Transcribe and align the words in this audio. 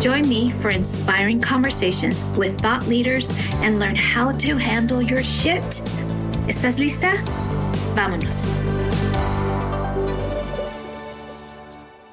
Join 0.00 0.28
me 0.28 0.52
for 0.52 0.70
inspiring 0.70 1.40
conversations 1.40 2.22
with 2.38 2.60
thought 2.60 2.86
leaders 2.86 3.32
and 3.56 3.80
learn 3.80 3.96
how 3.96 4.30
to 4.30 4.56
handle 4.56 5.02
your 5.02 5.24
shit. 5.24 5.60
¿Estás 6.46 6.78
lista? 6.78 7.16
Vámonos. 7.96 8.46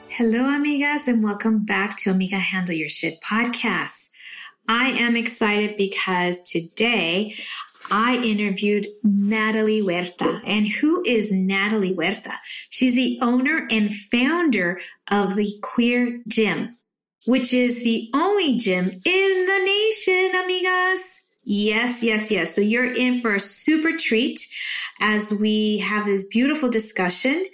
Hello, 0.09 0.45
amigas, 0.45 1.08
and 1.08 1.23
welcome 1.23 1.63
back 1.63 1.95
to 1.97 2.09
Amiga 2.09 2.38
Handle 2.38 2.73
Your 2.73 2.89
Shit 2.89 3.22
podcast. 3.22 4.09
I 4.67 4.88
am 4.88 5.16
excited 5.16 5.78
because 5.78 6.41
today 6.41 7.36
I 7.91 8.17
interviewed 8.17 8.88
Natalie 9.03 9.81
Huerta. 9.81 10.41
And 10.44 10.67
who 10.67 11.03
is 11.06 11.31
Natalie 11.31 11.94
Huerta? 11.94 12.33
She's 12.72 12.95
the 12.95 13.19
owner 13.22 13.67
and 13.69 13.94
founder 13.94 14.80
of 15.11 15.36
the 15.36 15.53
Queer 15.61 16.23
Gym 16.28 16.72
which 17.26 17.54
is 17.54 17.84
the 17.84 18.09
only 18.14 18.58
gym 18.58 18.86
in 18.86 19.45
the 19.45 19.62
nation, 19.66 20.31
amigas. 20.34 21.22
Yes, 21.45 22.04
yes, 22.04 22.31
yes. 22.31 22.56
So 22.56 22.62
you're 22.62 22.92
in 22.92 23.22
for 23.22 23.36
a 23.36 23.40
super 23.40 23.95
treat 23.95 24.40
as 25.00 25.31
we 25.40 25.80
have 25.80 26.06
this 26.06 26.26
beautiful 26.26 26.70
discussion. 26.70 27.46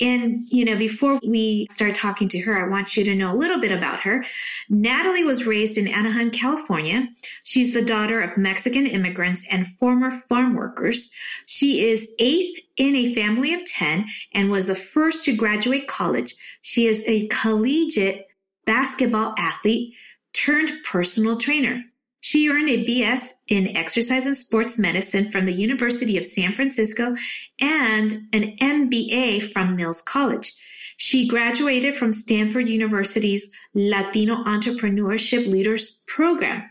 And, 0.00 0.42
you 0.50 0.64
know, 0.64 0.76
before 0.76 1.20
we 1.26 1.66
start 1.70 1.94
talking 1.94 2.28
to 2.28 2.40
her, 2.40 2.58
I 2.58 2.68
want 2.68 2.96
you 2.96 3.04
to 3.04 3.14
know 3.14 3.32
a 3.32 3.36
little 3.36 3.60
bit 3.60 3.70
about 3.70 4.00
her. 4.00 4.24
Natalie 4.68 5.24
was 5.24 5.46
raised 5.46 5.78
in 5.78 5.88
Anaheim, 5.88 6.30
California. 6.30 7.08
She's 7.44 7.72
the 7.72 7.84
daughter 7.84 8.20
of 8.20 8.36
Mexican 8.36 8.86
immigrants 8.86 9.46
and 9.50 9.66
former 9.66 10.10
farm 10.10 10.54
workers. 10.54 11.14
She 11.46 11.86
is 11.88 12.14
eighth 12.18 12.60
in 12.76 12.96
a 12.96 13.14
family 13.14 13.54
of 13.54 13.64
10 13.64 14.06
and 14.34 14.50
was 14.50 14.66
the 14.66 14.74
first 14.74 15.24
to 15.24 15.36
graduate 15.36 15.86
college. 15.86 16.34
She 16.60 16.86
is 16.86 17.04
a 17.06 17.28
collegiate 17.28 18.25
basketball 18.66 19.34
athlete 19.38 19.94
turned 20.32 20.70
personal 20.84 21.38
trainer. 21.38 21.84
She 22.20 22.48
earned 22.50 22.68
a 22.68 22.84
BS 22.84 23.30
in 23.48 23.76
exercise 23.76 24.26
and 24.26 24.36
sports 24.36 24.78
medicine 24.78 25.30
from 25.30 25.46
the 25.46 25.52
University 25.52 26.18
of 26.18 26.26
San 26.26 26.52
Francisco 26.52 27.14
and 27.60 28.12
an 28.32 28.56
MBA 28.58 29.52
from 29.52 29.76
Mills 29.76 30.02
College. 30.02 30.52
She 30.96 31.28
graduated 31.28 31.94
from 31.94 32.12
Stanford 32.12 32.68
University's 32.68 33.52
Latino 33.74 34.42
Entrepreneurship 34.44 35.46
Leaders 35.46 36.02
Program. 36.08 36.68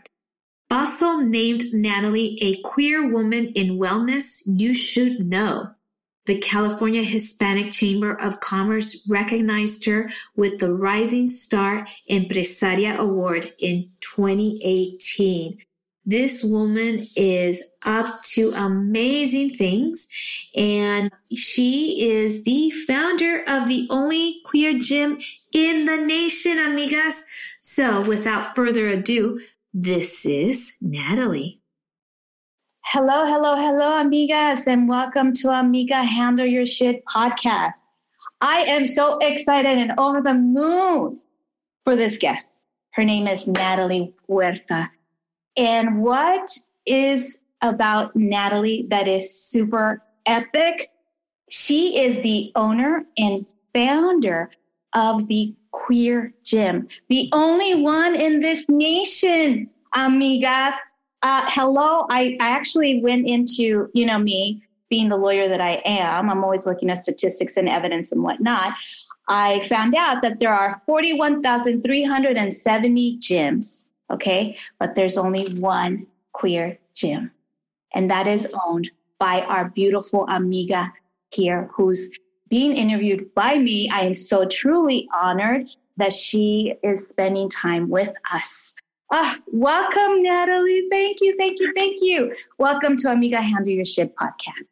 Bustle 0.68 1.20
named 1.20 1.62
Natalie 1.72 2.36
a 2.42 2.60
queer 2.62 3.08
woman 3.08 3.46
in 3.54 3.78
wellness 3.78 4.42
you 4.46 4.74
should 4.74 5.24
know. 5.24 5.75
The 6.26 6.38
California 6.40 7.02
Hispanic 7.02 7.70
Chamber 7.72 8.20
of 8.20 8.40
Commerce 8.40 9.08
recognized 9.08 9.84
her 9.86 10.10
with 10.34 10.58
the 10.58 10.74
Rising 10.74 11.28
Star 11.28 11.86
Empresaria 12.10 12.96
Award 12.96 13.52
in 13.60 13.90
2018. 14.00 15.58
This 16.04 16.42
woman 16.44 17.04
is 17.16 17.64
up 17.84 18.22
to 18.34 18.52
amazing 18.56 19.50
things 19.50 20.08
and 20.56 21.12
she 21.34 22.08
is 22.10 22.44
the 22.44 22.70
founder 22.70 23.42
of 23.46 23.68
the 23.68 23.86
only 23.90 24.40
queer 24.44 24.78
gym 24.78 25.18
in 25.52 25.84
the 25.84 25.96
nation, 25.96 26.58
amigas. 26.58 27.22
So 27.60 28.02
without 28.02 28.54
further 28.54 28.88
ado, 28.88 29.40
this 29.72 30.24
is 30.26 30.76
Natalie. 30.80 31.60
Hello, 32.88 33.26
hello, 33.26 33.56
hello, 33.56 34.00
amigas, 34.00 34.68
and 34.68 34.88
welcome 34.88 35.32
to 35.32 35.50
Amiga 35.50 35.96
Handle 35.96 36.46
Your 36.46 36.64
Shit 36.64 37.04
podcast. 37.04 37.84
I 38.40 38.60
am 38.60 38.86
so 38.86 39.18
excited 39.18 39.76
and 39.76 39.92
over 39.98 40.20
the 40.20 40.34
moon 40.34 41.18
for 41.82 41.96
this 41.96 42.16
guest. 42.16 42.64
Her 42.92 43.02
name 43.02 43.26
is 43.26 43.48
Natalie 43.48 44.14
Huerta. 44.28 44.88
And 45.56 46.00
what 46.00 46.48
is 46.86 47.40
about 47.60 48.14
Natalie 48.14 48.86
that 48.90 49.08
is 49.08 49.36
super 49.36 50.00
epic? 50.24 50.88
She 51.50 51.98
is 51.98 52.22
the 52.22 52.52
owner 52.54 53.04
and 53.18 53.52
founder 53.74 54.52
of 54.92 55.26
the 55.26 55.52
Queer 55.72 56.32
Gym, 56.44 56.86
the 57.08 57.30
only 57.32 57.82
one 57.82 58.14
in 58.14 58.38
this 58.38 58.68
nation, 58.68 59.70
amigas. 59.92 60.74
Uh, 61.26 61.42
hello. 61.48 62.06
I, 62.08 62.36
I 62.40 62.50
actually 62.50 63.00
went 63.00 63.28
into, 63.28 63.90
you 63.92 64.06
know, 64.06 64.16
me 64.16 64.62
being 64.88 65.08
the 65.08 65.16
lawyer 65.16 65.48
that 65.48 65.60
I 65.60 65.82
am. 65.84 66.30
I'm 66.30 66.44
always 66.44 66.66
looking 66.66 66.88
at 66.88 66.98
statistics 66.98 67.56
and 67.56 67.68
evidence 67.68 68.12
and 68.12 68.22
whatnot. 68.22 68.74
I 69.26 69.58
found 69.68 69.96
out 69.98 70.22
that 70.22 70.38
there 70.38 70.54
are 70.54 70.80
41,370 70.86 73.18
gyms, 73.18 73.88
okay, 74.08 74.56
but 74.78 74.94
there's 74.94 75.18
only 75.18 75.52
one 75.54 76.06
queer 76.30 76.78
gym, 76.94 77.32
and 77.92 78.08
that 78.08 78.28
is 78.28 78.54
owned 78.64 78.88
by 79.18 79.40
our 79.48 79.70
beautiful 79.70 80.28
amiga 80.28 80.92
here 81.34 81.68
who's 81.74 82.08
being 82.48 82.76
interviewed 82.76 83.34
by 83.34 83.58
me. 83.58 83.90
I 83.92 84.02
am 84.02 84.14
so 84.14 84.46
truly 84.46 85.08
honored 85.12 85.66
that 85.96 86.12
she 86.12 86.74
is 86.84 87.08
spending 87.08 87.48
time 87.48 87.90
with 87.90 88.14
us. 88.32 88.76
Ah, 89.10 89.38
welcome, 89.52 90.22
Natalie. 90.24 90.88
Thank 90.90 91.18
you, 91.20 91.36
thank 91.38 91.60
you, 91.60 91.72
thank 91.76 91.98
you. 92.00 92.34
Welcome 92.58 92.96
to 92.96 93.10
Amiga 93.10 93.40
Handle 93.40 93.72
Your 93.72 93.84
Shit 93.84 94.16
podcast. 94.16 94.64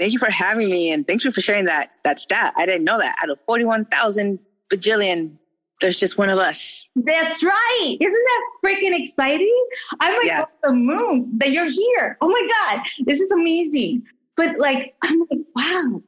Thank 0.00 0.12
you 0.12 0.18
for 0.18 0.30
having 0.30 0.68
me, 0.68 0.90
and 0.90 1.06
thank 1.06 1.22
you 1.22 1.30
for 1.30 1.40
sharing 1.40 1.66
that 1.66 1.92
that 2.02 2.18
stat. 2.18 2.54
I 2.56 2.66
didn't 2.66 2.82
know 2.82 2.98
that. 2.98 3.16
Out 3.22 3.30
of 3.30 3.38
forty-one 3.46 3.84
thousand 3.84 4.40
bajillion, 4.68 5.36
there's 5.80 5.96
just 5.96 6.18
one 6.18 6.28
of 6.28 6.40
us. 6.40 6.88
That's 6.96 7.44
right. 7.44 7.96
Isn't 8.00 8.24
that 8.26 8.50
freaking 8.64 9.00
exciting? 9.00 9.66
I'm 10.00 10.16
like 10.16 10.26
yeah. 10.26 10.44
the 10.64 10.72
moon 10.72 11.30
that 11.38 11.52
you're 11.52 11.70
here. 11.70 12.18
Oh 12.20 12.28
my 12.28 12.48
god, 12.60 12.84
this 13.06 13.20
is 13.20 13.30
amazing. 13.30 14.02
But 14.36 14.58
like, 14.58 14.96
I'm 15.02 15.20
like, 15.30 15.40
wow, 15.54 16.02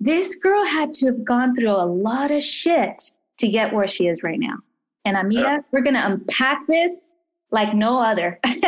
this 0.00 0.36
girl 0.36 0.64
had 0.64 0.94
to 0.94 1.06
have 1.06 1.22
gone 1.22 1.54
through 1.54 1.70
a 1.70 1.84
lot 1.84 2.30
of 2.30 2.42
shit 2.42 3.12
to 3.40 3.48
get 3.48 3.74
where 3.74 3.88
she 3.88 4.06
is 4.06 4.22
right 4.22 4.40
now. 4.40 4.56
And 5.04 5.16
Amiga, 5.18 5.42
yeah. 5.42 5.58
we're 5.70 5.82
gonna 5.82 6.02
unpack 6.04 6.66
this 6.66 7.09
like 7.50 7.74
no 7.74 7.98
other. 8.00 8.38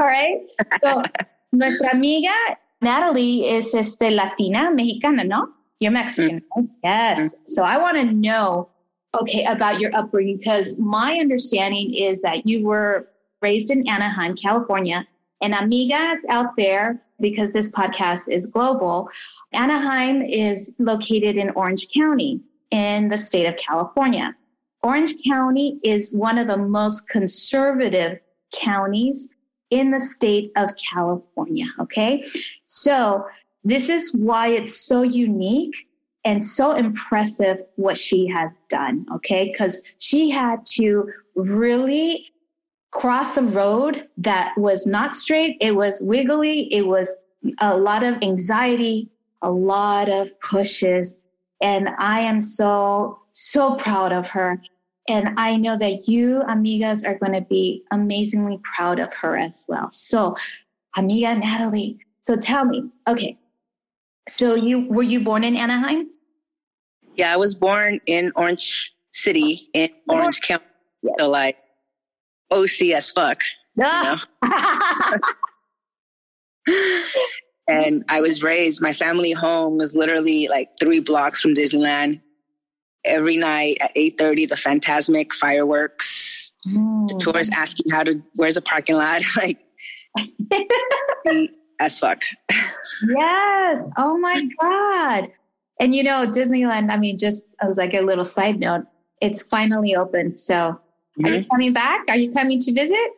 All 0.00 0.06
right. 0.06 0.38
So 0.82 1.02
nuestra 1.52 1.88
amiga 1.94 2.34
Natalie 2.80 3.48
is 3.48 3.74
este 3.74 4.10
Latina, 4.10 4.70
Mexicana, 4.72 5.24
no? 5.24 5.48
You're 5.80 5.92
Mexican. 5.92 6.40
Mm-hmm. 6.56 6.66
Yes. 6.84 7.34
Mm-hmm. 7.34 7.42
So 7.46 7.64
I 7.64 7.78
want 7.78 7.96
to 7.96 8.04
know, 8.04 8.68
okay, 9.20 9.44
about 9.44 9.80
your 9.80 9.94
upbringing 9.94 10.36
because 10.38 10.78
my 10.78 11.14
understanding 11.14 11.94
is 11.94 12.22
that 12.22 12.46
you 12.46 12.64
were 12.64 13.08
raised 13.42 13.70
in 13.70 13.88
Anaheim, 13.88 14.36
California, 14.36 15.06
and 15.40 15.54
amigas 15.54 16.18
out 16.28 16.56
there, 16.56 17.00
because 17.20 17.52
this 17.52 17.70
podcast 17.70 18.28
is 18.28 18.46
global, 18.46 19.08
Anaheim 19.52 20.22
is 20.22 20.74
located 20.78 21.36
in 21.36 21.50
Orange 21.50 21.88
County. 21.94 22.40
in 22.70 23.08
the 23.08 23.18
state 23.18 23.46
of 23.46 23.56
California. 23.56 24.36
Orange 24.82 25.14
County 25.26 25.78
is 25.82 26.14
one 26.14 26.38
of 26.38 26.46
the 26.46 26.58
most 26.58 27.08
conservative 27.08 28.18
counties 28.52 29.28
in 29.70 29.90
the 29.90 30.00
state 30.00 30.52
of 30.56 30.70
California. 30.76 31.66
Okay. 31.80 32.24
So 32.66 33.26
this 33.64 33.88
is 33.88 34.12
why 34.14 34.48
it's 34.48 34.80
so 34.86 35.02
unique 35.02 35.88
and 36.24 36.44
so 36.44 36.72
impressive 36.72 37.62
what 37.76 37.96
she 37.96 38.26
has 38.28 38.50
done. 38.68 39.06
Okay. 39.16 39.52
Cause 39.52 39.82
she 39.98 40.30
had 40.30 40.64
to 40.74 41.10
really 41.34 42.26
cross 42.90 43.36
a 43.36 43.42
road 43.42 44.08
that 44.16 44.56
was 44.56 44.86
not 44.86 45.14
straight. 45.14 45.56
It 45.60 45.76
was 45.76 46.00
wiggly. 46.02 46.72
It 46.72 46.86
was 46.86 47.16
a 47.60 47.76
lot 47.76 48.02
of 48.02 48.22
anxiety, 48.22 49.10
a 49.42 49.50
lot 49.50 50.08
of 50.08 50.28
pushes. 50.40 51.22
And 51.60 51.88
I 51.98 52.20
am 52.20 52.40
so, 52.40 53.20
so 53.38 53.76
proud 53.76 54.12
of 54.12 54.26
her. 54.26 54.60
And 55.08 55.30
I 55.38 55.56
know 55.56 55.76
that 55.76 56.08
you, 56.08 56.40
amigas, 56.40 57.06
are 57.06 57.18
going 57.18 57.32
to 57.32 57.46
be 57.48 57.84
amazingly 57.92 58.60
proud 58.76 58.98
of 58.98 59.14
her 59.14 59.36
as 59.36 59.64
well. 59.68 59.90
So, 59.90 60.36
amiga 60.96 61.34
Natalie, 61.36 61.98
so 62.20 62.36
tell 62.36 62.64
me, 62.64 62.90
okay, 63.06 63.38
so 64.28 64.54
you 64.54 64.86
were 64.88 65.04
you 65.04 65.20
born 65.20 65.44
in 65.44 65.56
Anaheim? 65.56 66.10
Yeah, 67.14 67.32
I 67.32 67.36
was 67.36 67.54
born 67.54 68.00
in 68.06 68.32
Orange 68.36 68.92
City 69.12 69.70
in 69.72 69.90
Orange 70.08 70.40
County. 70.42 70.64
Yes. 71.02 71.14
So 71.18 71.30
like 71.30 71.56
OC 72.50 72.90
as 72.94 73.10
fuck. 73.10 73.42
Ah. 73.80 74.26
You 74.42 75.18
know? 76.66 76.84
and 77.68 78.04
I 78.08 78.20
was 78.20 78.42
raised, 78.42 78.82
my 78.82 78.92
family 78.92 79.32
home 79.32 79.78
was 79.78 79.96
literally 79.96 80.48
like 80.48 80.70
three 80.78 81.00
blocks 81.00 81.40
from 81.40 81.54
Disneyland. 81.54 82.20
Every 83.08 83.36
night 83.36 83.78
at 83.80 83.94
8.30, 83.94 84.48
the 84.48 84.54
Fantasmic 84.54 85.32
fireworks. 85.32 86.52
Mm. 86.66 87.08
The 87.08 87.18
tourists 87.18 87.54
asking 87.54 87.90
how 87.90 88.04
to, 88.04 88.22
where's 88.36 88.54
the 88.56 88.62
parking 88.62 88.96
lot? 88.96 89.22
like, 89.36 89.58
as 91.80 91.98
fuck. 91.98 92.22
yes. 93.08 93.88
Oh 93.96 94.18
my 94.18 94.42
God. 94.60 95.30
And 95.80 95.94
you 95.94 96.02
know, 96.02 96.26
Disneyland, 96.26 96.90
I 96.90 96.96
mean, 96.96 97.18
just 97.18 97.56
as 97.60 97.76
like 97.76 97.94
a 97.94 98.00
little 98.00 98.24
side 98.24 98.58
note, 98.58 98.86
it's 99.20 99.42
finally 99.42 99.94
open. 99.94 100.36
So 100.36 100.54
mm-hmm. 100.54 101.24
are 101.24 101.28
you 101.28 101.34
mm-hmm. 101.40 101.50
coming 101.50 101.72
back? 101.72 102.04
Are 102.08 102.16
you 102.16 102.32
coming 102.32 102.60
to 102.60 102.72
visit? 102.72 103.12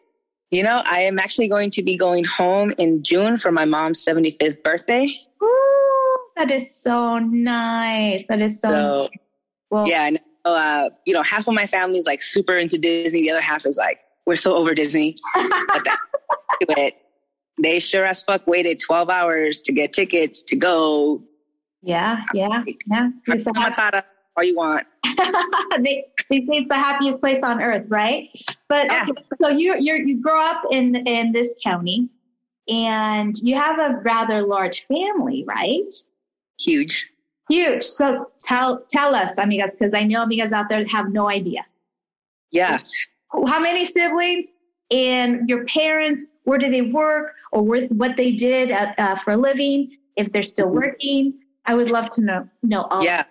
You 0.51 0.65
know, 0.65 0.83
I 0.85 1.01
am 1.03 1.19
actually 1.19 1.49
going 1.49 1.71
to 1.71 1.83
be 1.83 1.97
going 1.97 2.25
home 2.25 2.73
in 2.77 3.03
June 3.03 3.37
for 3.37 3.53
my 3.53 3.65
mom's 3.65 4.05
75th 4.05 4.63
birthday. 4.65 5.09
Ooh, 5.43 6.19
that 6.37 6.51
is 6.51 6.75
so 6.75 7.19
nice. 7.19 8.27
That 8.27 8.41
is 8.41 8.61
so, 8.61 8.69
so 8.69 9.03
nice. 9.03 9.11
Well, 9.71 9.87
yeah. 9.87 10.11
Uh, 10.45 10.91
you 11.07 11.13
know, 11.13 11.23
half 11.23 11.47
of 11.49 11.55
my 11.55 11.67
family 11.67 11.99
is 11.99 12.07
like 12.07 12.23
super 12.23 12.57
into 12.57 12.79
Disney. 12.79 13.23
The 13.23 13.31
other 13.31 13.41
half 13.41 13.67
is 13.67 13.77
like, 13.77 14.01
we're 14.27 14.37
so 14.37 14.57
over 14.57 14.75
Disney. 14.75 15.17
but 15.35 15.85
that, 15.85 15.99
it 16.61 16.97
they 17.63 17.79
sure 17.79 18.05
as 18.05 18.23
fuck 18.23 18.47
waited 18.47 18.81
12 18.81 19.11
hours 19.11 19.61
to 19.63 19.73
get 19.73 19.93
tickets 19.93 20.43
to 20.45 20.57
go. 20.57 21.23
Yeah, 21.83 22.23
yeah, 22.35 22.63
yeah. 22.87 23.11
Matata, 23.29 24.03
all 24.37 24.45
you 24.45 24.57
want. 24.57 24.87
they, 25.81 26.07
they 26.31 26.39
say 26.39 26.59
it's 26.59 26.69
the 26.69 26.75
happiest 26.75 27.21
place 27.21 27.43
on 27.43 27.61
earth, 27.61 27.87
right? 27.89 28.29
But 28.69 28.87
yeah. 28.87 29.07
okay, 29.09 29.23
so 29.43 29.49
you 29.49 29.77
you 29.79 29.95
you 29.95 30.21
grow 30.21 30.43
up 30.43 30.63
in 30.71 30.97
in 31.07 31.33
this 31.33 31.59
county, 31.63 32.09
and 32.69 33.35
you 33.43 33.57
have 33.57 33.79
a 33.79 34.01
rather 34.03 34.43
large 34.43 34.87
family, 34.87 35.45
right? 35.47 35.93
Huge. 36.61 37.11
Huge. 37.51 37.83
So 37.83 38.31
tell 38.41 38.83
tell 38.89 39.15
us, 39.15 39.37
amigas, 39.37 39.73
because 39.79 39.93
I 39.93 40.05
know 40.05 40.25
amigas 40.25 40.53
out 40.53 40.69
there 40.69 40.85
have 40.87 41.13
no 41.13 41.29
idea. 41.29 41.65
Yeah. 42.51 42.79
How 43.47 43.61
many 43.61 43.85
siblings? 43.85 44.47
and 44.91 45.49
your 45.49 45.65
parents, 45.67 46.27
where 46.45 46.59
do 46.59 46.71
they 46.71 46.83
work 46.83 47.35
or 47.53 47.63
where, 47.63 47.87
what 47.87 48.17
they 48.17 48.33
did 48.33 48.73
uh, 48.73 49.15
for 49.17 49.33
a 49.33 49.37
living, 49.37 49.97
if 50.17 50.33
they're 50.33 50.43
still 50.43 50.67
mm-hmm. 50.67 50.77
working. 50.77 51.35
I 51.67 51.75
would 51.75 51.91
love 51.91 52.09
to 52.11 52.23
know, 52.23 52.49
know 52.63 52.83
all. 52.91 53.05
Yeah. 53.05 53.25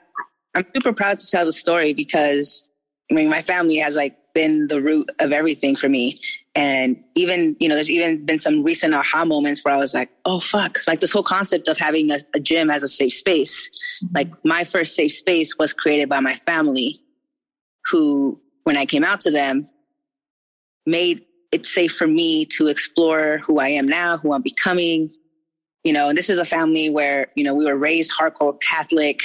I'm 0.56 0.66
super 0.74 0.94
proud 0.94 1.20
to 1.20 1.28
tell 1.28 1.46
the 1.46 1.52
story 1.52 1.94
because 1.94 2.68
I 3.12 3.16
mean, 3.16 3.30
my 3.30 3.42
family 3.42 3.78
has 3.78 3.96
like 3.96 4.16
been 4.34 4.68
the 4.68 4.82
root 4.82 5.10
of 5.20 5.34
everything 5.34 5.76
for 5.76 5.90
me. 5.90 6.22
And 6.56 7.04
even, 7.16 7.56
you 7.60 7.68
know, 7.68 7.76
there's 7.76 7.90
even 7.90 8.26
been 8.26 8.40
some 8.40 8.62
recent 8.62 8.94
aha 8.94 9.26
moments 9.26 9.64
where 9.64 9.74
I 9.74 9.78
was 9.78 9.94
like, 9.94 10.10
oh, 10.26 10.40
fuck. 10.40 10.80
Like 10.88 11.00
this 11.00 11.12
whole 11.12 11.24
concept 11.24 11.68
of 11.68 11.78
having 11.78 12.12
a, 12.12 12.20
a 12.36 12.40
gym 12.40 12.70
as 12.70 12.84
a 12.84 12.88
safe 12.88 13.14
space. 13.14 13.70
Like 14.14 14.30
my 14.46 14.64
first 14.64 14.96
safe 14.96 15.14
space 15.14 15.58
was 15.58 15.74
created 15.74 16.10
by 16.10 16.20
my 16.20 16.34
family, 16.34 17.02
who, 17.86 18.40
when 18.64 18.78
I 18.78 18.86
came 18.86 19.04
out 19.04 19.22
to 19.22 19.32
them, 19.32 19.68
made 20.86 21.26
it 21.52 21.66
safe 21.66 21.94
for 21.94 22.08
me 22.08 22.46
to 22.46 22.68
explore 22.68 23.40
who 23.40 23.60
I 23.60 23.70
am 23.70 23.88
now, 23.88 24.18
who 24.18 24.34
I'm 24.34 24.42
becoming. 24.42 25.12
You 25.84 25.94
know, 25.94 26.10
and 26.10 26.18
this 26.18 26.30
is 26.30 26.38
a 26.38 26.46
family 26.46 26.90
where, 26.90 27.28
you 27.36 27.44
know, 27.44 27.54
we 27.54 27.66
were 27.66 27.78
raised 27.78 28.14
hardcore 28.18 28.60
Catholic. 28.62 29.22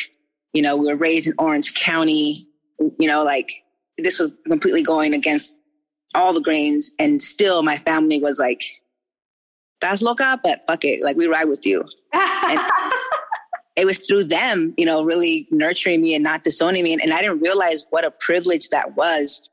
You 0.52 0.62
know, 0.62 0.76
we 0.76 0.86
were 0.86 0.96
raised 0.96 1.26
in 1.26 1.34
Orange 1.38 1.74
County. 1.74 2.48
You 2.78 3.08
know, 3.08 3.24
like 3.24 3.50
this 3.98 4.18
was 4.18 4.32
completely 4.46 4.82
going 4.82 5.14
against 5.14 5.56
all 6.14 6.32
the 6.32 6.40
grains. 6.40 6.92
And 6.98 7.20
still 7.20 7.62
my 7.62 7.76
family 7.76 8.20
was 8.20 8.38
like, 8.38 8.62
that's 9.80 10.00
loca, 10.00 10.40
but 10.42 10.64
fuck 10.66 10.84
it. 10.84 11.02
Like 11.02 11.16
we 11.16 11.26
ride 11.26 11.48
with 11.48 11.66
you. 11.66 11.84
it 13.76 13.84
was 13.84 13.98
through 13.98 14.24
them, 14.24 14.72
you 14.76 14.86
know, 14.86 15.04
really 15.04 15.48
nurturing 15.50 16.00
me 16.00 16.14
and 16.14 16.22
not 16.22 16.44
disowning 16.44 16.84
me. 16.84 16.92
And, 16.92 17.02
and 17.02 17.12
I 17.12 17.20
didn't 17.20 17.40
realize 17.40 17.84
what 17.90 18.04
a 18.04 18.10
privilege 18.10 18.68
that 18.68 18.96
was 18.96 19.48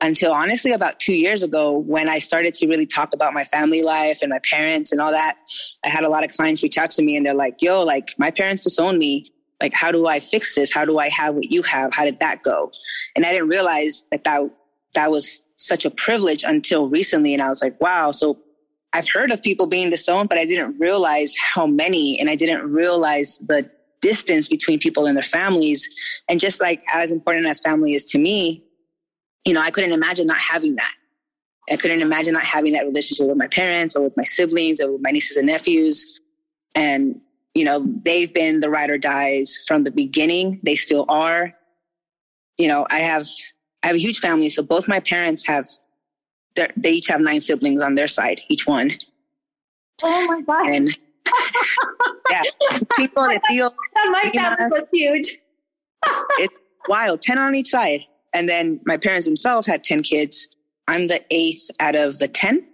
until 0.00 0.32
honestly 0.32 0.72
about 0.72 0.98
two 0.98 1.12
years 1.12 1.42
ago 1.42 1.78
when 1.78 2.08
I 2.08 2.18
started 2.18 2.54
to 2.54 2.66
really 2.66 2.86
talk 2.86 3.12
about 3.14 3.32
my 3.32 3.44
family 3.44 3.82
life 3.82 4.20
and 4.22 4.30
my 4.30 4.40
parents 4.50 4.92
and 4.92 5.00
all 5.00 5.12
that. 5.12 5.36
I 5.84 5.88
had 5.88 6.04
a 6.04 6.08
lot 6.08 6.24
of 6.24 6.30
clients 6.30 6.62
reach 6.62 6.78
out 6.78 6.90
to 6.92 7.02
me 7.02 7.16
and 7.16 7.24
they're 7.24 7.34
like, 7.34 7.56
yo, 7.60 7.84
like 7.84 8.14
my 8.18 8.30
parents 8.30 8.64
disowned 8.64 8.98
me. 8.98 9.32
Like, 9.60 9.74
how 9.74 9.92
do 9.92 10.06
I 10.06 10.20
fix 10.20 10.54
this? 10.54 10.72
How 10.72 10.86
do 10.86 10.98
I 10.98 11.10
have 11.10 11.34
what 11.34 11.50
you 11.52 11.62
have? 11.62 11.92
How 11.92 12.04
did 12.04 12.18
that 12.20 12.42
go? 12.42 12.72
And 13.14 13.26
I 13.26 13.32
didn't 13.32 13.48
realize 13.48 14.04
that 14.10 14.24
that, 14.24 14.50
that 14.94 15.10
was 15.10 15.42
such 15.56 15.84
a 15.84 15.90
privilege 15.90 16.42
until 16.42 16.88
recently. 16.88 17.34
And 17.34 17.42
I 17.42 17.48
was 17.48 17.62
like, 17.62 17.78
wow. 17.78 18.10
So 18.10 18.38
I've 18.92 19.08
heard 19.08 19.30
of 19.30 19.42
people 19.42 19.66
being 19.66 19.90
disowned, 19.90 20.28
but 20.28 20.38
I 20.38 20.44
didn't 20.44 20.78
realize 20.80 21.34
how 21.36 21.66
many, 21.66 22.18
and 22.18 22.28
I 22.28 22.34
didn't 22.34 22.66
realize 22.72 23.38
the 23.38 23.70
distance 24.00 24.48
between 24.48 24.78
people 24.78 25.06
and 25.06 25.14
their 25.16 25.22
families. 25.22 25.88
And 26.28 26.40
just 26.40 26.60
like 26.60 26.82
as 26.92 27.12
important 27.12 27.46
as 27.46 27.60
family 27.60 27.94
is 27.94 28.04
to 28.06 28.18
me, 28.18 28.64
you 29.46 29.54
know, 29.54 29.60
I 29.60 29.70
couldn't 29.70 29.92
imagine 29.92 30.26
not 30.26 30.38
having 30.38 30.76
that. 30.76 30.92
I 31.70 31.76
couldn't 31.76 32.02
imagine 32.02 32.34
not 32.34 32.42
having 32.42 32.72
that 32.72 32.84
relationship 32.84 33.28
with 33.28 33.36
my 33.36 33.46
parents 33.46 33.94
or 33.94 34.02
with 34.02 34.16
my 34.16 34.24
siblings 34.24 34.80
or 34.80 34.92
with 34.92 35.02
my 35.02 35.10
nieces 35.10 35.36
and 35.36 35.46
nephews. 35.46 36.18
And, 36.74 37.20
you 37.54 37.64
know, 37.64 37.84
they've 38.04 38.32
been 38.32 38.60
the 38.60 38.70
ride 38.70 38.90
or 38.90 38.98
dies 38.98 39.58
from 39.68 39.84
the 39.84 39.90
beginning. 39.90 40.60
They 40.64 40.74
still 40.74 41.04
are. 41.08 41.54
You 42.58 42.68
know, 42.68 42.86
I 42.90 43.00
have, 43.00 43.28
I 43.82 43.88
have 43.88 43.96
a 43.96 44.00
huge 44.00 44.18
family. 44.18 44.50
So 44.50 44.62
both 44.62 44.88
my 44.88 44.98
parents 45.00 45.46
have, 45.46 45.66
they 46.54 46.92
each 46.92 47.08
have 47.08 47.20
nine 47.20 47.40
siblings 47.40 47.80
on 47.80 47.94
their 47.94 48.08
side, 48.08 48.40
each 48.48 48.66
one. 48.66 48.92
Oh 50.02 50.26
my 50.26 50.40
God. 50.42 50.66
And 50.70 50.96
yeah, 52.30 52.42
Chico 52.96 53.28
de 53.28 53.40
Tío. 53.50 53.72
My 54.10 54.30
family 54.34 54.64
was 54.70 54.88
huge. 54.92 55.38
it's 56.38 56.54
wild, 56.88 57.22
10 57.22 57.38
on 57.38 57.54
each 57.54 57.68
side. 57.68 58.04
And 58.32 58.48
then 58.48 58.80
my 58.84 58.96
parents 58.96 59.26
themselves 59.26 59.66
had 59.66 59.84
10 59.84 60.02
kids. 60.02 60.48
I'm 60.88 61.08
the 61.08 61.22
eighth 61.30 61.70
out 61.80 61.96
of 61.96 62.18
the 62.18 62.28
10. 62.28 62.66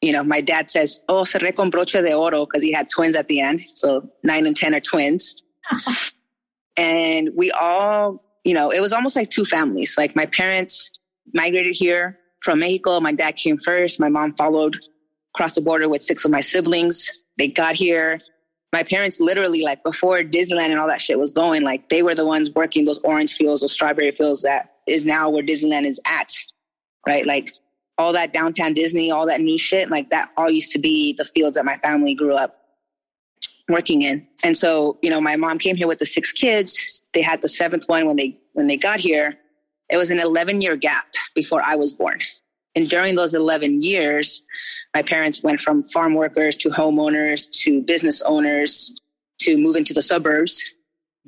You 0.00 0.12
know, 0.12 0.22
my 0.22 0.40
dad 0.40 0.70
says, 0.70 1.00
oh, 1.08 1.22
cerré 1.22 1.54
con 1.54 1.70
broche 1.70 1.92
de 1.92 2.12
oro 2.12 2.44
because 2.44 2.62
he 2.62 2.72
had 2.72 2.86
twins 2.90 3.16
at 3.16 3.28
the 3.28 3.40
end. 3.40 3.64
So 3.74 4.08
nine 4.22 4.46
and 4.46 4.56
10 4.56 4.74
are 4.74 4.80
twins. 4.80 5.36
and 6.76 7.30
we 7.34 7.50
all, 7.52 8.22
you 8.44 8.54
know, 8.54 8.70
it 8.70 8.80
was 8.80 8.92
almost 8.92 9.16
like 9.16 9.30
two 9.30 9.44
families. 9.44 9.96
Like 9.96 10.14
my 10.14 10.26
parents 10.26 10.90
migrated 11.32 11.74
here 11.74 12.18
from 12.44 12.60
Mexico. 12.60 13.00
My 13.00 13.12
dad 13.12 13.36
came 13.36 13.56
first. 13.56 13.98
My 13.98 14.08
mom 14.08 14.34
followed 14.36 14.78
across 15.34 15.54
the 15.54 15.60
border 15.60 15.88
with 15.88 16.02
six 16.02 16.24
of 16.24 16.30
my 16.30 16.40
siblings. 16.40 17.10
They 17.38 17.48
got 17.48 17.74
here 17.74 18.20
my 18.74 18.82
parents 18.82 19.20
literally 19.20 19.62
like 19.62 19.84
before 19.84 20.24
Disneyland 20.24 20.70
and 20.70 20.80
all 20.80 20.88
that 20.88 21.00
shit 21.00 21.16
was 21.16 21.30
going, 21.30 21.62
like 21.62 21.90
they 21.90 22.02
were 22.02 22.16
the 22.16 22.26
ones 22.26 22.50
working 22.56 22.84
those 22.84 22.98
orange 23.04 23.32
fields, 23.32 23.60
those 23.60 23.72
strawberry 23.72 24.10
fields 24.10 24.42
that 24.42 24.74
is 24.88 25.06
now 25.06 25.30
where 25.30 25.44
Disneyland 25.44 25.84
is 25.84 26.00
at. 26.04 26.32
Right. 27.06 27.24
Like 27.24 27.52
all 27.98 28.12
that 28.14 28.32
downtown 28.32 28.74
Disney, 28.74 29.12
all 29.12 29.26
that 29.26 29.40
new 29.40 29.58
shit, 29.58 29.90
like 29.90 30.10
that 30.10 30.30
all 30.36 30.50
used 30.50 30.72
to 30.72 30.80
be 30.80 31.12
the 31.12 31.24
fields 31.24 31.56
that 31.56 31.64
my 31.64 31.76
family 31.76 32.16
grew 32.16 32.34
up 32.34 32.56
working 33.68 34.02
in. 34.02 34.26
And 34.42 34.56
so, 34.56 34.98
you 35.02 35.08
know, 35.10 35.20
my 35.20 35.36
mom 35.36 35.60
came 35.60 35.76
here 35.76 35.86
with 35.86 36.00
the 36.00 36.06
six 36.06 36.32
kids. 36.32 37.06
They 37.14 37.22
had 37.22 37.42
the 37.42 37.48
seventh 37.48 37.84
one 37.86 38.06
when 38.06 38.16
they 38.16 38.40
when 38.54 38.66
they 38.66 38.76
got 38.76 38.98
here. 38.98 39.38
It 39.90 39.96
was 39.96 40.10
an 40.10 40.18
11 40.18 40.60
year 40.60 40.76
gap 40.76 41.06
before 41.34 41.62
I 41.62 41.76
was 41.76 41.92
born. 41.92 42.20
And 42.74 42.88
during 42.88 43.14
those 43.14 43.34
11 43.34 43.82
years, 43.82 44.42
my 44.94 45.02
parents 45.02 45.42
went 45.42 45.60
from 45.60 45.82
farm 45.82 46.14
workers 46.14 46.56
to 46.58 46.70
homeowners 46.70 47.48
to 47.62 47.82
business 47.82 48.20
owners 48.22 48.92
to 49.40 49.56
move 49.56 49.76
into 49.76 49.94
the 49.94 50.02
suburbs. 50.02 50.64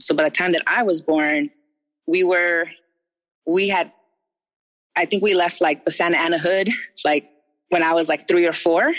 So 0.01 0.15
by 0.15 0.25
the 0.25 0.31
time 0.31 0.53
that 0.53 0.63
I 0.67 0.83
was 0.83 1.03
born, 1.03 1.51
we 2.07 2.25
were, 2.25 2.67
we 3.47 3.69
had, 3.69 3.93
I 4.97 5.05
think 5.05 5.23
we 5.23 5.35
left 5.35 5.61
like 5.61 5.85
the 5.85 5.91
Santa 5.91 6.19
Ana 6.19 6.39
hood, 6.39 6.69
like 7.05 7.31
when 7.69 7.83
I 7.83 7.93
was 7.93 8.09
like 8.09 8.27
three 8.27 8.47
or 8.47 8.53
four. 8.53 8.93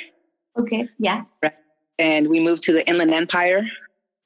Okay. 0.58 0.88
Yeah. 1.00 1.24
Right. 1.44 1.54
And 2.00 2.30
we 2.30 2.40
moved 2.40 2.64
to 2.64 2.74
the 2.74 2.88
Inland 2.88 3.14
Empire, 3.14 3.68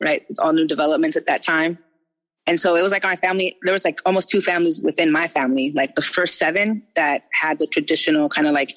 right? 0.01 0.23
All 0.39 0.53
new 0.53 0.67
developments 0.67 1.17
at 1.17 1.25
that 1.25 1.41
time. 1.41 1.79
And 2.47 2.59
so 2.59 2.75
it 2.75 2.81
was 2.81 2.91
like 2.91 3.03
my 3.03 3.15
family, 3.15 3.57
there 3.63 3.73
was 3.73 3.85
like 3.85 3.99
almost 4.05 4.29
two 4.29 4.41
families 4.41 4.81
within 4.81 5.11
my 5.11 5.27
family, 5.27 5.71
like 5.75 5.95
the 5.95 6.01
first 6.01 6.37
seven 6.37 6.83
that 6.95 7.23
had 7.33 7.59
the 7.59 7.67
traditional 7.67 8.29
kind 8.29 8.47
of 8.47 8.53
like, 8.53 8.73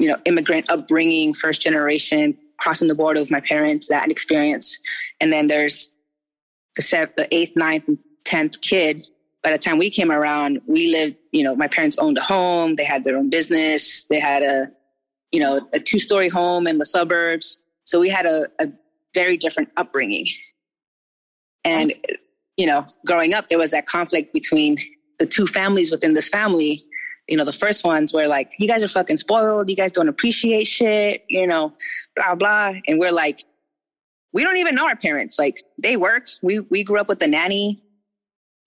you 0.00 0.08
know, 0.08 0.16
immigrant 0.24 0.68
upbringing, 0.68 1.32
first 1.32 1.62
generation, 1.62 2.36
crossing 2.58 2.88
the 2.88 2.94
border 2.94 3.20
with 3.20 3.30
my 3.30 3.40
parents, 3.40 3.88
that 3.88 4.10
experience. 4.10 4.78
And 5.20 5.32
then 5.32 5.46
there's 5.46 5.92
the, 6.76 6.82
seventh, 6.82 7.16
the 7.16 7.32
eighth, 7.34 7.56
ninth, 7.56 7.84
and 7.88 7.98
10th 8.26 8.60
kid. 8.60 9.06
By 9.42 9.52
the 9.52 9.58
time 9.58 9.78
we 9.78 9.90
came 9.90 10.10
around, 10.10 10.60
we 10.66 10.90
lived, 10.90 11.16
you 11.32 11.44
know, 11.44 11.54
my 11.54 11.68
parents 11.68 11.96
owned 11.98 12.18
a 12.18 12.22
home. 12.22 12.74
They 12.74 12.84
had 12.84 13.04
their 13.04 13.16
own 13.16 13.30
business. 13.30 14.04
They 14.04 14.18
had 14.18 14.42
a, 14.42 14.70
you 15.30 15.40
know, 15.40 15.68
a 15.72 15.78
two 15.78 16.00
story 16.00 16.28
home 16.28 16.66
in 16.66 16.78
the 16.78 16.84
suburbs. 16.84 17.58
So 17.84 18.00
we 18.00 18.08
had 18.08 18.26
a, 18.26 18.48
a 18.58 18.68
very 19.14 19.36
different 19.36 19.70
upbringing. 19.76 20.26
And, 21.64 21.94
you 22.58 22.66
know, 22.66 22.84
growing 23.06 23.32
up, 23.32 23.48
there 23.48 23.58
was 23.58 23.70
that 23.70 23.86
conflict 23.86 24.34
between 24.34 24.76
the 25.18 25.24
two 25.24 25.46
families 25.46 25.90
within 25.90 26.12
this 26.12 26.28
family. 26.28 26.84
You 27.28 27.36
know, 27.36 27.44
the 27.44 27.52
first 27.52 27.84
ones 27.84 28.12
were 28.12 28.26
like, 28.26 28.50
you 28.58 28.66
guys 28.66 28.82
are 28.82 28.88
fucking 28.88 29.16
spoiled. 29.16 29.70
You 29.70 29.76
guys 29.76 29.92
don't 29.92 30.08
appreciate 30.08 30.64
shit, 30.64 31.24
you 31.28 31.46
know, 31.46 31.72
blah, 32.16 32.34
blah. 32.34 32.72
And 32.86 32.98
we're 32.98 33.12
like, 33.12 33.44
we 34.32 34.42
don't 34.42 34.56
even 34.56 34.74
know 34.74 34.86
our 34.86 34.96
parents. 34.96 35.38
Like 35.38 35.62
they 35.80 35.96
work. 35.96 36.28
We, 36.42 36.60
we 36.60 36.82
grew 36.82 37.00
up 37.00 37.08
with 37.08 37.20
the 37.20 37.28
nanny. 37.28 37.82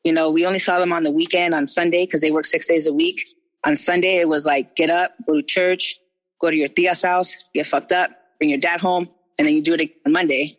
You 0.03 0.13
know, 0.13 0.31
we 0.31 0.45
only 0.45 0.59
saw 0.59 0.79
them 0.79 0.93
on 0.93 1.03
the 1.03 1.11
weekend 1.11 1.53
on 1.53 1.67
Sunday 1.67 2.05
because 2.05 2.21
they 2.21 2.31
work 2.31 2.45
six 2.45 2.67
days 2.67 2.87
a 2.87 2.93
week. 2.93 3.21
On 3.65 3.75
Sunday, 3.75 4.17
it 4.17 4.29
was 4.29 4.45
like, 4.45 4.75
get 4.75 4.89
up, 4.89 5.11
go 5.27 5.35
to 5.35 5.43
church, 5.43 5.99
go 6.39 6.49
to 6.49 6.55
your 6.55 6.67
tia's 6.69 7.03
house, 7.03 7.35
get 7.53 7.67
fucked 7.67 7.91
up, 7.91 8.09
bring 8.39 8.49
your 8.49 8.59
dad 8.59 8.79
home, 8.79 9.07
and 9.37 9.47
then 9.47 9.53
you 9.53 9.61
do 9.61 9.73
it 9.73 9.91
on 10.07 10.13
Monday. 10.13 10.57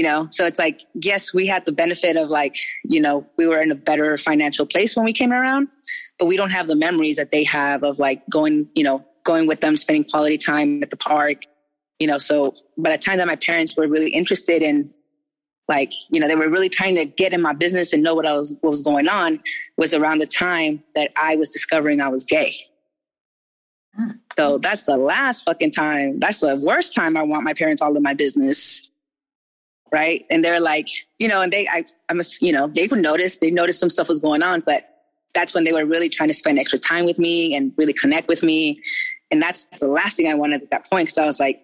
You 0.00 0.06
know, 0.06 0.26
so 0.30 0.46
it's 0.46 0.58
like, 0.58 0.80
yes, 0.94 1.34
we 1.34 1.46
had 1.46 1.66
the 1.66 1.72
benefit 1.72 2.16
of 2.16 2.30
like, 2.30 2.56
you 2.84 3.02
know, 3.02 3.26
we 3.36 3.46
were 3.46 3.60
in 3.60 3.70
a 3.70 3.74
better 3.74 4.16
financial 4.16 4.64
place 4.64 4.96
when 4.96 5.04
we 5.04 5.12
came 5.12 5.30
around, 5.30 5.68
but 6.18 6.24
we 6.24 6.38
don't 6.38 6.52
have 6.52 6.68
the 6.68 6.74
memories 6.74 7.16
that 7.16 7.32
they 7.32 7.44
have 7.44 7.82
of 7.82 7.98
like 7.98 8.22
going, 8.30 8.66
you 8.74 8.82
know, 8.82 9.06
going 9.24 9.46
with 9.46 9.60
them, 9.60 9.76
spending 9.76 10.04
quality 10.04 10.38
time 10.38 10.82
at 10.82 10.88
the 10.88 10.96
park, 10.96 11.42
you 11.98 12.06
know. 12.06 12.16
So 12.16 12.54
by 12.78 12.92
the 12.92 12.96
time 12.96 13.18
that 13.18 13.26
my 13.26 13.36
parents 13.36 13.76
were 13.76 13.86
really 13.86 14.08
interested 14.08 14.62
in 14.62 14.90
like, 15.68 15.92
you 16.10 16.18
know, 16.18 16.28
they 16.28 16.34
were 16.34 16.48
really 16.48 16.70
trying 16.70 16.94
to 16.94 17.04
get 17.04 17.34
in 17.34 17.42
my 17.42 17.52
business 17.52 17.92
and 17.92 18.02
know 18.02 18.14
what 18.14 18.24
I 18.24 18.38
was 18.38 18.54
what 18.62 18.70
was 18.70 18.80
going 18.80 19.06
on 19.06 19.38
was 19.76 19.92
around 19.92 20.20
the 20.20 20.26
time 20.26 20.82
that 20.94 21.10
I 21.20 21.36
was 21.36 21.50
discovering 21.50 22.00
I 22.00 22.08
was 22.08 22.24
gay. 22.24 22.56
Mm. 24.00 24.18
So 24.38 24.56
that's 24.56 24.84
the 24.84 24.96
last 24.96 25.44
fucking 25.44 25.72
time. 25.72 26.20
That's 26.20 26.40
the 26.40 26.56
worst 26.56 26.94
time 26.94 27.18
I 27.18 27.22
want 27.22 27.44
my 27.44 27.52
parents 27.52 27.82
all 27.82 27.94
in 27.94 28.02
my 28.02 28.14
business. 28.14 28.86
Right. 29.92 30.24
And 30.30 30.44
they're 30.44 30.60
like, 30.60 30.88
you 31.18 31.26
know, 31.26 31.42
and 31.42 31.52
they, 31.52 31.66
I, 31.66 31.84
I 32.08 32.12
must, 32.12 32.40
you 32.40 32.52
know, 32.52 32.68
they 32.68 32.86
would 32.86 33.00
notice, 33.00 33.38
they 33.38 33.50
noticed 33.50 33.80
some 33.80 33.90
stuff 33.90 34.08
was 34.08 34.20
going 34.20 34.42
on, 34.42 34.60
but 34.60 34.88
that's 35.34 35.52
when 35.52 35.64
they 35.64 35.72
were 35.72 35.84
really 35.84 36.08
trying 36.08 36.28
to 36.28 36.34
spend 36.34 36.58
extra 36.58 36.78
time 36.78 37.04
with 37.04 37.18
me 37.18 37.54
and 37.56 37.72
really 37.76 37.92
connect 37.92 38.28
with 38.28 38.42
me. 38.42 38.80
And 39.32 39.42
that's, 39.42 39.64
that's 39.64 39.80
the 39.80 39.88
last 39.88 40.16
thing 40.16 40.28
I 40.28 40.34
wanted 40.34 40.62
at 40.62 40.70
that 40.70 40.88
point. 40.88 41.08
Cause 41.08 41.18
I 41.18 41.26
was 41.26 41.40
like, 41.40 41.60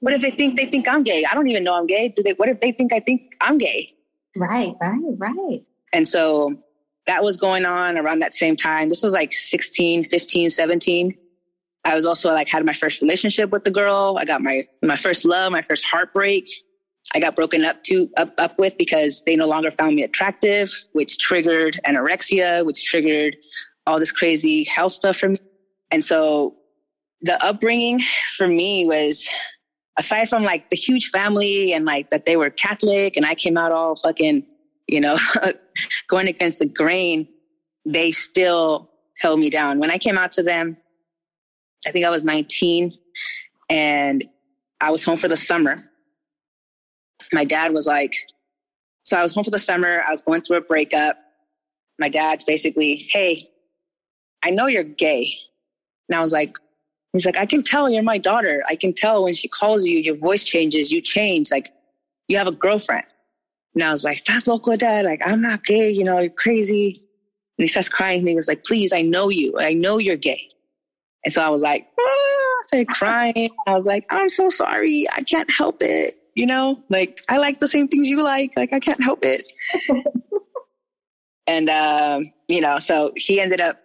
what 0.00 0.14
if 0.14 0.22
they 0.22 0.30
think 0.30 0.56
they 0.56 0.66
think 0.66 0.88
I'm 0.88 1.02
gay? 1.02 1.24
I 1.30 1.34
don't 1.34 1.48
even 1.48 1.64
know 1.64 1.74
I'm 1.74 1.86
gay. 1.86 2.12
Do 2.14 2.22
they, 2.22 2.32
what 2.32 2.48
if 2.48 2.60
they 2.60 2.72
think 2.72 2.92
I 2.92 3.00
think 3.00 3.34
I'm 3.40 3.58
gay? 3.58 3.94
Right, 4.34 4.74
right, 4.80 5.00
right. 5.18 5.62
And 5.92 6.06
so 6.06 6.56
that 7.06 7.22
was 7.22 7.36
going 7.36 7.64
on 7.64 7.96
around 7.96 8.18
that 8.20 8.34
same 8.34 8.56
time. 8.56 8.88
This 8.88 9.02
was 9.02 9.12
like 9.12 9.32
16, 9.32 10.04
15, 10.04 10.50
17. 10.50 11.14
I 11.84 11.94
was 11.94 12.04
also 12.04 12.30
like 12.30 12.48
had 12.48 12.66
my 12.66 12.72
first 12.72 13.00
relationship 13.00 13.50
with 13.50 13.64
the 13.64 13.70
girl. 13.70 14.16
I 14.18 14.24
got 14.24 14.42
my 14.42 14.66
my 14.82 14.96
first 14.96 15.24
love, 15.24 15.52
my 15.52 15.62
first 15.62 15.84
heartbreak. 15.84 16.48
I 17.14 17.20
got 17.20 17.36
broken 17.36 17.64
up 17.64 17.82
to 17.84 18.10
up 18.16 18.34
up 18.38 18.58
with 18.58 18.76
because 18.76 19.22
they 19.22 19.36
no 19.36 19.46
longer 19.46 19.70
found 19.70 19.96
me 19.96 20.02
attractive, 20.02 20.70
which 20.92 21.18
triggered 21.18 21.78
anorexia, 21.86 22.64
which 22.66 22.84
triggered 22.84 23.36
all 23.86 23.98
this 23.98 24.12
crazy 24.12 24.64
health 24.64 24.92
stuff 24.92 25.18
for 25.18 25.30
me. 25.30 25.38
And 25.90 26.04
so 26.04 26.54
the 27.22 27.42
upbringing 27.44 28.00
for 28.36 28.48
me 28.48 28.84
was 28.84 29.28
aside 29.96 30.28
from 30.28 30.44
like 30.44 30.68
the 30.68 30.76
huge 30.76 31.08
family 31.08 31.72
and 31.72 31.84
like 31.84 32.10
that 32.10 32.26
they 32.26 32.36
were 32.36 32.50
Catholic 32.50 33.16
and 33.16 33.24
I 33.24 33.34
came 33.34 33.56
out 33.56 33.72
all 33.72 33.94
fucking, 33.94 34.44
you 34.86 35.00
know, 35.00 35.18
going 36.08 36.28
against 36.28 36.58
the 36.58 36.66
grain, 36.66 37.28
they 37.84 38.10
still 38.10 38.90
held 39.20 39.40
me 39.40 39.48
down. 39.48 39.78
When 39.78 39.90
I 39.90 39.98
came 39.98 40.18
out 40.18 40.32
to 40.32 40.42
them, 40.42 40.76
I 41.86 41.90
think 41.90 42.04
I 42.04 42.10
was 42.10 42.24
19 42.24 42.92
and 43.70 44.24
I 44.80 44.90
was 44.90 45.04
home 45.04 45.16
for 45.16 45.28
the 45.28 45.36
summer. 45.36 45.90
My 47.32 47.44
dad 47.44 47.72
was 47.72 47.86
like, 47.86 48.14
so 49.04 49.16
I 49.16 49.22
was 49.22 49.34
home 49.34 49.44
for 49.44 49.50
the 49.50 49.58
summer. 49.58 50.02
I 50.06 50.10
was 50.10 50.22
going 50.22 50.42
through 50.42 50.56
a 50.58 50.62
breakup. 50.62 51.16
My 51.98 52.08
dad's 52.08 52.44
basically, 52.44 53.08
Hey, 53.10 53.48
I 54.44 54.50
know 54.50 54.66
you're 54.66 54.84
gay. 54.84 55.32
And 56.08 56.16
I 56.16 56.20
was 56.20 56.32
like, 56.32 56.56
he's 57.12 57.26
like, 57.26 57.36
I 57.36 57.46
can 57.46 57.62
tell 57.62 57.88
you're 57.88 58.02
my 58.02 58.18
daughter. 58.18 58.62
I 58.68 58.76
can 58.76 58.92
tell 58.92 59.24
when 59.24 59.34
she 59.34 59.48
calls 59.48 59.84
you, 59.84 59.98
your 59.98 60.16
voice 60.16 60.44
changes, 60.44 60.92
you 60.92 61.00
change. 61.00 61.50
Like 61.50 61.72
you 62.28 62.36
have 62.38 62.46
a 62.46 62.52
girlfriend. 62.52 63.06
And 63.74 63.82
I 63.82 63.90
was 63.90 64.04
like, 64.04 64.24
that's 64.24 64.46
local 64.46 64.76
dad. 64.76 65.04
Like, 65.04 65.20
I'm 65.24 65.42
not 65.42 65.64
gay. 65.64 65.90
You 65.90 66.04
know, 66.04 66.18
you're 66.18 66.30
crazy. 66.30 67.02
And 67.58 67.64
he 67.64 67.66
starts 67.68 67.88
crying. 67.88 68.20
And 68.20 68.28
he 68.28 68.34
was 68.34 68.48
like, 68.48 68.64
please, 68.64 68.92
I 68.92 69.02
know 69.02 69.28
you. 69.28 69.58
I 69.58 69.74
know 69.74 69.98
you're 69.98 70.16
gay. 70.16 70.40
And 71.24 71.32
so 71.32 71.42
I 71.42 71.48
was 71.48 71.62
like, 71.62 71.86
ah, 71.98 72.02
I 72.02 72.60
started 72.62 72.88
crying. 72.88 73.50
I 73.66 73.74
was 73.74 73.86
like, 73.86 74.06
I'm 74.10 74.28
so 74.28 74.48
sorry. 74.48 75.06
I 75.10 75.22
can't 75.22 75.50
help 75.50 75.78
it. 75.82 76.16
You 76.36 76.46
know, 76.46 76.80
like 76.88 77.18
I 77.28 77.38
like 77.38 77.58
the 77.58 77.66
same 77.66 77.88
things 77.88 78.08
you 78.08 78.22
like. 78.22 78.52
Like 78.56 78.72
I 78.72 78.78
can't 78.78 79.02
help 79.02 79.24
it. 79.24 79.52
and, 81.48 81.68
um, 81.68 82.32
you 82.46 82.60
know, 82.60 82.78
so 82.78 83.12
he 83.16 83.40
ended 83.40 83.60
up 83.60 83.80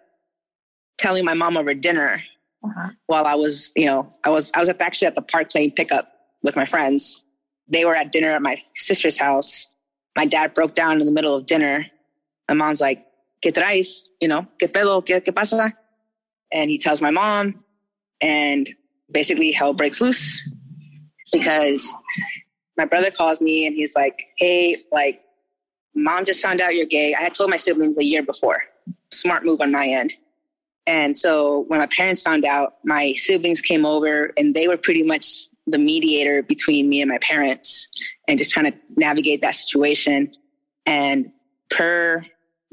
telling 0.98 1.24
my 1.24 1.34
mom 1.34 1.56
over 1.56 1.74
dinner 1.74 2.22
uh-huh. 2.62 2.90
while 3.06 3.26
I 3.26 3.34
was, 3.34 3.72
you 3.74 3.86
know, 3.86 4.08
I 4.22 4.30
was, 4.30 4.52
I 4.54 4.60
was 4.60 4.68
at 4.68 4.78
the, 4.78 4.84
actually 4.84 5.08
at 5.08 5.16
the 5.16 5.22
park 5.22 5.50
playing 5.50 5.72
pickup 5.72 6.12
with 6.44 6.54
my 6.54 6.64
friends. 6.64 7.22
They 7.66 7.84
were 7.84 7.96
at 7.96 8.12
dinner 8.12 8.30
at 8.30 8.42
my 8.42 8.56
sister's 8.74 9.18
house. 9.18 9.68
My 10.14 10.26
dad 10.26 10.54
broke 10.54 10.74
down 10.74 11.00
in 11.00 11.06
the 11.06 11.12
middle 11.12 11.34
of 11.34 11.46
dinner. 11.46 11.86
My 12.48 12.54
mom's 12.54 12.80
like, 12.80 13.04
¿Qué 13.42 13.52
traes? 13.52 14.02
You 14.20 14.28
know, 14.28 14.46
¿qué 14.60 14.68
pedo? 14.68 15.04
¿Qué, 15.04 15.20
qué 15.24 15.34
pasa? 15.34 15.74
and 16.52 16.70
he 16.70 16.78
tells 16.78 17.02
my 17.02 17.10
mom 17.10 17.64
and 18.20 18.68
basically 19.10 19.50
hell 19.50 19.72
breaks 19.72 20.00
loose 20.00 20.40
because 21.32 21.92
my 22.76 22.84
brother 22.84 23.10
calls 23.10 23.40
me 23.40 23.66
and 23.66 23.76
he's 23.76 23.94
like 23.94 24.26
hey 24.36 24.76
like 24.92 25.22
mom 25.94 26.24
just 26.24 26.42
found 26.42 26.60
out 26.60 26.74
you're 26.74 26.86
gay. 26.86 27.14
I 27.14 27.20
had 27.20 27.34
told 27.34 27.50
my 27.50 27.58
siblings 27.58 27.98
a 27.98 28.04
year 28.04 28.22
before. 28.22 28.64
Smart 29.10 29.44
move 29.44 29.60
on 29.60 29.70
my 29.70 29.86
end. 29.86 30.14
And 30.86 31.16
so 31.18 31.64
when 31.68 31.80
my 31.80 31.86
parents 31.86 32.22
found 32.22 32.44
out 32.46 32.78
my 32.82 33.12
siblings 33.12 33.60
came 33.60 33.84
over 33.84 34.32
and 34.38 34.54
they 34.54 34.68
were 34.68 34.78
pretty 34.78 35.02
much 35.02 35.48
the 35.66 35.78
mediator 35.78 36.42
between 36.42 36.88
me 36.88 37.02
and 37.02 37.10
my 37.10 37.18
parents 37.18 37.88
and 38.26 38.38
just 38.38 38.50
trying 38.50 38.72
to 38.72 38.78
navigate 38.96 39.42
that 39.42 39.54
situation. 39.54 40.32
And 40.86 41.30
per 41.70 42.24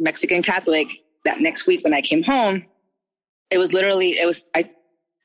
mexican 0.01 0.41
catholic 0.41 0.87
that 1.25 1.41
next 1.41 1.67
week 1.67 1.83
when 1.83 1.93
i 1.93 1.99
came 2.01 2.23
home 2.23 2.65
it 3.51 3.57
was 3.57 3.73
literally 3.73 4.11
it 4.11 4.25
was 4.25 4.47
I 4.55 4.69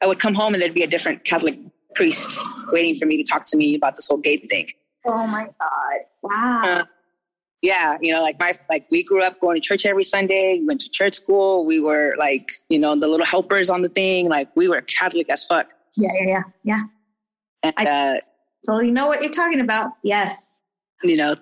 I 0.03 0.07
would 0.07 0.19
come 0.19 0.35
home 0.35 0.55
and 0.55 0.63
there'd 0.63 0.75
be 0.75 0.83
a 0.83 0.89
different 0.89 1.25
Catholic 1.25 1.59
priest 1.95 2.39
waiting 2.73 2.95
for 2.97 3.07
me 3.07 3.17
to 3.17 3.25
talk 3.25 3.45
to 3.47 3.57
me 3.57 3.75
about 3.75 3.97
this 3.97 4.07
whole 4.07 4.19
gay 4.19 4.37
thing. 4.37 4.69
Oh 5.07 5.27
my 5.27 5.45
god! 5.61 5.99
Wow. 6.23 6.63
Uh, 6.65 6.85
yeah, 7.63 7.97
you 8.01 8.13
know, 8.13 8.21
like 8.21 8.39
my 8.39 8.55
like 8.69 8.87
we 8.91 9.03
grew 9.03 9.23
up 9.23 9.41
going 9.41 9.57
to 9.57 9.61
church 9.61 9.87
every 9.87 10.05
Sunday. 10.05 10.59
We 10.61 10.67
went 10.67 10.81
to 10.83 10.91
church 10.91 11.15
school. 11.15 11.65
We 11.67 11.81
were 11.81 12.15
like, 12.19 12.53
you 12.69 12.79
know, 12.79 12.95
the 12.95 13.09
little 13.09 13.27
helpers 13.27 13.71
on 13.71 13.83
the 13.83 13.89
thing. 13.89 14.29
Like 14.29 14.49
we 14.55 14.69
were 14.69 14.81
Catholic 14.83 15.31
as 15.31 15.45
fuck. 15.45 15.71
Yeah, 15.97 16.11
yeah, 16.15 16.27
yeah, 16.29 16.43
yeah. 16.65 16.81
And, 17.63 17.75
I 17.79 17.85
uh, 17.85 18.21
totally 18.67 18.91
know 18.91 19.07
what 19.07 19.23
you're 19.23 19.31
talking 19.31 19.61
about. 19.61 19.93
Yes. 20.03 20.59
You 21.03 21.17
know, 21.17 21.37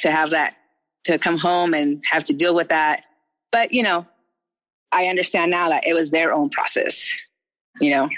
to 0.00 0.10
have 0.10 0.30
that 0.30 0.56
to 1.04 1.18
come 1.18 1.38
home 1.38 1.74
and 1.74 2.02
have 2.10 2.24
to 2.24 2.32
deal 2.32 2.54
with 2.54 2.68
that, 2.68 3.04
but 3.50 3.72
you 3.72 3.82
know, 3.82 4.06
I 4.92 5.06
understand 5.06 5.50
now 5.50 5.68
that 5.70 5.86
it 5.86 5.94
was 5.94 6.10
their 6.10 6.32
own 6.32 6.50
process, 6.50 7.14
you 7.80 7.90
know? 7.90 8.08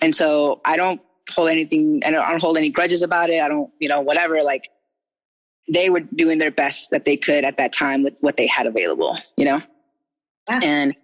And 0.00 0.14
so 0.14 0.60
I 0.64 0.76
don't 0.76 1.00
hold 1.32 1.48
anything, 1.48 2.02
I 2.04 2.10
don't, 2.10 2.24
I 2.24 2.30
don't 2.30 2.42
hold 2.42 2.56
any 2.56 2.70
grudges 2.70 3.02
about 3.02 3.30
it. 3.30 3.40
I 3.40 3.48
don't, 3.48 3.70
you 3.78 3.88
know, 3.88 4.00
whatever. 4.00 4.42
Like 4.42 4.68
they 5.72 5.90
were 5.90 6.00
doing 6.00 6.38
their 6.38 6.50
best 6.50 6.90
that 6.90 7.04
they 7.04 7.16
could 7.16 7.44
at 7.44 7.56
that 7.58 7.72
time 7.72 8.02
with 8.02 8.18
what 8.20 8.36
they 8.36 8.46
had 8.46 8.66
available, 8.66 9.18
you 9.36 9.44
know? 9.44 9.62
And 10.48 10.94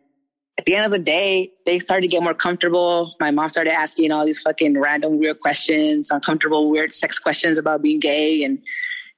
at 0.58 0.64
the 0.64 0.74
end 0.74 0.84
of 0.84 0.90
the 0.90 0.98
day, 0.98 1.52
they 1.64 1.78
started 1.78 2.08
to 2.08 2.12
get 2.12 2.22
more 2.22 2.34
comfortable. 2.34 3.14
My 3.20 3.30
mom 3.30 3.48
started 3.48 3.72
asking 3.72 4.10
all 4.10 4.26
these 4.26 4.40
fucking 4.40 4.78
random 4.78 5.18
weird 5.18 5.38
questions, 5.38 6.10
uncomfortable, 6.10 6.68
weird 6.68 6.92
sex 6.92 7.18
questions 7.18 7.58
about 7.58 7.80
being 7.82 8.00
gay. 8.00 8.42
And, 8.42 8.58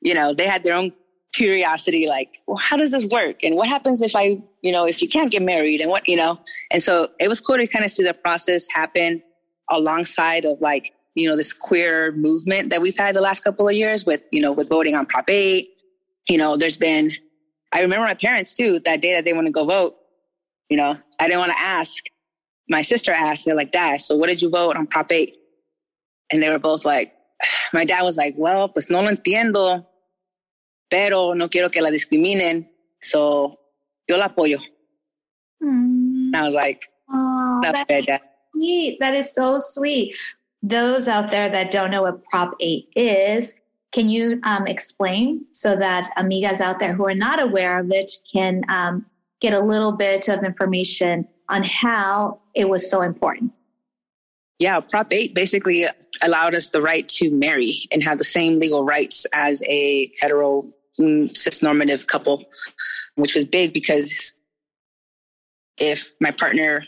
you 0.02 0.12
know, 0.12 0.34
they 0.34 0.46
had 0.46 0.62
their 0.62 0.74
own 0.74 0.92
curiosity, 1.32 2.06
like, 2.06 2.42
well, 2.46 2.58
how 2.58 2.76
does 2.76 2.92
this 2.92 3.06
work? 3.06 3.42
And 3.42 3.56
what 3.56 3.68
happens 3.68 4.02
if 4.02 4.14
I, 4.14 4.42
you 4.60 4.72
know, 4.72 4.84
if 4.84 5.00
you 5.00 5.08
can't 5.08 5.30
get 5.30 5.40
married 5.42 5.80
and 5.80 5.90
what, 5.90 6.06
you 6.06 6.16
know? 6.16 6.38
And 6.70 6.82
so 6.82 7.08
it 7.18 7.28
was 7.28 7.40
cool 7.40 7.56
to 7.56 7.66
kind 7.66 7.84
of 7.84 7.90
see 7.90 8.02
the 8.02 8.12
process 8.12 8.68
happen 8.70 9.22
alongside 9.70 10.44
of 10.44 10.60
like, 10.60 10.92
you 11.14 11.28
know, 11.28 11.36
this 11.36 11.52
queer 11.52 12.12
movement 12.12 12.70
that 12.70 12.80
we've 12.80 12.96
had 12.96 13.14
the 13.14 13.20
last 13.20 13.42
couple 13.42 13.68
of 13.68 13.74
years 13.74 14.04
with, 14.04 14.22
you 14.30 14.40
know, 14.40 14.52
with 14.52 14.68
voting 14.68 14.94
on 14.94 15.06
Prop 15.06 15.28
8. 15.28 15.68
You 16.28 16.38
know, 16.38 16.56
there's 16.56 16.76
been, 16.76 17.12
I 17.72 17.80
remember 17.80 18.06
my 18.06 18.14
parents 18.14 18.54
too, 18.54 18.80
that 18.84 19.00
day 19.00 19.14
that 19.14 19.24
they 19.24 19.32
want 19.32 19.46
to 19.46 19.52
go 19.52 19.64
vote, 19.64 19.96
you 20.68 20.76
know, 20.76 20.98
I 21.18 21.26
didn't 21.26 21.40
want 21.40 21.52
to 21.52 21.60
ask. 21.60 22.04
My 22.68 22.82
sister 22.82 23.12
asked, 23.12 23.44
they're 23.44 23.56
like, 23.56 23.72
Dad, 23.72 24.00
so 24.00 24.16
what 24.16 24.28
did 24.28 24.42
you 24.42 24.50
vote 24.50 24.76
on 24.76 24.86
Prop 24.86 25.10
8? 25.10 25.34
And 26.30 26.42
they 26.42 26.48
were 26.48 26.60
both 26.60 26.84
like, 26.84 27.12
my 27.72 27.84
dad 27.84 28.02
was 28.02 28.16
like, 28.16 28.34
well, 28.36 28.68
pues 28.68 28.90
no 28.90 29.00
lo 29.00 29.10
entiendo, 29.10 29.86
pero 30.88 31.34
no 31.34 31.48
quiero 31.48 31.70
que 31.70 31.82
la 31.82 31.90
discriminen. 31.90 32.68
So 33.00 33.58
yo 34.08 34.16
la 34.16 34.28
apoyo. 34.28 34.58
Mm. 35.62 36.34
I 36.34 36.44
was 36.44 36.54
like, 36.54 36.80
oh, 37.12 37.58
that's, 37.62 37.82
fair, 37.84 38.02
Sweet. 38.54 38.98
That 39.00 39.14
is 39.14 39.32
so 39.32 39.58
sweet. 39.58 40.16
Those 40.62 41.08
out 41.08 41.30
there 41.30 41.48
that 41.48 41.70
don't 41.70 41.90
know 41.90 42.02
what 42.02 42.22
Prop 42.24 42.54
8 42.60 42.88
is, 42.94 43.54
can 43.92 44.08
you 44.08 44.40
um, 44.44 44.66
explain 44.66 45.44
so 45.50 45.74
that 45.76 46.12
amigas 46.16 46.60
out 46.60 46.78
there 46.78 46.94
who 46.94 47.06
are 47.06 47.14
not 47.14 47.40
aware 47.40 47.80
of 47.80 47.88
it 47.90 48.10
can 48.30 48.62
um, 48.68 49.06
get 49.40 49.52
a 49.52 49.60
little 49.60 49.92
bit 49.92 50.28
of 50.28 50.44
information 50.44 51.26
on 51.48 51.62
how 51.64 52.40
it 52.54 52.68
was 52.68 52.88
so 52.88 53.02
important? 53.02 53.52
Yeah, 54.58 54.80
Prop 54.88 55.08
8 55.10 55.34
basically 55.34 55.86
allowed 56.22 56.54
us 56.54 56.68
the 56.70 56.82
right 56.82 57.08
to 57.08 57.30
marry 57.30 57.88
and 57.90 58.04
have 58.04 58.18
the 58.18 58.24
same 58.24 58.60
legal 58.60 58.84
rights 58.84 59.26
as 59.32 59.62
a 59.66 60.12
hetero 60.20 60.68
mm, 61.00 61.34
cis-normative 61.36 62.06
couple, 62.06 62.44
which 63.14 63.34
was 63.34 63.44
big 63.44 63.72
because 63.72 64.36
if 65.78 66.12
my 66.20 66.30
partner 66.30 66.84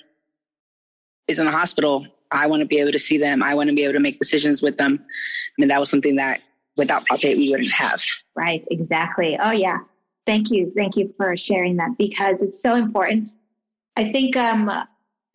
is 1.32 1.38
in 1.38 1.46
the 1.46 1.52
hospital, 1.52 2.06
I 2.30 2.46
want 2.46 2.60
to 2.60 2.66
be 2.66 2.78
able 2.78 2.92
to 2.92 2.98
see 2.98 3.18
them. 3.18 3.42
I 3.42 3.54
want 3.54 3.68
to 3.68 3.74
be 3.74 3.84
able 3.84 3.94
to 3.94 4.00
make 4.00 4.18
decisions 4.18 4.62
with 4.62 4.78
them. 4.78 4.98
I 5.02 5.52
mean, 5.58 5.68
that 5.68 5.80
was 5.80 5.90
something 5.90 6.16
that 6.16 6.40
without 6.76 7.04
8 7.12 7.36
we 7.36 7.50
wouldn't 7.50 7.72
have. 7.72 8.02
Right, 8.34 8.64
exactly. 8.70 9.38
Oh, 9.42 9.50
yeah. 9.50 9.78
Thank 10.26 10.50
you. 10.50 10.72
Thank 10.76 10.96
you 10.96 11.12
for 11.16 11.36
sharing 11.36 11.76
that 11.76 11.98
because 11.98 12.42
it's 12.42 12.62
so 12.62 12.76
important. 12.76 13.30
I 13.96 14.10
think 14.10 14.36
um, 14.36 14.70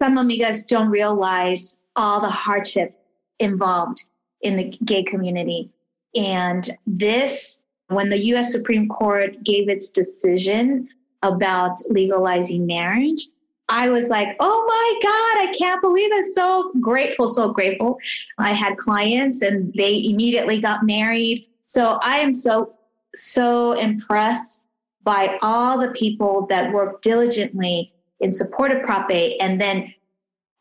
some 0.02 0.18
amigas 0.18 0.66
don't 0.66 0.90
realize 0.90 1.84
all 1.96 2.22
the 2.22 2.30
hardship 2.30 2.98
involved 3.40 4.04
in 4.42 4.56
the 4.56 4.78
gay 4.86 5.04
community. 5.04 5.72
And 6.16 6.68
this, 6.86 7.64
when 7.88 8.10
the 8.10 8.18
US 8.34 8.52
Supreme 8.52 8.88
Court 8.88 9.44
gave 9.44 9.70
its 9.70 9.92
decision 9.92 10.90
about 11.22 11.78
legalizing 11.90 12.66
marriage, 12.66 13.28
I 13.70 13.90
was 13.90 14.08
like, 14.08 14.36
oh 14.40 14.66
my 14.68 15.00
God, 15.04 15.50
I 15.50 15.54
can't 15.58 15.82
believe 15.82 16.12
it. 16.14 16.26
So 16.26 16.72
grateful, 16.80 17.28
so 17.28 17.52
grateful. 17.52 17.98
I 18.38 18.52
had 18.52 18.78
clients 18.78 19.42
and 19.42 19.74
they 19.74 20.06
immediately 20.06 20.60
got 20.60 20.86
married. 20.86 21.48
So 21.66 22.00
I 22.02 22.20
am 22.20 22.34
so, 22.34 22.76
so 23.16 23.74
impressed 23.74 24.66
by 25.04 25.38
all 25.42 25.80
the 25.80 25.92
people 25.92 26.48
that 26.50 26.72
work 26.74 27.02
diligently 27.02 27.94
in 28.20 28.32
support 28.34 28.72
of 28.72 28.84
Prop 28.84 29.12
8 29.12 29.38
and 29.42 29.60
then 29.60 29.94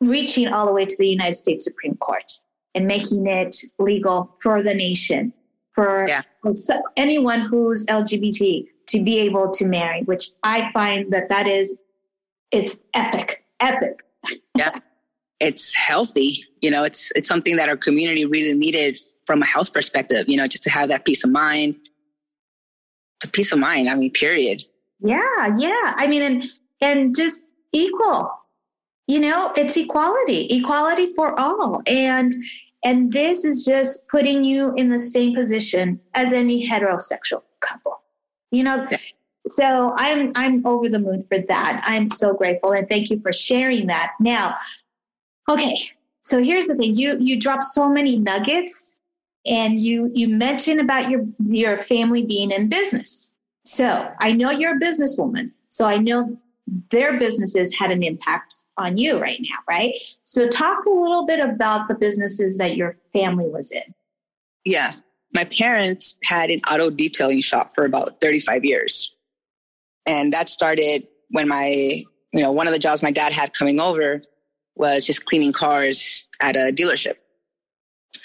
reaching 0.01 0.49
all 0.49 0.67
the 0.67 0.73
way 0.73 0.85
to 0.85 0.97
the 0.99 1.09
United 1.09 1.35
States 1.35 1.65
Supreme 1.65 1.97
Court 1.97 2.31
and 2.75 2.87
making 2.87 3.27
it 3.27 3.57
legal 3.79 4.37
for 4.43 4.63
the 4.63 4.75
nation, 4.75 5.33
for, 5.73 6.07
yeah. 6.09 6.23
for 6.43 6.53
anyone 6.97 7.41
who's 7.41 7.87
LGBT 7.87 8.67
to 8.89 9.03
be 9.03 9.21
able 9.21 9.51
to 9.51 9.67
marry, 9.67 10.03
which 10.03 10.31
I 10.43 10.71
find 10.73 11.13
that 11.13 11.29
that 11.29 11.47
is, 11.47 11.77
it's 12.51 12.77
epic, 12.95 13.45
epic. 13.61 14.03
Yeah. 14.57 14.73
It's 15.39 15.75
healthy. 15.75 16.45
You 16.63 16.71
know, 16.71 16.85
it's, 16.85 17.13
it's 17.15 17.29
something 17.29 17.57
that 17.57 17.69
our 17.69 17.77
community 17.77 18.25
really 18.25 18.55
needed 18.55 18.99
from 19.27 19.43
a 19.43 19.47
health 19.47 19.73
perspective, 19.73 20.25
you 20.29 20.37
know, 20.37 20.49
just 20.49 20.63
to 20.65 20.71
have 20.71 20.89
that 20.89 21.05
peace 21.05 21.25
of 21.25 21.31
mind. 21.31 21.77
The 23.21 23.29
peace 23.29 23.53
of 23.53 23.59
mind, 23.59 23.89
I 23.89 23.97
mean, 23.97 24.13
period. 24.13 24.63
Yeah, 25.01 25.57
yeah. 25.59 25.95
I 25.97 26.07
mean, 26.07 26.23
and, 26.23 26.45
and 26.81 27.15
just 27.15 27.51
equal 27.73 28.31
you 29.07 29.21
know 29.21 29.53
it's 29.57 29.77
equality 29.77 30.47
equality 30.51 31.13
for 31.15 31.39
all 31.39 31.81
and 31.87 32.35
and 32.85 33.13
this 33.13 33.45
is 33.45 33.65
just 33.65 34.09
putting 34.09 34.45
you 34.45 34.73
in 34.77 34.91
the 34.91 34.99
same 34.99 35.35
position 35.35 36.01
as 36.15 36.33
any 36.33 36.67
heterosexual 36.67 37.43
couple 37.61 38.01
you 38.51 38.65
know 38.65 38.87
so 39.49 39.93
i'm 39.97 40.33
i'm 40.35 40.65
over 40.67 40.89
the 40.89 40.99
moon 40.99 41.23
for 41.23 41.39
that 41.39 41.81
i'm 41.85 42.07
so 42.07 42.35
grateful 42.35 42.73
and 42.73 42.89
thank 42.89 43.11
you 43.11 43.21
for 43.21 43.33
sharing 43.33 43.87
that 43.87 44.13
now 44.21 44.55
okay 45.49 45.77
so 46.21 46.43
here's 46.43 46.67
the 46.67 46.75
thing 46.75 46.95
you 46.95 47.17
you 47.21 47.39
dropped 47.39 47.65
so 47.65 47.89
many 47.89 48.19
nuggets 48.19 48.97
and 49.47 49.81
you 49.81 50.11
you 50.15 50.29
mentioned 50.29 50.81
about 50.81 51.11
your 51.11 51.25
your 51.45 51.79
family 51.79 52.25
being 52.25 52.51
in 52.51 52.69
business 52.69 53.37
so 53.65 54.11
i 54.21 54.33
know 54.33 54.51
you're 54.51 54.77
a 54.77 54.81
businesswoman 54.81 55.51
so 55.69 55.85
i 55.85 55.97
know 55.97 56.37
their 56.91 57.19
businesses 57.19 57.75
had 57.75 57.91
an 57.91 58.03
impact 58.03 58.57
on 58.79 58.99
you 58.99 59.19
right 59.19 59.41
now, 59.41 59.57
right? 59.69 59.95
So, 60.25 60.49
talk 60.49 60.85
a 60.85 60.91
little 60.91 61.27
bit 61.27 61.41
about 61.41 61.89
the 61.89 61.95
businesses 61.95 62.59
that 62.59 62.77
your 62.77 62.97
family 63.13 63.49
was 63.49 63.71
in. 63.71 63.95
Yeah. 64.65 64.93
My 65.33 65.45
parents 65.45 66.19
had 66.23 66.51
an 66.51 66.61
auto 66.71 66.91
detailing 66.91 67.41
shop 67.41 67.71
for 67.75 67.85
about 67.85 68.21
35 68.21 68.65
years. 68.65 69.16
And 70.07 70.33
that 70.33 70.49
started 70.49 71.07
when 71.31 71.49
my, 71.49 72.05
you 72.33 72.41
know, 72.41 72.53
one 72.53 72.67
of 72.67 72.73
the 72.73 72.79
jobs 72.79 73.03
my 73.03 73.11
dad 73.11 73.33
had 73.33 73.53
coming 73.53 73.81
over 73.81 74.23
was 74.75 75.05
just 75.05 75.25
cleaning 75.25 75.53
cars 75.53 76.29
at 76.41 76.55
a 76.55 76.73
dealership. 76.73 77.15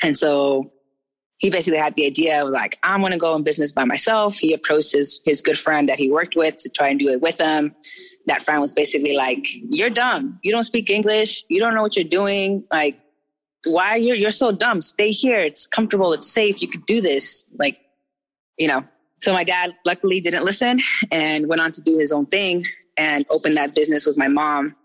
And 0.04 0.18
so 0.18 0.72
he 1.38 1.50
basically 1.50 1.80
had 1.80 1.96
the 1.96 2.06
idea 2.06 2.44
of 2.44 2.52
like, 2.52 2.78
I'm 2.84 3.00
going 3.00 3.14
to 3.14 3.18
go 3.18 3.36
in 3.36 3.44
business 3.44 3.72
by 3.72 3.84
myself. 3.84 4.38
He 4.38 4.54
approached 4.54 4.92
his, 4.92 5.22
his 5.26 5.42
good 5.42 5.58
friend 5.58 5.90
that 5.90 5.98
he 5.98 6.12
worked 6.12 6.36
with 6.36 6.58
to 6.58 6.70
try 6.70 6.90
and 6.90 7.00
do 7.00 7.10
it 7.10 7.20
with 7.20 7.42
him. 7.42 7.76
That 8.28 8.44
friend 8.44 8.62
was 8.62 8.72
basically 8.72 9.16
like, 9.16 9.48
you're 9.70 9.90
dumb. 9.90 10.40
You 10.44 10.52
don't 10.52 10.64
speak 10.64 10.92
English. 10.92 11.44
You 11.50 11.60
don't 11.60 11.74
know 11.74 11.82
what 11.82 11.96
you're 11.96 12.06
doing. 12.06 12.64
Like, 12.72 13.00
why 13.66 13.96
you're, 13.96 14.16
you're 14.16 14.30
so 14.30 14.52
dumb. 14.52 14.82
Stay 14.82 15.10
here. 15.10 15.40
It's 15.40 15.66
comfortable. 15.66 16.14
It's 16.14 16.30
safe. 16.30 16.62
You 16.62 16.68
could 16.68 16.86
do 16.86 17.02
this. 17.02 17.50
Like, 17.58 17.80
you 18.58 18.68
know, 18.68 18.88
so 19.22 19.34
my 19.34 19.44
dad 19.44 19.74
luckily 19.86 20.20
didn't 20.20 20.44
listen 20.44 20.80
and 21.12 21.48
went 21.48 21.62
on 21.62 21.72
to 21.72 21.82
do 21.82 21.98
his 21.98 22.12
own 22.12 22.26
thing 22.26 22.66
and 22.98 23.26
opened 23.30 23.56
that 23.58 23.76
business 23.76 24.06
with 24.06 24.18
my 24.18 24.28
mom. 24.28 24.76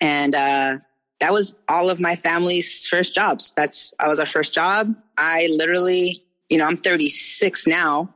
And, 0.00 0.34
uh, 0.34 0.78
that 1.20 1.32
was 1.32 1.58
all 1.68 1.90
of 1.90 2.00
my 2.00 2.16
family's 2.16 2.86
first 2.86 3.14
jobs. 3.14 3.52
That's, 3.54 3.92
I 4.00 4.08
was 4.08 4.18
our 4.18 4.26
first 4.26 4.54
job. 4.54 4.94
I 5.18 5.48
literally, 5.52 6.24
you 6.48 6.56
know, 6.56 6.66
I'm 6.66 6.78
36 6.78 7.66
now, 7.66 8.14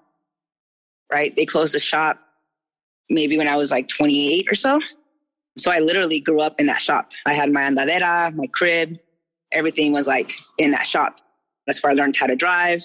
right? 1.13 1.37
They 1.37 1.45
closed 1.45 1.75
the 1.75 1.79
shop 1.79 2.19
maybe 3.11 3.37
when 3.37 3.47
I 3.47 3.57
was 3.57 3.71
like 3.71 3.89
28 3.89 4.51
or 4.51 4.55
so. 4.55 4.81
So 5.59 5.71
I 5.71 5.81
literally 5.81 6.19
grew 6.19 6.41
up 6.41 6.59
in 6.59 6.67
that 6.67 6.81
shop. 6.81 7.13
I 7.27 7.35
had 7.35 7.53
my 7.53 7.61
andadera, 7.61 8.35
my 8.35 8.47
crib, 8.47 8.99
everything 9.53 9.93
was 9.93 10.09
like 10.09 10.33
in 10.59 10.71
that 10.73 10.87
shop. 10.87 11.21
That's 11.67 11.83
where 11.83 11.93
I 11.93 11.95
learned 11.95 12.17
how 12.17 12.27
to 12.27 12.37
drive. 12.37 12.83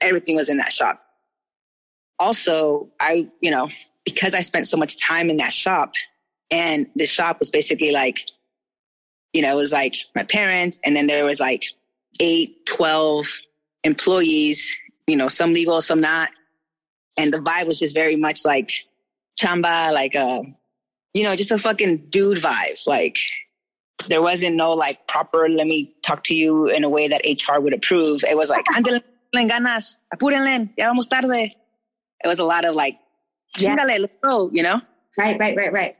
Everything 0.00 0.36
was 0.36 0.48
in 0.48 0.56
that 0.56 0.72
shop. 0.72 1.00
Also, 2.18 2.88
I, 3.00 3.28
you 3.40 3.50
know, 3.50 3.68
because 4.04 4.34
I 4.34 4.40
spent 4.40 4.66
so 4.66 4.76
much 4.76 5.02
time 5.02 5.30
in 5.30 5.38
that 5.38 5.52
shop 5.52 5.94
and 6.50 6.86
the 6.96 7.06
shop 7.06 7.38
was 7.38 7.50
basically 7.50 7.92
like 7.92 8.20
you 9.32 9.40
know, 9.42 9.52
it 9.52 9.56
was 9.56 9.72
like 9.72 9.96
my 10.14 10.24
parents, 10.24 10.78
and 10.84 10.94
then 10.94 11.06
there 11.06 11.24
was 11.24 11.40
like 11.40 11.64
eight, 12.20 12.66
12 12.66 13.26
employees, 13.84 14.74
you 15.06 15.16
know, 15.16 15.28
some 15.28 15.52
legal, 15.52 15.80
some 15.80 16.00
not. 16.00 16.30
And 17.16 17.32
the 17.32 17.38
vibe 17.38 17.66
was 17.66 17.78
just 17.78 17.94
very 17.94 18.16
much 18.16 18.44
like 18.44 18.70
chamba, 19.40 19.92
like 19.92 20.14
a, 20.14 20.24
uh, 20.24 20.42
you 21.14 21.24
know, 21.24 21.36
just 21.36 21.52
a 21.52 21.58
fucking 21.58 22.04
dude 22.10 22.38
vibe. 22.38 22.86
Like 22.86 23.18
there 24.08 24.22
wasn't 24.22 24.56
no 24.56 24.70
like 24.70 25.06
proper, 25.08 25.48
let 25.48 25.66
me 25.66 25.94
talk 26.02 26.24
to 26.24 26.34
you 26.34 26.68
in 26.68 26.84
a 26.84 26.88
way 26.88 27.08
that 27.08 27.22
HR 27.24 27.60
would 27.60 27.74
approve. 27.74 28.24
It 28.24 28.36
was 28.36 28.50
like, 28.50 28.64
ganas, 29.34 29.98
apúrenle, 30.14 30.70
ya 30.76 30.88
vamos 30.88 31.06
tarde. 31.06 31.54
It 32.24 32.28
was 32.28 32.38
a 32.38 32.44
lot 32.44 32.64
of 32.64 32.74
like, 32.74 32.98
yeah. 33.58 33.74
let's 33.74 34.12
go, 34.22 34.50
you 34.52 34.62
know? 34.62 34.80
Right, 35.18 35.38
right, 35.38 35.56
right, 35.56 35.72
right. 35.72 35.96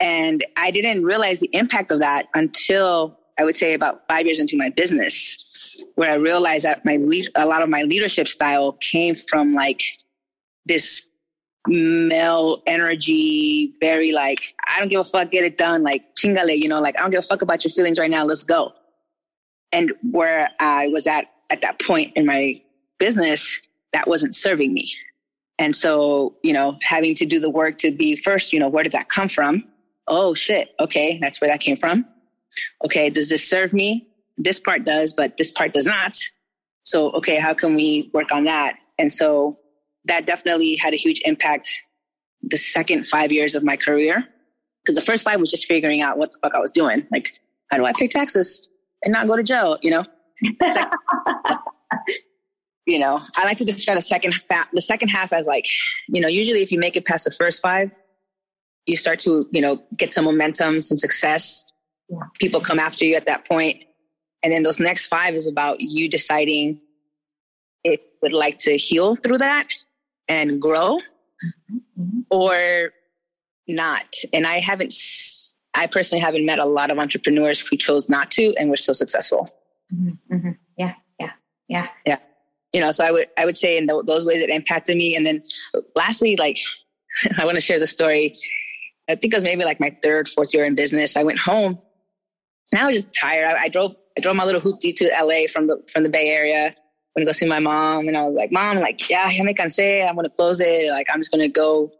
And 0.00 0.44
I 0.56 0.70
didn't 0.70 1.04
realize 1.04 1.40
the 1.40 1.50
impact 1.52 1.90
of 1.90 2.00
that 2.00 2.26
until 2.34 3.18
I 3.38 3.44
would 3.44 3.56
say 3.56 3.74
about 3.74 4.02
five 4.08 4.26
years 4.26 4.38
into 4.38 4.56
my 4.56 4.70
business, 4.70 5.38
where 5.94 6.10
I 6.10 6.14
realized 6.14 6.64
that 6.64 6.84
my 6.84 6.96
lead, 6.96 7.28
a 7.34 7.46
lot 7.46 7.62
of 7.62 7.68
my 7.68 7.82
leadership 7.82 8.28
style 8.28 8.72
came 8.72 9.14
from 9.14 9.52
like 9.52 9.82
this 10.64 11.06
male 11.66 12.62
energy, 12.66 13.74
very 13.80 14.12
like, 14.12 14.54
I 14.66 14.78
don't 14.78 14.88
give 14.88 15.00
a 15.00 15.04
fuck, 15.04 15.30
get 15.30 15.44
it 15.44 15.56
done, 15.56 15.82
like 15.82 16.04
chingale, 16.16 16.56
you 16.56 16.68
know, 16.68 16.80
like 16.80 16.98
I 16.98 17.02
don't 17.02 17.10
give 17.10 17.20
a 17.20 17.22
fuck 17.22 17.42
about 17.42 17.64
your 17.64 17.70
feelings 17.70 17.98
right 17.98 18.10
now, 18.10 18.24
let's 18.24 18.44
go. 18.44 18.72
And 19.72 19.92
where 20.10 20.50
I 20.60 20.88
was 20.88 21.06
at 21.06 21.30
at 21.50 21.60
that 21.62 21.80
point 21.80 22.12
in 22.16 22.26
my 22.26 22.56
business, 22.98 23.60
that 23.92 24.06
wasn't 24.06 24.34
serving 24.34 24.72
me. 24.72 24.92
And 25.58 25.74
so, 25.74 26.34
you 26.42 26.52
know, 26.52 26.78
having 26.82 27.14
to 27.16 27.26
do 27.26 27.40
the 27.40 27.50
work 27.50 27.78
to 27.78 27.90
be 27.90 28.16
first, 28.16 28.52
you 28.52 28.60
know, 28.60 28.68
where 28.68 28.82
did 28.82 28.92
that 28.92 29.08
come 29.08 29.28
from? 29.28 29.64
Oh 30.06 30.34
shit. 30.34 30.74
Okay. 30.78 31.18
That's 31.20 31.40
where 31.40 31.50
that 31.50 31.60
came 31.60 31.76
from. 31.76 32.06
Okay. 32.84 33.10
Does 33.10 33.30
this 33.30 33.48
serve 33.48 33.72
me? 33.72 34.06
This 34.38 34.60
part 34.60 34.84
does, 34.84 35.12
but 35.12 35.36
this 35.36 35.50
part 35.50 35.72
does 35.72 35.86
not. 35.86 36.16
So, 36.82 37.10
okay, 37.12 37.40
how 37.40 37.54
can 37.54 37.74
we 37.74 38.10
work 38.12 38.30
on 38.30 38.44
that? 38.44 38.76
And 38.98 39.10
so 39.10 39.58
that 40.04 40.26
definitely 40.26 40.76
had 40.76 40.92
a 40.92 40.96
huge 40.96 41.20
impact 41.24 41.74
the 42.42 42.58
second 42.58 43.06
five 43.06 43.32
years 43.32 43.54
of 43.54 43.64
my 43.64 43.76
career. 43.76 44.24
Because 44.82 44.94
the 44.94 45.00
first 45.00 45.24
five 45.24 45.40
was 45.40 45.50
just 45.50 45.66
figuring 45.66 46.00
out 46.00 46.16
what 46.16 46.30
the 46.30 46.38
fuck 46.38 46.54
I 46.54 46.60
was 46.60 46.70
doing. 46.70 47.04
Like, 47.10 47.40
how 47.70 47.78
do 47.78 47.84
I 47.84 47.92
pay 47.92 48.06
taxes 48.06 48.68
and 49.02 49.12
not 49.12 49.26
go 49.26 49.34
to 49.34 49.42
jail? 49.42 49.78
You 49.82 49.90
know, 49.90 50.04
second, 50.62 50.98
you 52.86 53.00
know, 53.00 53.20
I 53.36 53.44
like 53.44 53.58
to 53.58 53.64
describe 53.64 53.96
the 53.96 54.02
second 54.02 54.34
fa- 54.34 54.68
the 54.72 54.80
second 54.80 55.08
half 55.08 55.32
as 55.32 55.46
like, 55.46 55.66
you 56.08 56.20
know, 56.20 56.28
usually 56.28 56.62
if 56.62 56.70
you 56.70 56.78
make 56.78 56.96
it 56.96 57.04
past 57.04 57.24
the 57.24 57.32
first 57.32 57.60
five, 57.60 57.94
you 58.86 58.96
start 58.96 59.18
to, 59.20 59.46
you 59.52 59.60
know, 59.60 59.82
get 59.96 60.14
some 60.14 60.24
momentum, 60.24 60.80
some 60.80 60.96
success. 60.96 61.66
Yeah. 62.08 62.20
People 62.40 62.60
come 62.60 62.78
after 62.78 63.04
you 63.04 63.16
at 63.16 63.26
that 63.26 63.46
point. 63.46 63.82
And 64.42 64.52
then 64.52 64.62
those 64.62 64.78
next 64.78 65.08
five 65.08 65.34
is 65.34 65.48
about 65.48 65.80
you 65.80 66.08
deciding 66.08 66.80
if 67.82 68.00
you 68.00 68.06
would 68.22 68.32
like 68.32 68.58
to 68.58 68.76
heal 68.76 69.16
through 69.16 69.38
that 69.38 69.66
and 70.28 70.62
grow 70.62 71.00
mm-hmm. 71.98 72.20
or 72.30 72.92
not. 73.66 74.06
And 74.32 74.46
I 74.46 74.60
haven't, 74.60 74.94
I 75.74 75.88
personally 75.88 76.22
haven't 76.22 76.46
met 76.46 76.60
a 76.60 76.66
lot 76.66 76.92
of 76.92 76.98
entrepreneurs 76.98 77.66
who 77.66 77.76
chose 77.76 78.08
not 78.08 78.30
to 78.32 78.54
and 78.56 78.70
were 78.70 78.76
so 78.76 78.92
successful. 78.92 79.50
Mm-hmm. 79.92 80.34
mm-hmm. 80.34 80.50
Yeah. 80.78 80.94
Yeah. 81.18 81.32
Yeah. 81.68 81.88
Yeah. 82.06 82.18
You 82.76 82.82
know, 82.82 82.90
so 82.90 83.06
I 83.06 83.10
would, 83.10 83.26
I 83.38 83.46
would 83.46 83.56
say 83.56 83.78
in 83.78 83.86
those 83.86 84.26
ways 84.26 84.42
it 84.42 84.50
impacted 84.50 84.98
me. 84.98 85.16
And 85.16 85.24
then 85.24 85.42
lastly, 85.94 86.36
like, 86.36 86.58
I 87.38 87.46
want 87.46 87.54
to 87.54 87.60
share 87.62 87.78
the 87.78 87.86
story. 87.86 88.38
I 89.08 89.14
think 89.14 89.32
it 89.32 89.36
was 89.38 89.44
maybe 89.44 89.64
like 89.64 89.80
my 89.80 89.96
third, 90.02 90.28
fourth 90.28 90.52
year 90.52 90.62
in 90.62 90.74
business. 90.74 91.16
I 91.16 91.22
went 91.22 91.38
home 91.38 91.78
and 92.70 92.82
I 92.82 92.84
was 92.84 92.96
just 92.96 93.14
tired. 93.14 93.46
I, 93.46 93.62
I 93.62 93.68
drove, 93.70 93.94
I 94.18 94.20
drove 94.20 94.36
my 94.36 94.44
little 94.44 94.60
hoopty 94.60 94.94
to 94.96 95.10
LA 95.18 95.46
from 95.50 95.68
the, 95.68 95.82
from 95.90 96.02
the 96.02 96.10
Bay 96.10 96.28
Area. 96.28 96.66
I'm 96.66 96.74
gonna 97.16 97.24
go 97.24 97.32
see 97.32 97.46
my 97.46 97.60
mom. 97.60 98.08
And 98.08 98.14
I 98.18 98.26
was 98.26 98.36
like, 98.36 98.52
mom, 98.52 98.76
like, 98.80 99.08
yeah, 99.08 99.26
me. 99.26 99.54
I'm 100.02 100.14
gonna 100.14 100.28
close 100.28 100.60
it. 100.60 100.90
Like, 100.90 101.06
I'm 101.10 101.20
just 101.20 101.30
gonna 101.30 101.48
go 101.48 101.92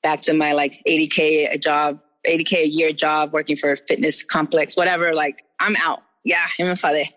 back 0.00 0.20
to 0.20 0.32
my 0.32 0.52
like 0.52 0.80
80K 0.86 1.52
a 1.52 1.58
job, 1.58 1.98
80K 2.24 2.52
a 2.52 2.68
year 2.68 2.92
job 2.92 3.32
working 3.32 3.56
for 3.56 3.72
a 3.72 3.76
fitness 3.76 4.22
complex, 4.22 4.76
whatever. 4.76 5.12
Like, 5.12 5.42
I'm 5.58 5.74
out. 5.82 6.04
Yeah, 6.22 6.46
and 6.60 6.78
Fade. 6.78 7.08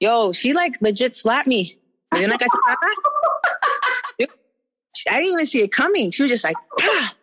Yo, 0.00 0.32
she 0.32 0.54
like 0.54 0.82
legit 0.82 1.14
slapped 1.14 1.46
me. 1.46 1.78
I 2.12 2.26
got 2.26 2.38
to 2.38 2.48
I 5.10 5.18
didn't 5.18 5.32
even 5.32 5.46
see 5.46 5.62
it 5.62 5.72
coming. 5.72 6.10
She 6.10 6.22
was 6.22 6.30
just 6.30 6.44
like, 6.44 6.56
ah, 6.80 7.14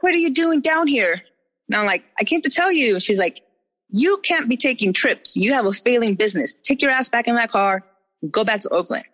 what 0.00 0.14
are 0.14 0.18
you 0.18 0.32
doing 0.32 0.60
down 0.60 0.86
here? 0.86 1.22
And 1.68 1.76
I'm 1.76 1.86
like, 1.86 2.04
I 2.18 2.24
came 2.24 2.40
to 2.42 2.50
tell 2.50 2.72
you. 2.72 2.98
She's 3.00 3.18
like, 3.18 3.42
you 3.90 4.18
can't 4.18 4.48
be 4.48 4.56
taking 4.56 4.92
trips. 4.92 5.36
You 5.36 5.52
have 5.52 5.66
a 5.66 5.72
failing 5.72 6.14
business. 6.14 6.54
Take 6.54 6.80
your 6.80 6.90
ass 6.90 7.08
back 7.08 7.28
in 7.28 7.34
that 7.34 7.50
car, 7.50 7.84
go 8.30 8.44
back 8.44 8.60
to 8.60 8.68
Oakland. 8.70 9.04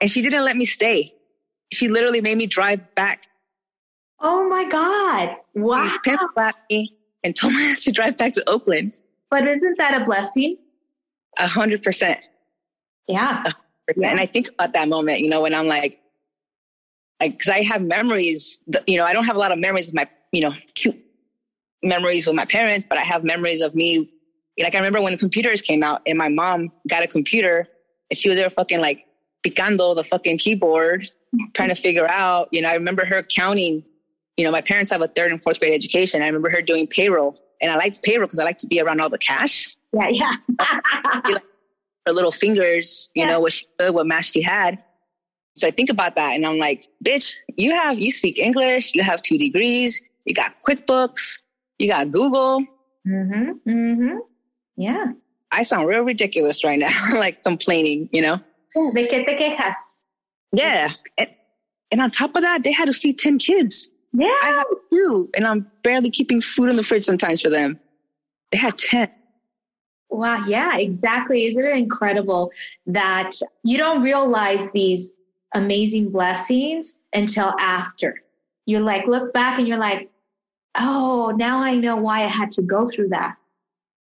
And 0.00 0.10
she 0.10 0.22
didn't 0.22 0.44
let 0.44 0.56
me 0.56 0.64
stay. 0.64 1.14
She 1.72 1.88
literally 1.88 2.20
made 2.20 2.38
me 2.38 2.46
drive 2.46 2.94
back. 2.94 3.26
Oh 4.20 4.48
my 4.48 4.68
God. 4.68 5.36
Wow. 5.54 5.88
She 6.04 6.16
slapped 6.34 6.70
me 6.70 6.96
and 7.22 7.36
told 7.36 7.52
my 7.52 7.62
ass 7.62 7.84
to 7.84 7.92
drive 7.92 8.16
back 8.16 8.32
to 8.34 8.48
Oakland. 8.48 8.96
But 9.30 9.46
isn't 9.46 9.78
that 9.78 10.00
a 10.00 10.04
blessing? 10.04 10.56
A 11.38 11.46
hundred 11.46 11.82
percent. 11.82 12.20
Yeah. 13.08 13.42
Uh, 13.46 13.52
yeah. 13.96 14.10
And 14.10 14.20
I 14.20 14.26
think 14.26 14.48
about 14.48 14.74
that 14.74 14.88
moment, 14.88 15.20
you 15.20 15.28
know, 15.28 15.42
when 15.42 15.54
I'm 15.54 15.66
like, 15.66 16.00
like, 17.20 17.38
cause 17.40 17.48
I 17.48 17.62
have 17.62 17.82
memories, 17.82 18.62
you 18.86 18.96
know, 18.98 19.04
I 19.04 19.12
don't 19.12 19.24
have 19.24 19.36
a 19.36 19.38
lot 19.38 19.50
of 19.50 19.58
memories 19.58 19.88
of 19.88 19.94
my, 19.94 20.06
you 20.30 20.42
know, 20.42 20.54
cute 20.74 20.96
memories 21.82 22.26
with 22.26 22.36
my 22.36 22.44
parents, 22.44 22.86
but 22.88 22.98
I 22.98 23.02
have 23.02 23.24
memories 23.24 23.60
of 23.60 23.74
me. 23.74 24.10
Like 24.58 24.74
I 24.74 24.78
remember 24.78 25.00
when 25.00 25.12
the 25.12 25.18
computers 25.18 25.62
came 25.62 25.82
out 25.82 26.02
and 26.06 26.18
my 26.18 26.28
mom 26.28 26.70
got 26.88 27.02
a 27.02 27.06
computer 27.06 27.66
and 28.10 28.18
she 28.18 28.28
was 28.28 28.38
there 28.38 28.50
fucking 28.50 28.80
like 28.80 29.06
picando 29.44 29.94
the 29.94 30.04
fucking 30.04 30.38
keyboard, 30.38 31.10
trying 31.54 31.68
to 31.68 31.74
figure 31.74 32.08
out, 32.08 32.48
you 32.52 32.60
know, 32.60 32.68
I 32.68 32.74
remember 32.74 33.04
her 33.04 33.22
counting, 33.22 33.84
you 34.36 34.44
know, 34.44 34.50
my 34.50 34.60
parents 34.60 34.90
have 34.90 35.00
a 35.00 35.08
third 35.08 35.30
and 35.30 35.42
fourth 35.42 35.60
grade 35.60 35.74
education. 35.74 36.22
I 36.22 36.26
remember 36.26 36.50
her 36.50 36.62
doing 36.62 36.86
payroll 36.86 37.38
and 37.60 37.70
I 37.70 37.76
liked 37.76 38.02
payroll 38.02 38.26
because 38.26 38.38
I 38.38 38.44
like 38.44 38.58
to 38.58 38.66
be 38.66 38.80
around 38.80 39.00
all 39.00 39.08
the 39.08 39.18
cash. 39.18 39.76
Yeah. 39.92 40.08
Yeah. 40.08 41.38
her 42.08 42.14
little 42.14 42.32
fingers, 42.32 43.10
you 43.14 43.22
yeah. 43.22 43.28
know, 43.28 43.40
what 43.40 43.52
she 43.52 43.66
what 43.78 44.06
math 44.06 44.26
she 44.26 44.42
had. 44.42 44.82
So 45.54 45.66
I 45.66 45.70
think 45.70 45.90
about 45.90 46.16
that 46.16 46.34
and 46.34 46.46
I'm 46.46 46.58
like, 46.58 46.86
bitch, 47.04 47.34
you 47.56 47.72
have, 47.72 47.98
you 47.98 48.10
speak 48.10 48.38
English, 48.38 48.94
you 48.94 49.02
have 49.02 49.22
two 49.22 49.38
degrees, 49.38 50.00
you 50.24 50.34
got 50.34 50.52
QuickBooks, 50.66 51.38
you 51.78 51.88
got 51.88 52.10
Google. 52.10 52.64
Mm-hmm. 53.06 53.70
Mm-hmm. 53.70 54.18
Yeah. 54.76 55.12
I 55.50 55.62
sound 55.62 55.88
real 55.88 56.02
ridiculous 56.02 56.62
right 56.62 56.78
now, 56.78 57.10
like 57.14 57.42
complaining, 57.42 58.08
you 58.12 58.22
know? 58.22 58.40
¿De 58.74 59.08
qué 59.08 59.26
te 59.26 59.36
quejas? 59.36 60.02
Yeah. 60.52 60.90
And, 61.16 61.30
and 61.90 62.00
on 62.02 62.10
top 62.10 62.36
of 62.36 62.42
that, 62.42 62.62
they 62.62 62.72
had 62.72 62.86
to 62.86 62.92
feed 62.92 63.18
10 63.18 63.38
kids. 63.38 63.88
Yeah. 64.12 64.26
I 64.42 64.50
have 64.50 64.66
two, 64.92 65.28
and 65.34 65.46
I'm 65.46 65.70
barely 65.82 66.10
keeping 66.10 66.40
food 66.40 66.70
in 66.70 66.76
the 66.76 66.82
fridge 66.82 67.04
sometimes 67.04 67.40
for 67.40 67.50
them. 67.50 67.80
They 68.52 68.58
had 68.58 68.78
10. 68.78 69.10
Wow. 70.10 70.44
Yeah, 70.46 70.78
exactly. 70.78 71.46
Isn't 71.46 71.64
it 71.64 71.76
incredible 71.76 72.50
that 72.86 73.30
you 73.62 73.76
don't 73.76 74.02
realize 74.02 74.70
these 74.72 75.18
amazing 75.54 76.10
blessings 76.10 76.96
until 77.12 77.54
after? 77.58 78.22
You're 78.66 78.80
like, 78.80 79.06
look 79.06 79.32
back 79.32 79.58
and 79.58 79.68
you're 79.68 79.78
like, 79.78 80.10
oh, 80.78 81.34
now 81.36 81.58
I 81.60 81.74
know 81.74 81.96
why 81.96 82.18
I 82.18 82.28
had 82.28 82.50
to 82.52 82.62
go 82.62 82.86
through 82.86 83.08
that. 83.08 83.36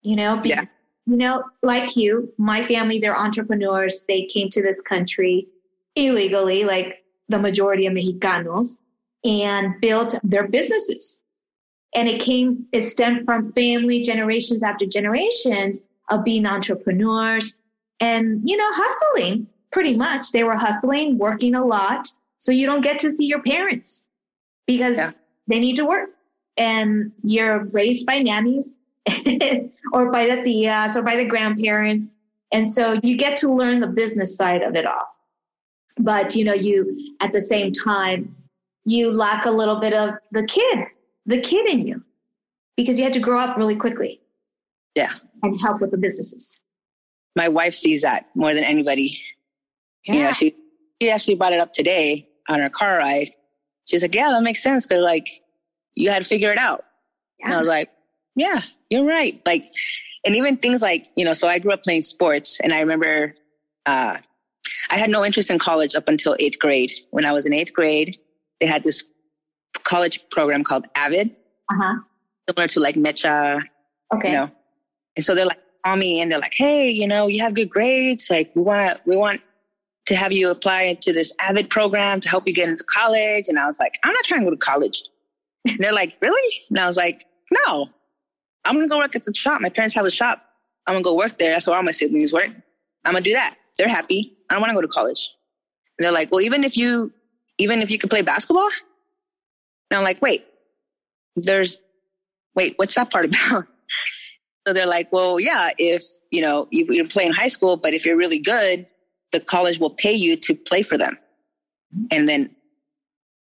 You 0.03 0.17
know, 0.17 0.41
yeah. 0.45 0.65
you 1.07 1.17
know, 1.17 1.45
like 1.63 1.97
you, 1.97 2.33
my 2.39 2.63
family, 2.63 2.99
they're 2.99 3.17
entrepreneurs. 3.17 4.05
They 4.07 4.25
came 4.25 4.51
to 4.51 4.63
this 4.63 4.81
country 4.81 5.49
illegally, 5.95 6.65
like 6.65 7.05
the 7.29 7.39
majority 7.39 7.87
of 7.87 7.95
Mexicanos, 7.95 8.77
and 9.25 9.81
built 9.81 10.15
their 10.23 10.47
businesses. 10.47 11.23
And 11.95 12.09
it 12.09 12.21
came, 12.21 12.67
it 12.73 12.83
stemmed 12.83 13.25
from 13.25 13.53
family 13.53 14.03
generations 14.03 14.63
after 14.63 14.85
generations 14.87 15.85
of 16.11 16.25
being 16.25 16.47
entrepreneurs 16.47 17.57
and, 18.01 18.43
you 18.45 18.57
know, 18.57 18.69
hustling 18.71 19.47
pretty 19.73 19.97
much. 19.97 20.33
They 20.33 20.45
were 20.45 20.57
hustling, 20.57 21.19
working 21.19 21.55
a 21.55 21.65
lot. 21.65 22.09
So 22.39 22.53
you 22.53 22.67
don't 22.67 22.83
get 22.83 22.99
to 23.01 23.11
see 23.11 23.27
your 23.27 23.43
parents 23.43 24.05
because 24.67 24.99
yeah. 24.99 25.11
they 25.47 25.59
need 25.59 25.77
to 25.77 25.87
work 25.87 26.11
and 26.57 27.13
you're 27.23 27.67
raised 27.73 28.07
by 28.07 28.19
nannies 28.19 28.75
or 29.93 30.11
by 30.11 30.27
the 30.27 30.43
tias 30.43 30.97
or 30.97 31.03
by 31.03 31.17
the 31.17 31.25
grandparents. 31.25 32.13
And 32.53 32.69
so 32.69 32.99
you 33.03 33.17
get 33.17 33.37
to 33.39 33.53
learn 33.53 33.81
the 33.81 33.87
business 33.87 34.37
side 34.37 34.63
of 34.63 34.75
it 34.77 34.87
all. 34.87 35.15
But, 35.99 36.35
you 36.37 36.45
know, 36.45 36.55
you, 36.55 37.17
at 37.21 37.33
the 37.33 37.41
same 37.41 37.73
time, 37.73 38.37
you 38.85 39.11
lack 39.11 39.47
a 39.47 39.51
little 39.51 39.81
bit 39.81 39.93
of 39.93 40.15
the 40.33 40.47
kid, 40.47 40.87
the 41.27 41.41
kid 41.41 41.67
in 41.67 41.87
you, 41.87 42.03
because 42.77 42.99
you 42.99 43.05
had 43.05 43.13
to 43.13 43.21
grow 43.21 43.39
up 43.39 43.57
really 43.57 43.77
quickly. 43.77 44.21
Yeah. 44.95 45.13
And 45.43 45.55
help 45.61 45.81
with 45.81 45.91
the 45.91 45.99
businesses. 45.99 46.61
My 47.35 47.49
wife 47.49 47.75
sees 47.75 48.03
that 48.03 48.27
more 48.35 48.55
than 48.55 48.65
anybody. 48.65 49.21
Yeah. 50.07 50.15
You 50.15 50.23
know, 50.23 50.33
she, 50.33 50.55
she 51.01 51.11
actually 51.11 51.35
brought 51.35 51.53
it 51.53 51.61
up 51.61 51.73
today 51.73 52.29
on 52.49 52.61
her 52.61 52.71
car 52.71 52.99
ride. 52.99 53.31
She's 53.87 54.03
like, 54.03 54.15
yeah, 54.15 54.31
that 54.31 54.43
makes 54.43 54.63
sense. 54.63 54.87
Cause 54.87 55.05
like, 55.05 55.29
you 55.95 56.11
had 56.11 56.23
to 56.23 56.29
figure 56.29 56.53
it 56.53 56.59
out. 56.59 56.85
Yeah. 57.39 57.47
And 57.47 57.55
I 57.55 57.59
was 57.59 57.69
like, 57.69 57.91
yeah, 58.35 58.63
you're 58.91 59.05
right. 59.05 59.41
Like, 59.45 59.65
and 60.25 60.35
even 60.35 60.57
things 60.57 60.81
like, 60.81 61.07
you 61.17 61.25
know, 61.25 61.33
so 61.33 61.49
I 61.49 61.59
grew 61.59 61.73
up 61.73 61.83
playing 61.83 62.03
sports 62.03 62.61
and 62.61 62.73
I 62.73 62.81
remember, 62.81 63.35
uh, 63.85 64.19
I 64.91 64.99
had 64.99 65.11
no 65.11 65.25
interest 65.25 65.51
in 65.51 65.59
college 65.59 65.95
up 65.95 66.09
until 66.09 66.37
eighth 66.41 66.59
grade. 66.59 66.93
When 67.11 67.25
I 67.25 67.33
was 67.33 67.47
in 67.47 67.53
eighth 67.53 67.73
grade, 67.73 68.17
they 68.61 68.67
had 68.67 68.83
this 68.83 69.05
college 69.85 70.29
program 70.31 70.65
called 70.65 70.87
AVID, 70.97 71.35
uh-huh. 71.71 71.95
similar 72.49 72.69
to 72.69 72.81
like 72.81 72.97
Mecha. 72.97 73.61
Okay. 74.15 74.31
You 74.31 74.37
know? 74.37 74.51
And 75.17 75.25
so 75.25 75.35
they're 75.35 75.47
like, 75.47 75.61
call 75.85 75.97
me 75.97 76.21
and 76.21 76.31
they're 76.31 76.39
like, 76.39 76.55
hey, 76.55 76.91
you 76.91 77.07
know, 77.07 77.27
you 77.27 77.43
have 77.43 77.55
good 77.55 77.71
grades. 77.71 78.29
Like, 78.29 78.55
we 78.55 78.63
want, 78.63 79.01
we 79.07 79.17
want 79.17 79.41
to 80.07 80.17
have 80.17 80.33
you 80.33 80.51
apply 80.51 80.95
to 81.01 81.13
this 81.13 81.33
AVID 81.41 81.71
program 81.71 82.21
to 82.21 82.29
help 82.29 82.47
you 82.47 82.55
get 82.55 82.69
into 82.69 82.85
college. 82.85 83.49
And 83.49 83.59
I 83.59 83.67
was 83.67 83.79
like, 83.79 83.99
I'm 84.05 84.13
not 84.13 84.25
trying 84.25 84.41
to 84.41 84.47
go 84.47 84.51
to 84.51 84.57
college. 84.57 85.03
And 85.65 85.79
they're 85.81 85.93
like, 85.93 86.17
really? 86.21 86.63
And 86.71 86.79
I 86.79 86.87
was 86.87 86.97
like, 86.97 87.25
no, 87.51 87.89
I'm 88.65 88.75
going 88.75 88.87
to 88.87 88.89
go 88.89 88.99
work 88.99 89.17
at 89.17 89.25
the 89.25 89.35
shop. 89.35 89.61
My 89.61 89.69
parents 89.69 89.95
have 89.95 90.05
a 90.05 90.11
shop. 90.11 90.43
I'm 90.87 90.95
going 90.95 91.03
to 91.03 91.09
go 91.09 91.15
work 91.15 91.39
there. 91.39 91.53
That's 91.53 91.67
where 91.67 91.77
all 91.77 91.83
my 91.83 91.91
siblings 91.91 92.33
work. 92.33 92.51
I'm 93.05 93.13
going 93.13 93.25
to 93.25 93.31
do 93.31 93.35
that. 93.35 93.57
They're 93.79 93.89
happy. 93.89 94.37
I 94.49 94.55
don't 94.55 94.61
want 94.61 94.71
to 94.71 94.75
go 94.75 94.81
to 94.81 94.89
college. 94.89 95.35
And 95.99 96.05
they're 96.05 96.13
like, 96.13 96.31
well, 96.31 96.41
even 96.41 96.63
if 96.63 96.77
you, 96.77 97.13
even 97.59 97.81
if 97.83 97.91
you 97.91 97.99
could 97.99 98.11
play 98.11 98.23
basketball. 98.23 98.69
And 99.91 99.99
I'm 99.99 100.05
like, 100.05 100.21
wait, 100.23 100.45
there's, 101.35 101.79
wait, 102.55 102.75
what's 102.77 102.95
that 102.95 103.11
part 103.11 103.27
about? 103.27 103.67
so 104.67 104.73
they're 104.73 104.87
like, 104.87 105.13
well, 105.13 105.39
yeah, 105.39 105.71
if, 105.79 106.05
you 106.31 106.41
know, 106.41 106.69
you, 106.71 106.87
you 106.91 107.07
play 107.07 107.27
in 107.27 107.33
high 107.33 107.49
school, 107.49 107.77
but 107.77 107.95
if 107.95 108.05
you're 108.05 108.17
really 108.17 108.39
good, 108.39 108.87
the 109.33 109.41
college 109.41 109.79
will 109.79 109.91
pay 109.91 110.13
you 110.13 110.37
to 110.37 110.55
play 110.55 110.83
for 110.83 110.99
them. 110.99 111.19
And 112.11 112.29
then 112.29 112.51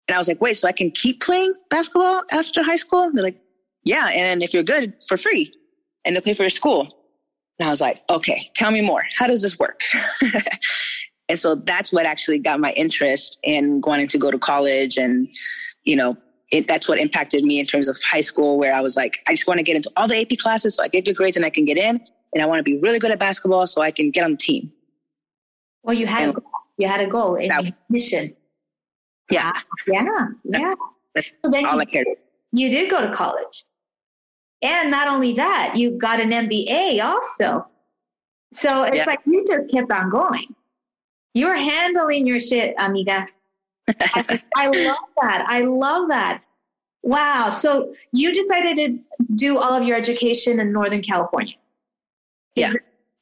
And 0.09 0.15
I 0.15 0.19
was 0.19 0.29
like, 0.29 0.41
wait, 0.41 0.57
so 0.57 0.69
I 0.69 0.73
can 0.73 0.91
keep 0.91 1.21
playing 1.21 1.55
basketball 1.71 2.23
after 2.33 2.63
high 2.63 2.77
school? 2.77 3.11
they're 3.13 3.25
like, 3.25 3.41
yeah. 3.85 4.09
And 4.15 4.43
if 4.43 4.53
you're 4.55 4.63
good 4.63 4.95
for 5.07 5.17
free 5.17 5.53
and 6.05 6.15
they'll 6.15 6.23
pay 6.23 6.35
for 6.35 6.43
your 6.43 6.51
school. 6.51 6.83
And 7.59 7.67
I 7.67 7.71
was 7.71 7.81
like, 7.81 8.03
okay, 8.11 8.51
tell 8.55 8.71
me 8.71 8.83
more. 8.83 9.03
How 9.17 9.27
does 9.27 9.43
this 9.43 9.59
work? 9.59 9.83
and 11.29 11.39
so 11.39 11.55
that's 11.55 11.93
what 11.93 12.07
actually 12.07 12.39
got 12.39 12.61
my 12.61 12.73
interest 12.73 13.39
in 13.43 13.81
wanting 13.87 14.09
to 14.09 14.19
go 14.19 14.31
to 14.31 14.39
college. 14.39 14.99
And, 14.99 15.29
you 15.87 15.97
know, 15.97 16.17
it, 16.53 16.69
that's 16.69 16.89
what 16.89 16.99
impacted 16.99 17.45
me 17.45 17.59
in 17.59 17.67
terms 17.67 17.89
of 17.89 17.97
high 18.03 18.21
school, 18.21 18.59
where 18.59 18.75
I 18.75 18.81
was 18.81 18.97
like, 18.97 19.19
I 19.27 19.33
just 19.33 19.47
want 19.47 19.59
to 19.59 19.65
get 19.65 19.77
into 19.77 19.91
all 19.97 20.07
the 20.07 20.21
AP 20.21 20.39
classes 20.39 20.77
so 20.77 20.83
I 20.83 20.89
get 20.89 21.05
good 21.05 21.17
grades 21.17 21.37
and 21.37 21.47
I 21.47 21.51
can 21.51 21.65
get 21.65 21.79
in. 21.79 22.01
And 22.35 22.43
I 22.43 22.47
want 22.47 22.59
to 22.59 22.63
be 22.63 22.77
really 22.79 22.99
good 22.99 23.11
at 23.11 23.19
basketball 23.19 23.67
so 23.67 23.81
I 23.81 23.91
can 23.91 24.11
get 24.11 24.25
on 24.25 24.33
the 24.33 24.37
team. 24.37 24.73
Well, 25.83 25.95
you 25.95 26.07
had, 26.07 26.25
and, 26.25 26.31
a 26.33 26.41
goal. 26.41 26.51
you 26.77 26.89
had 26.89 27.01
a 27.01 27.07
goal 27.07 27.37
and 27.37 27.73
mission. 27.89 28.37
Yeah. 29.31 29.53
Ah, 29.55 29.65
yeah. 29.87 30.27
Yeah. 30.45 30.75
That's 31.15 31.33
so 31.45 31.51
then 31.51 31.65
all 31.65 31.77
you, 31.77 31.81
I 31.81 31.85
cared. 31.87 32.07
You 32.53 32.71
did 32.71 32.91
go 32.91 33.01
to 33.01 33.13
college. 33.13 33.65
And 34.63 34.91
not 34.91 35.09
only 35.09 35.35
that, 35.35 35.75
you 35.77 35.93
got 35.93 36.21
an 36.21 36.31
MBA 36.31 37.01
also. 37.03 37.67
So 38.53 38.85
it's 38.85 38.97
yeah. 38.97 39.05
like 39.05 39.21
you 39.27 39.45
just 39.47 39.71
kept 39.71 39.91
on 39.91 40.11
going. 40.11 40.55
You 41.35 41.47
were 41.47 41.57
handling 41.57 42.27
your 42.27 42.41
shit, 42.41 42.75
amiga. 42.79 43.27
I, 43.89 44.41
I 44.57 44.67
love 44.69 44.99
that. 45.23 45.45
I 45.49 45.61
love 45.61 46.09
that. 46.09 46.43
Wow. 47.03 47.51
So 47.51 47.95
you 48.13 48.33
decided 48.33 48.77
to 48.77 48.99
do 49.37 49.59
all 49.59 49.73
of 49.75 49.85
your 49.85 49.97
education 49.97 50.59
in 50.59 50.73
Northern 50.73 51.03
California. 51.03 51.55
Yeah. 52.55 52.73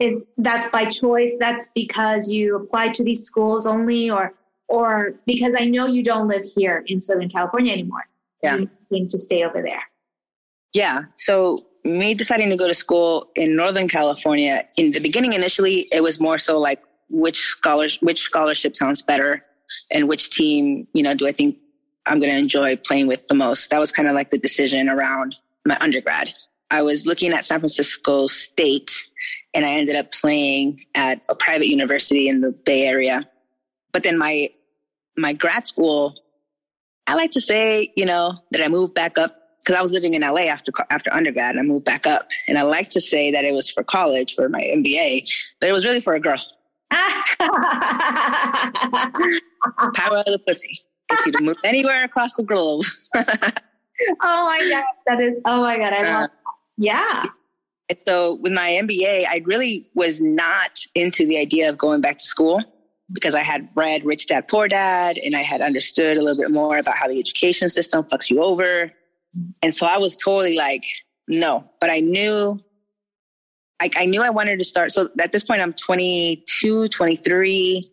Is, 0.01 0.23
is 0.23 0.27
that's 0.39 0.69
by 0.71 0.87
choice? 0.87 1.37
That's 1.39 1.69
because 1.75 2.31
you 2.31 2.57
applied 2.57 2.95
to 2.95 3.05
these 3.05 3.23
schools 3.23 3.67
only 3.67 4.11
or 4.11 4.33
or 4.69 5.15
because 5.27 5.55
I 5.59 5.67
know 5.67 5.87
you 5.87 6.03
don't 6.03 6.29
live 6.29 6.43
here 6.57 6.83
in 6.87 7.01
Southern 7.03 7.29
California 7.29 7.73
anymore. 7.73 8.07
Yeah. 8.43 8.57
You 8.57 8.71
need 8.91 9.11
to 9.11 9.19
stay 9.19 9.45
over 9.45 9.61
there. 9.61 9.83
Yeah. 10.73 11.03
So 11.17 11.59
me 11.85 12.15
deciding 12.15 12.49
to 12.51 12.57
go 12.57 12.67
to 12.67 12.75
school 12.75 13.31
in 13.35 13.55
Northern 13.55 13.89
California, 13.89 14.67
in 14.77 14.93
the 14.93 15.01
beginning, 15.01 15.35
initially, 15.35 15.89
it 15.93 16.03
was 16.03 16.19
more 16.19 16.39
so 16.39 16.59
like 16.59 16.83
which 17.11 17.41
scholars, 17.41 17.99
which 18.01 18.21
scholarship 18.21 18.75
sounds 18.75 19.03
better 19.03 19.45
and 19.91 20.09
which 20.09 20.31
team, 20.31 20.87
you 20.93 21.03
know, 21.03 21.15
do 21.15 21.27
I 21.27 21.33
think 21.33 21.59
I'm 22.07 22.21
going 22.21 22.33
to 22.33 22.39
enjoy 22.39 22.77
playing 22.77 23.07
with 23.07 23.27
the 23.29 23.35
most? 23.35 23.71
That 23.71 23.79
was 23.79 23.93
kind 23.93 24.09
of 24.09 24.15
like 24.15 24.31
the 24.31 24.39
decision 24.39 24.89
around 24.89 25.37
my 25.65 25.79
undergrad. 25.81 26.35
I 26.71 26.83
was 26.83 27.07
looking 27.07 27.33
at 27.33 27.45
San 27.45 27.61
Francisco 27.61 28.27
State 28.27 29.07
and 29.55 29.65
I 29.65 29.71
ended 29.71 29.97
up 29.97 30.13
playing 30.13 30.85
at 30.95 31.23
a 31.29 31.35
private 31.35 31.69
university 31.69 32.29
in 32.29 32.41
the 32.41 32.51
Bay 32.51 32.87
Area. 32.87 33.29
But 33.93 34.03
then 34.03 34.19
my, 34.19 34.51
my 35.17 35.33
grad 35.33 35.67
school, 35.67 36.15
I 37.07 37.15
like 37.15 37.31
to 37.33 37.41
say, 37.41 37.93
you 37.97 38.05
know, 38.05 38.39
that 38.51 38.63
I 38.63 38.69
moved 38.69 38.95
back 38.95 39.19
up 39.19 39.45
because 39.65 39.79
I 39.79 39.83
was 39.83 39.93
living 39.93 40.15
in 40.15 40.23
LA 40.23 40.43
after 40.43 40.73
after 40.91 41.13
undergrad 41.13 41.53
and 41.53 41.61
I 41.61 41.63
moved 41.63 41.85
back 41.85 42.07
up. 42.07 42.29
And 42.49 42.59
I 42.59 42.63
like 42.63 42.91
to 42.91 43.01
say 43.01 43.31
that 43.31 43.45
it 43.45 43.53
was 43.53 43.71
for 43.71 43.83
college 43.83 44.35
for 44.35 44.49
my 44.49 44.61
MBA, 44.61 45.29
but 45.61 45.69
it 45.69 45.73
was 45.73 45.87
really 45.87 46.01
for 46.01 46.15
a 46.15 46.21
girl. 46.21 46.43
Power 49.95 50.19
of 50.19 50.27
the 50.27 50.41
pussy. 50.47 50.81
Gets 51.09 51.27
you 51.27 51.33
to 51.33 51.41
move 51.41 51.57
anywhere 51.65 52.05
across 52.05 52.35
the 52.35 52.43
globe. 52.43 52.85
oh 53.15 53.21
my 54.23 54.69
god, 54.71 54.85
that 55.07 55.21
is. 55.21 55.35
Oh 55.45 55.61
my 55.61 55.79
god, 55.79 55.93
I 55.93 56.03
love. 56.03 56.31
Uh, 56.31 56.53
yeah. 56.77 57.25
So 58.07 58.37
with 58.37 58.53
my 58.53 58.71
MBA, 58.71 59.27
I 59.29 59.43
really 59.45 59.89
was 59.95 60.21
not 60.21 60.81
into 60.95 61.27
the 61.27 61.39
idea 61.39 61.69
of 61.69 61.77
going 61.77 62.01
back 62.01 62.17
to 62.17 62.25
school 62.25 62.63
because 63.13 63.35
I 63.35 63.43
had 63.43 63.69
read 63.77 64.05
Rich 64.05 64.29
Dad 64.29 64.49
Poor 64.49 64.67
Dad 64.69 65.19
and 65.19 65.37
I 65.37 65.41
had 65.41 65.61
understood 65.61 66.17
a 66.17 66.23
little 66.23 66.41
bit 66.41 66.51
more 66.51 66.79
about 66.79 66.97
how 66.97 67.07
the 67.07 67.19
education 67.19 67.69
system 67.69 68.03
fucks 68.05 68.31
you 68.31 68.43
over 68.43 68.91
and 69.63 69.75
so 69.75 69.87
I 69.87 69.99
was 69.99 70.17
totally 70.17 70.57
like, 70.57 70.85
no, 71.29 71.65
but 71.81 71.91
I 71.91 72.01
knew, 72.01 72.61
I, 73.81 73.91
I 73.97 74.07
knew 74.07 74.23
I 74.23 74.31
wanted 74.31 74.59
to 74.59 74.65
start. 74.65 74.93
So 74.93 75.11
at 75.21 75.33
this 75.33 75.43
point, 75.43 75.61
I'm 75.61 75.73
22, 75.73 76.89
23. 76.89 77.91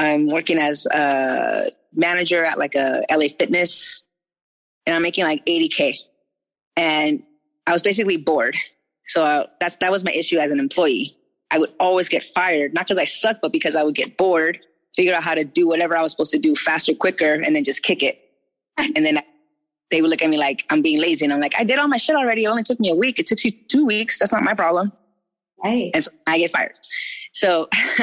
I'm 0.00 0.28
working 0.28 0.58
as 0.58 0.86
a 0.86 1.70
manager 1.92 2.42
at 2.42 2.58
like 2.58 2.74
a 2.74 3.02
LA 3.10 3.28
fitness 3.28 4.02
and 4.86 4.96
I'm 4.96 5.02
making 5.02 5.24
like 5.24 5.44
80K. 5.44 5.94
And 6.74 7.22
I 7.66 7.72
was 7.72 7.82
basically 7.82 8.16
bored. 8.16 8.56
So 9.08 9.24
uh, 9.24 9.46
that's, 9.60 9.76
that 9.76 9.92
was 9.92 10.02
my 10.02 10.12
issue 10.12 10.38
as 10.38 10.50
an 10.50 10.58
employee. 10.58 11.16
I 11.50 11.58
would 11.58 11.70
always 11.78 12.08
get 12.08 12.24
fired, 12.24 12.72
not 12.72 12.86
because 12.86 12.96
I 12.96 13.04
suck, 13.04 13.38
but 13.42 13.52
because 13.52 13.76
I 13.76 13.82
would 13.82 13.94
get 13.94 14.16
bored, 14.16 14.60
figure 14.94 15.14
out 15.14 15.22
how 15.22 15.34
to 15.34 15.44
do 15.44 15.68
whatever 15.68 15.94
I 15.96 16.02
was 16.02 16.12
supposed 16.12 16.30
to 16.30 16.38
do 16.38 16.54
faster, 16.54 16.94
quicker, 16.94 17.34
and 17.34 17.54
then 17.54 17.62
just 17.62 17.82
kick 17.82 18.02
it. 18.02 18.18
And 18.96 19.04
then 19.04 19.20
they 19.90 20.00
would 20.00 20.10
look 20.10 20.22
at 20.22 20.30
me 20.30 20.38
like 20.38 20.64
I'm 20.70 20.80
being 20.80 20.98
lazy. 20.98 21.26
And 21.26 21.34
I'm 21.34 21.40
like, 21.40 21.54
I 21.58 21.64
did 21.64 21.78
all 21.78 21.88
my 21.88 21.98
shit 21.98 22.16
already. 22.16 22.44
It 22.44 22.48
only 22.48 22.62
took 22.62 22.80
me 22.80 22.90
a 22.90 22.94
week. 22.94 23.18
It 23.18 23.26
took 23.26 23.44
you 23.44 23.50
two 23.50 23.84
weeks. 23.84 24.18
That's 24.18 24.32
not 24.32 24.42
my 24.42 24.54
problem. 24.54 24.92
Right. 25.62 25.90
And 25.94 26.02
so 26.02 26.10
I 26.26 26.38
get 26.38 26.50
fired. 26.50 26.74
So, 27.32 27.68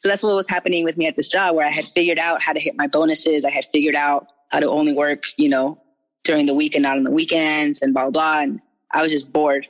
so 0.00 0.08
that's 0.08 0.22
what 0.22 0.34
was 0.34 0.48
happening 0.48 0.84
with 0.84 0.96
me 0.96 1.06
at 1.06 1.16
this 1.16 1.28
job 1.28 1.56
where 1.56 1.66
I 1.66 1.70
had 1.70 1.86
figured 1.86 2.18
out 2.18 2.42
how 2.42 2.52
to 2.52 2.60
hit 2.60 2.74
my 2.76 2.86
bonuses. 2.86 3.44
I 3.44 3.50
had 3.50 3.64
figured 3.72 3.94
out 3.94 4.26
how 4.50 4.60
to 4.60 4.68
only 4.68 4.92
work, 4.92 5.24
you 5.36 5.48
know, 5.48 5.80
during 6.24 6.46
the 6.46 6.54
week 6.54 6.74
and 6.74 6.82
not 6.82 6.96
on 6.96 7.04
the 7.04 7.10
weekends 7.10 7.80
and 7.80 7.94
blah, 7.94 8.04
blah, 8.04 8.10
blah. 8.10 8.40
And 8.40 8.60
I 8.92 9.02
was 9.02 9.12
just 9.12 9.32
bored. 9.32 9.66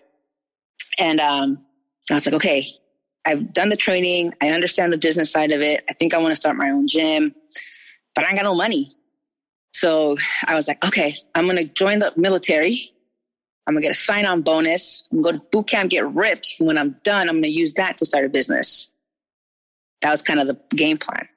And, 0.98 1.20
um, 1.20 1.64
I 2.10 2.14
was 2.14 2.26
like, 2.26 2.34
okay, 2.34 2.66
I've 3.24 3.52
done 3.52 3.68
the 3.68 3.76
training. 3.76 4.34
I 4.42 4.48
understand 4.48 4.92
the 4.92 4.98
business 4.98 5.30
side 5.30 5.52
of 5.52 5.60
it. 5.60 5.84
I 5.88 5.92
think 5.92 6.14
I 6.14 6.18
want 6.18 6.32
to 6.32 6.36
start 6.36 6.56
my 6.56 6.70
own 6.70 6.88
gym, 6.88 7.34
but 8.14 8.24
I 8.24 8.28
ain't 8.28 8.36
got 8.36 8.44
no 8.44 8.54
money. 8.54 8.94
So 9.72 10.16
I 10.46 10.54
was 10.54 10.66
like, 10.66 10.84
okay, 10.84 11.14
I'm 11.34 11.44
going 11.44 11.56
to 11.56 11.72
join 11.72 12.00
the 12.00 12.12
military. 12.16 12.92
I'm 13.70 13.76
to 13.76 13.82
get 13.82 13.92
a 13.92 13.94
sign 13.94 14.26
on 14.26 14.42
bonus. 14.42 15.04
I'm 15.12 15.18
to 15.18 15.22
go 15.22 15.32
to 15.32 15.38
boot 15.52 15.68
camp, 15.68 15.90
get 15.90 16.08
ripped. 16.12 16.56
And 16.58 16.66
when 16.66 16.76
I'm 16.76 16.96
done, 17.04 17.28
I'm 17.28 17.40
to 17.40 17.48
use 17.48 17.74
that 17.74 17.98
to 17.98 18.06
start 18.06 18.24
a 18.24 18.28
business. 18.28 18.90
That 20.00 20.10
was 20.10 20.22
kind 20.22 20.40
of 20.40 20.46
the 20.48 20.58
game 20.74 20.98
plan. 20.98 21.28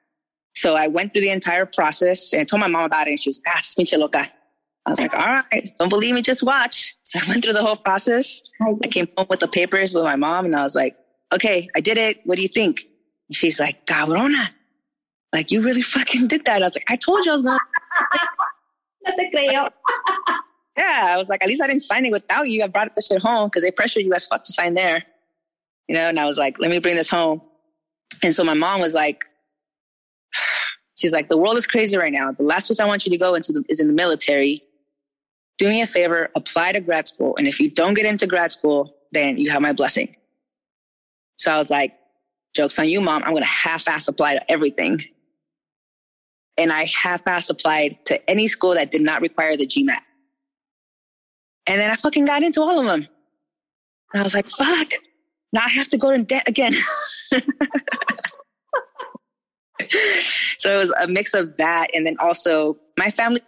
So 0.54 0.74
I 0.74 0.88
went 0.88 1.12
through 1.12 1.22
the 1.22 1.30
entire 1.30 1.66
process 1.66 2.32
and 2.32 2.42
I 2.42 2.44
told 2.44 2.60
my 2.60 2.66
mom 2.66 2.84
about 2.84 3.06
it. 3.06 3.10
And 3.10 3.20
she 3.20 3.28
was, 3.28 3.40
ah, 3.46 3.60
pinche 3.78 3.96
loca. 3.98 4.28
I 4.86 4.90
was 4.90 5.00
like, 5.00 5.14
all 5.14 5.26
right, 5.26 5.72
don't 5.78 5.88
believe 5.88 6.14
me, 6.14 6.22
just 6.22 6.42
watch. 6.42 6.96
So 7.04 7.20
I 7.22 7.28
went 7.28 7.44
through 7.44 7.52
the 7.54 7.62
whole 7.62 7.76
process. 7.76 8.42
I 8.82 8.88
came 8.88 9.06
home 9.16 9.26
with 9.30 9.40
the 9.40 9.48
papers 9.48 9.94
with 9.94 10.02
my 10.04 10.16
mom 10.16 10.46
and 10.46 10.56
I 10.56 10.62
was 10.62 10.74
like, 10.74 10.96
okay, 11.32 11.68
I 11.76 11.80
did 11.80 11.98
it. 11.98 12.20
What 12.24 12.36
do 12.36 12.42
you 12.42 12.48
think? 12.48 12.84
And 13.28 13.36
she's 13.36 13.60
like, 13.60 13.86
cabrona. 13.86 14.48
Like, 15.32 15.50
you 15.52 15.60
really 15.60 15.82
fucking 15.82 16.26
did 16.28 16.44
that. 16.46 16.62
I 16.62 16.66
was 16.66 16.74
like, 16.74 16.86
I 16.88 16.96
told 16.96 17.24
you 17.24 17.30
I 17.30 17.34
was 17.34 17.42
going 17.42 17.58
to. 19.06 19.72
yeah, 20.76 21.06
I 21.08 21.16
was 21.16 21.28
like, 21.28 21.42
at 21.42 21.48
least 21.48 21.62
I 21.62 21.66
didn't 21.66 21.82
sign 21.82 22.04
it 22.04 22.12
without 22.12 22.48
you. 22.48 22.62
I 22.62 22.68
brought 22.68 22.94
the 22.94 23.02
shit 23.02 23.20
home 23.22 23.48
because 23.48 23.62
they 23.62 23.70
pressured 23.70 24.04
you 24.04 24.12
as 24.14 24.26
fuck 24.26 24.42
to 24.44 24.52
sign 24.52 24.74
there. 24.74 25.04
You 25.88 25.94
know, 25.94 26.08
and 26.08 26.18
I 26.18 26.26
was 26.26 26.38
like, 26.38 26.58
let 26.58 26.70
me 26.70 26.78
bring 26.78 26.96
this 26.96 27.10
home. 27.10 27.42
And 28.22 28.34
so 28.34 28.42
my 28.44 28.54
mom 28.54 28.80
was 28.80 28.94
like, 28.94 29.24
she's 30.96 31.12
like, 31.12 31.28
the 31.28 31.36
world 31.36 31.56
is 31.56 31.66
crazy 31.66 31.96
right 31.96 32.12
now. 32.12 32.32
The 32.32 32.42
last 32.42 32.66
place 32.66 32.80
I 32.80 32.86
want 32.86 33.04
you 33.04 33.10
to 33.10 33.18
go 33.18 33.34
into 33.34 33.52
the, 33.52 33.64
is 33.68 33.80
in 33.80 33.86
the 33.86 33.92
military. 33.92 34.62
Do 35.58 35.68
me 35.68 35.82
a 35.82 35.86
favor, 35.86 36.30
apply 36.34 36.72
to 36.72 36.80
grad 36.80 37.06
school. 37.06 37.36
And 37.36 37.46
if 37.46 37.60
you 37.60 37.70
don't 37.70 37.94
get 37.94 38.06
into 38.06 38.26
grad 38.26 38.50
school, 38.50 38.96
then 39.12 39.38
you 39.38 39.50
have 39.50 39.62
my 39.62 39.72
blessing. 39.72 40.16
So 41.36 41.52
I 41.52 41.58
was 41.58 41.70
like, 41.70 41.94
jokes 42.54 42.78
on 42.78 42.88
you, 42.88 43.00
mom. 43.00 43.22
I'm 43.22 43.30
going 43.30 43.42
to 43.42 43.48
half 43.48 43.86
ass 43.86 44.08
apply 44.08 44.34
to 44.34 44.50
everything 44.50 45.04
and 46.56 46.72
I 46.72 46.84
half-ass 46.84 47.50
applied 47.50 48.04
to 48.06 48.30
any 48.30 48.46
school 48.46 48.74
that 48.74 48.90
did 48.90 49.02
not 49.02 49.20
require 49.20 49.56
the 49.56 49.66
GMAT. 49.66 50.00
And 51.66 51.80
then 51.80 51.90
I 51.90 51.96
fucking 51.96 52.26
got 52.26 52.42
into 52.42 52.60
all 52.60 52.78
of 52.78 52.86
them. 52.86 53.08
And 54.12 54.20
I 54.20 54.22
was 54.22 54.34
like, 54.34 54.50
fuck, 54.50 54.92
now 55.52 55.62
I 55.64 55.70
have 55.70 55.88
to 55.88 55.98
go 55.98 56.10
in 56.10 56.24
debt 56.24 56.48
again. 56.48 56.74
so 60.58 60.74
it 60.74 60.78
was 60.78 60.92
a 61.00 61.08
mix 61.08 61.34
of 61.34 61.56
that. 61.56 61.88
And 61.94 62.06
then 62.06 62.16
also 62.20 62.78
my 62.98 63.10
family 63.10 63.40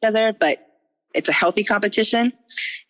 together, 0.00 0.32
but 0.38 0.66
it's 1.14 1.28
a 1.28 1.32
healthy 1.32 1.64
competition. 1.64 2.32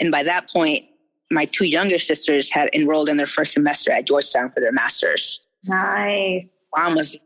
And 0.01 0.11
by 0.11 0.23
that 0.23 0.49
point, 0.51 0.85
my 1.31 1.45
two 1.47 1.67
younger 1.67 1.99
sisters 1.99 2.51
had 2.51 2.71
enrolled 2.73 3.09
in 3.09 3.17
their 3.17 3.27
first 3.27 3.53
semester 3.53 3.91
at 3.91 4.07
Georgetown 4.07 4.51
for 4.51 4.61
their 4.61 4.73
masters. 4.73 5.41
Nice. 5.65 6.67
Mom 6.77 6.95
was 6.95 7.17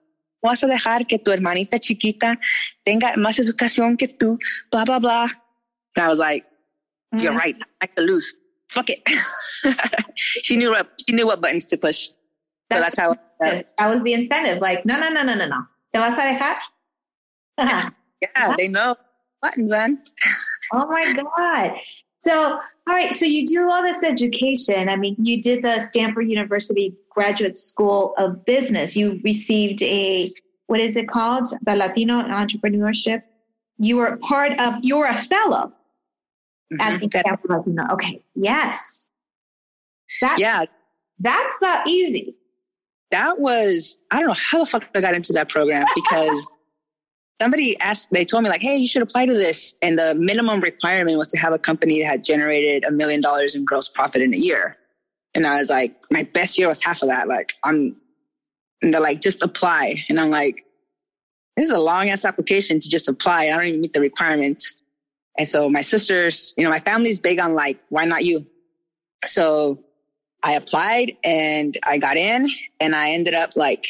vas 0.43 0.63
a 0.63 0.67
dejar 0.67 1.07
que 1.07 1.19
tu 1.19 1.33
hermanita 1.33 1.79
chiquita 1.79 2.39
tenga 2.85 3.15
más 3.17 3.39
educación 3.39 3.99
que 3.99 4.09
tú, 4.09 4.39
blah, 4.71 4.85
blah, 4.85 4.99
blah. 4.99 5.29
And 5.97 6.05
I 6.05 6.09
was 6.09 6.19
like, 6.19 6.47
you're 7.13 7.31
mm-hmm. 7.31 7.39
right. 7.39 7.57
I 7.81 7.87
could 7.87 8.05
lose. 8.05 8.35
Fuck 8.69 8.89
it. 8.89 9.01
she 10.15 10.57
knew 10.57 10.71
what, 10.71 11.03
she 11.07 11.15
knew 11.15 11.27
what 11.27 11.41
buttons 11.41 11.67
to 11.67 11.77
push. 11.77 12.11
That's, 12.69 12.95
so 12.95 13.05
that's 13.05 13.21
how. 13.41 13.47
Uh, 13.47 13.63
that 13.79 13.89
was 13.89 14.03
the 14.03 14.13
incentive. 14.13 14.59
Like, 14.61 14.87
no, 14.87 14.99
no, 14.99 15.09
no, 15.09 15.23
no, 15.23 15.35
no, 15.35 15.47
no. 15.47 15.63
¿Te 15.93 15.99
vas 15.99 16.19
a 16.19 16.23
dejar? 16.23 16.57
yeah, 18.23 18.55
they 18.57 18.69
know 18.69 18.95
buttons, 19.43 19.73
man. 19.73 20.03
oh 20.73 20.87
my 20.87 21.13
God. 21.13 21.73
So, 22.19 22.33
all 22.33 22.61
right. 22.87 23.13
So 23.15 23.25
you 23.25 23.47
do 23.47 23.69
all 23.69 23.83
this 23.83 24.05
education. 24.05 24.89
I 24.89 24.97
mean, 24.97 25.17
you 25.19 25.41
did 25.41 25.65
the 25.65 25.81
Stanford 25.81 26.31
University 26.31 26.95
Graduate 27.09 27.59
School 27.59 28.15
of 28.19 28.45
Business. 28.45 28.95
You 28.95 29.21
received 29.25 29.83
a, 29.83 30.31
what 30.67 30.81
is 30.81 30.97
it 30.97 31.09
called? 31.09 31.49
The 31.63 31.75
Latino 31.75 32.15
Entrepreneurship 32.15 33.23
you 33.81 33.97
were 33.97 34.19
part 34.19 34.61
of, 34.61 34.75
you 34.83 34.99
were 34.99 35.07
a 35.07 35.15
fellow 35.15 35.73
Mhm. 36.73 36.81
at 36.81 37.01
the 37.01 37.09
That-. 37.09 37.91
Okay. 37.93 38.25
Yes. 38.35 39.11
That, 40.21 40.39
yeah, 40.39 40.65
That's 41.19 41.61
not 41.63 41.87
easy. 41.87 42.35
that 43.11 43.39
was 43.41 43.99
I 44.11 44.19
don't 44.19 44.29
know 44.29 44.35
how 44.35 44.59
the 44.61 44.67
fuck 44.67 44.85
I 44.95 45.01
got 45.01 45.15
into 45.15 45.33
that 45.35 45.49
program 45.49 45.85
because 45.95 46.49
somebody 47.41 47.79
asked 47.81 48.11
they 48.11 48.25
told 48.25 48.43
me 48.45 48.51
like, 48.51 48.61
hey, 48.63 48.77
you 48.77 48.87
should 48.89 49.03
apply 49.03 49.27
to 49.27 49.33
this. 49.35 49.75
And 49.83 49.99
the 49.99 50.15
minimum 50.15 50.61
requirement 50.61 51.17
was 51.19 51.29
to 51.29 51.39
have 51.39 51.53
a 51.53 51.59
company 51.59 52.01
that 52.01 52.07
had 52.07 52.25
generated 52.25 52.85
a 52.85 52.91
million 52.91 53.21
dollars 53.21 53.55
in 53.55 53.65
gross 53.65 53.89
profit 53.89 54.21
in 54.23 54.35
a 54.35 54.37
year. 54.37 54.77
And 55.35 55.47
I 55.47 55.57
was 55.59 55.71
like, 55.71 55.97
my 56.11 56.25
best 56.35 56.59
year 56.59 56.67
was 56.69 56.83
half 56.83 57.03
of 57.03 57.09
that. 57.09 57.29
Like 57.29 57.55
I'm 57.65 57.97
and 58.83 58.93
they're 58.95 59.01
like, 59.01 59.21
just 59.21 59.43
apply. 59.43 60.05
And 60.09 60.19
I'm 60.19 60.31
like, 60.31 60.65
this 61.57 61.67
is 61.67 61.73
a 61.73 61.79
long 61.79 62.09
ass 62.09 62.25
application 62.25 62.81
to 62.81 62.89
just 62.89 63.09
apply. 63.09 63.45
I 63.45 63.51
don't 63.51 63.65
even 63.67 63.81
meet 63.81 63.93
the 63.93 64.01
requirements. 64.01 64.75
And 65.39 65.47
so 65.47 65.69
my 65.71 65.81
sisters, 65.81 66.55
you 66.57 66.65
know, 66.65 66.71
my 66.71 66.81
family's 66.81 67.21
big 67.21 67.41
on 67.41 67.55
like, 67.55 67.81
why 67.89 68.05
not 68.05 68.25
you? 68.25 68.47
So 69.27 69.85
I 70.43 70.55
applied 70.55 71.17
and 71.25 71.79
I 71.85 71.99
got 71.99 72.17
in 72.17 72.49
and 72.81 72.95
I 72.95 73.11
ended 73.11 73.35
up 73.35 73.57
like 73.57 73.87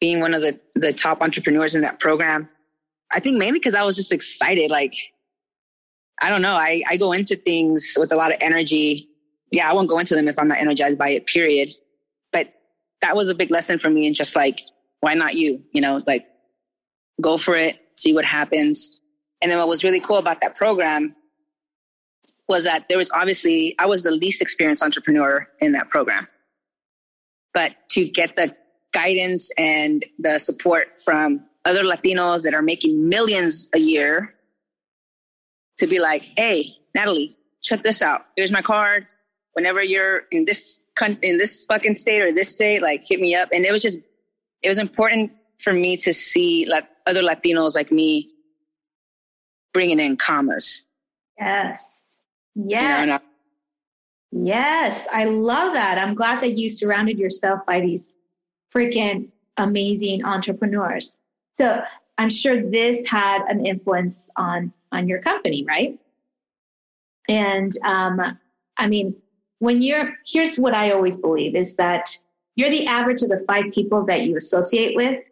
being 0.00 0.20
one 0.20 0.34
of 0.34 0.42
the, 0.42 0.58
the 0.74 0.92
top 0.92 1.20
entrepreneurs 1.20 1.74
in 1.74 1.82
that 1.82 2.00
program. 2.00 2.48
I 3.10 3.20
think 3.20 3.38
mainly 3.38 3.58
because 3.58 3.74
I 3.74 3.84
was 3.84 3.96
just 3.96 4.12
excited. 4.12 4.70
Like, 4.70 4.94
I 6.20 6.28
don't 6.28 6.42
know. 6.42 6.54
I, 6.54 6.82
I 6.88 6.96
go 6.96 7.12
into 7.12 7.36
things 7.36 7.96
with 7.98 8.12
a 8.12 8.16
lot 8.16 8.32
of 8.32 8.38
energy. 8.40 9.08
Yeah, 9.50 9.68
I 9.68 9.74
won't 9.74 9.88
go 9.88 9.98
into 9.98 10.14
them 10.14 10.28
if 10.28 10.38
I'm 10.38 10.48
not 10.48 10.58
energized 10.58 10.98
by 10.98 11.10
it, 11.10 11.26
period. 11.26 11.74
But 12.32 12.52
that 13.02 13.14
was 13.14 13.28
a 13.28 13.34
big 13.34 13.50
lesson 13.50 13.78
for 13.78 13.90
me 13.90 14.06
and 14.06 14.16
just 14.16 14.34
like, 14.34 14.60
why 15.00 15.14
not 15.14 15.34
you? 15.34 15.62
You 15.72 15.80
know, 15.82 16.02
like 16.06 16.26
go 17.20 17.36
for 17.36 17.56
it, 17.56 17.78
see 17.96 18.14
what 18.14 18.24
happens. 18.24 19.00
And 19.42 19.50
then 19.50 19.58
what 19.58 19.68
was 19.68 19.82
really 19.82 20.00
cool 20.00 20.18
about 20.18 20.40
that 20.40 20.54
program 20.54 21.16
was 22.48 22.64
that 22.64 22.88
there 22.88 22.98
was 22.98 23.10
obviously, 23.10 23.74
I 23.78 23.86
was 23.86 24.04
the 24.04 24.12
least 24.12 24.40
experienced 24.40 24.82
entrepreneur 24.82 25.48
in 25.60 25.72
that 25.72 25.88
program. 25.88 26.28
But 27.52 27.74
to 27.90 28.06
get 28.06 28.36
the 28.36 28.54
guidance 28.92 29.50
and 29.58 30.04
the 30.18 30.38
support 30.38 31.00
from 31.04 31.44
other 31.64 31.82
Latinos 31.82 32.44
that 32.44 32.54
are 32.54 32.62
making 32.62 33.08
millions 33.08 33.68
a 33.74 33.78
year 33.78 34.34
to 35.78 35.86
be 35.86 35.98
like, 35.98 36.30
hey, 36.36 36.76
Natalie, 36.94 37.36
check 37.62 37.82
this 37.82 38.02
out. 38.02 38.22
Here's 38.36 38.52
my 38.52 38.62
card. 38.62 39.06
Whenever 39.54 39.82
you're 39.82 40.22
in 40.30 40.44
this 40.44 40.84
in 41.22 41.38
this 41.38 41.64
fucking 41.64 41.94
state 41.96 42.22
or 42.22 42.32
this 42.32 42.50
state, 42.50 42.80
like 42.80 43.04
hit 43.06 43.20
me 43.20 43.34
up. 43.34 43.48
And 43.52 43.64
it 43.64 43.72
was 43.72 43.82
just, 43.82 43.98
it 44.62 44.68
was 44.68 44.78
important 44.78 45.32
for 45.58 45.72
me 45.72 45.96
to 45.98 46.12
see 46.12 46.66
like 46.66 46.86
other 47.06 47.22
Latinos 47.22 47.74
like 47.74 47.90
me 47.90 48.31
bringing 49.72 50.00
in 50.00 50.16
commas. 50.16 50.82
Yes. 51.38 52.22
You 52.54 52.64
know, 52.64 52.68
Yes. 52.70 53.08
I- 53.08 53.20
Yes, 54.34 55.06
I 55.12 55.24
love 55.24 55.74
that. 55.74 55.98
I'm 55.98 56.14
glad 56.14 56.42
that 56.42 56.56
you 56.56 56.70
surrounded 56.70 57.18
yourself 57.18 57.66
by 57.66 57.80
these 57.80 58.14
freaking 58.74 59.28
amazing 59.58 60.24
entrepreneurs. 60.24 61.18
So 61.50 61.82
I'm 62.16 62.30
sure 62.30 62.62
this 62.70 63.06
had 63.06 63.42
an 63.48 63.66
influence 63.66 64.30
on 64.36 64.72
on 64.90 65.06
your 65.06 65.20
company, 65.20 65.64
right? 65.68 65.98
And 67.28 67.72
um, 67.84 68.20
I 68.78 68.86
mean, 68.86 69.14
when 69.58 69.82
you're 69.82 70.14
here's 70.26 70.56
what 70.56 70.72
I 70.74 70.92
always 70.92 71.18
believe 71.18 71.54
is 71.54 71.76
that 71.76 72.16
you're 72.56 72.70
the 72.70 72.86
average 72.86 73.20
of 73.22 73.28
the 73.28 73.44
five 73.46 73.70
people 73.72 74.04
that 74.06 74.24
you 74.24 74.36
associate 74.36 74.96
with. 74.96 75.22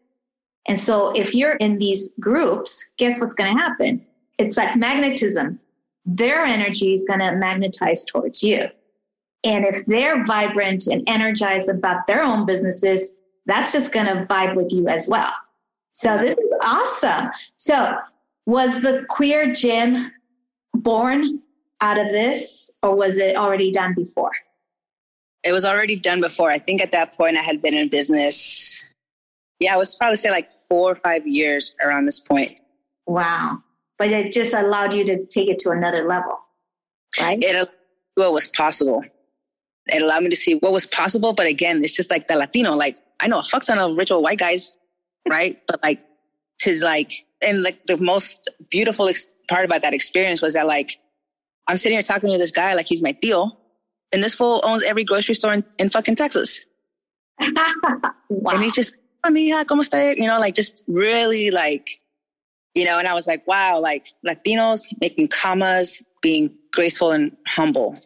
And 0.69 0.79
so 0.79 1.11
if 1.13 1.35
you're 1.35 1.55
in 1.57 1.79
these 1.79 2.15
groups, 2.17 2.91
guess 2.99 3.19
what's 3.19 3.35
going 3.35 3.57
to 3.57 3.63
happen? 3.63 4.05
It's 4.41 4.57
like 4.57 4.77
magnetism. 4.77 5.61
Their 6.05 6.45
energy 6.45 6.95
is 6.95 7.05
going 7.05 7.21
to 7.21 7.33
magnetize 7.37 8.05
towards 8.05 8.43
you. 8.43 8.69
And 9.45 9.65
if 9.65 9.87
they're 9.87 10.25
vibrant 10.25 10.87
and 10.87 11.03
energized 11.07 11.71
about 11.71 12.07
their 12.07 12.23
own 12.23 12.47
businesses, 12.47 13.21
that's 13.47 13.73
just 13.73 13.93
going 13.93 14.07
to 14.07 14.27
vibe 14.27 14.55
with 14.55 14.73
you 14.73 14.89
as 14.89 15.09
well. 15.09 15.33
So 15.93 16.19
this 16.19 16.37
is 16.37 16.57
awesome. 16.65 17.31
So 17.57 17.97
was 18.47 18.83
the 18.83 19.07
queer 19.09 19.53
gym 19.53 20.11
born 20.75 21.41
out 21.81 21.99
of 21.99 22.09
this 22.11 22.71
or 22.83 22.95
was 22.95 23.19
it 23.19 23.37
already 23.37 23.71
done 23.71 23.95
before? 23.95 24.33
it 25.43 25.53
was 25.53 25.65
already 25.65 25.97
done 25.97 26.21
before. 26.21 26.51
I 26.51 26.59
think 26.59 26.83
at 26.83 26.93
that 26.93 27.17
point 27.17 27.37
I 27.37 27.43
had 27.43 27.63
been 27.63 27.75
in 27.75 27.89
business. 27.89 28.85
Yeah, 29.59 29.75
I 29.75 29.77
would 29.77 29.89
probably 29.99 30.17
say 30.17 30.31
like 30.31 30.55
four 30.55 30.91
or 30.91 30.97
five 30.97 31.27
years 31.27 31.77
around 31.83 32.05
this 32.05 32.21
point. 32.21 32.59
Wow. 33.07 33.63
But 34.01 34.09
it 34.09 34.33
just 34.33 34.55
allowed 34.55 34.95
you 34.95 35.05
to 35.05 35.27
take 35.27 35.51
it 35.51 35.59
to 35.61 35.71
another 35.71 36.09
level, 36.09 36.39
right? 37.21 37.39
It 37.39 37.55
allowed 37.55 37.69
me 37.69 37.91
to 37.91 38.07
see 38.07 38.15
what 38.15 38.33
was 38.33 38.49
possible. 38.49 39.05
It 39.93 40.01
allowed 40.01 40.23
me 40.23 40.31
to 40.31 40.37
see 40.37 40.55
what 40.55 40.73
was 40.73 40.87
possible. 40.87 41.35
But 41.35 41.47
again, 41.47 41.85
it's 41.85 41.95
just 41.95 42.11
like 42.11 42.27
the 42.27 42.37
Latino. 42.37 42.75
Like 42.75 42.97
I 43.21 43.29
know 43.29 43.41
a 43.41 43.43
fuck 43.43 43.63
ton 43.63 43.79
of 43.79 43.99
rich 43.99 44.11
old 44.11 44.25
white 44.25 44.39
guys, 44.39 44.73
right? 45.29 45.61
but 45.67 45.83
like 45.83 46.01
to 46.61 46.83
like, 46.83 47.27
and 47.43 47.63
like 47.63 47.85
the 47.87 47.99
most 47.99 48.49
beautiful 48.71 49.07
ex- 49.07 49.31
part 49.51 49.67
about 49.67 49.83
that 49.83 49.93
experience 49.93 50.41
was 50.41 50.55
that 50.55 50.67
like 50.67 50.99
I'm 51.67 51.77
sitting 51.77 51.97
here 51.97 52.03
talking 52.03 52.33
to 52.33 52.39
this 52.39 52.53
guy 52.53 52.73
like 52.73 52.87
he's 52.87 53.03
my 53.03 53.13
tío, 53.13 53.53
and 54.13 54.23
this 54.23 54.35
fool 54.35 54.63
owns 54.65 54.83
every 54.83 55.05
grocery 55.05 55.35
store 55.35 55.53
in, 55.53 55.65
in 55.79 55.91
fucking 55.91 56.17
Texas. 56.17 56.61
wow. 57.39 57.75
And 58.53 58.63
he's 58.63 58.75
just, 58.75 58.95
amiga, 59.25 59.65
¿cómo 59.67 59.83
está? 59.83 60.17
You 60.17 60.27
know, 60.27 60.39
like 60.39 60.55
just 60.55 60.85
really 60.89 61.51
like, 61.51 62.01
you 62.75 62.85
know, 62.85 62.99
and 62.99 63.09
I 63.09 63.15
was 63.15 63.27
like, 63.27 63.47
wow, 63.47 63.79
like 63.79 64.09
Latinos 64.27 64.87
making 65.01 65.29
commas, 65.29 66.03
being 66.23 66.55
graceful 66.73 67.11
and 67.11 67.37
humble. 67.47 67.99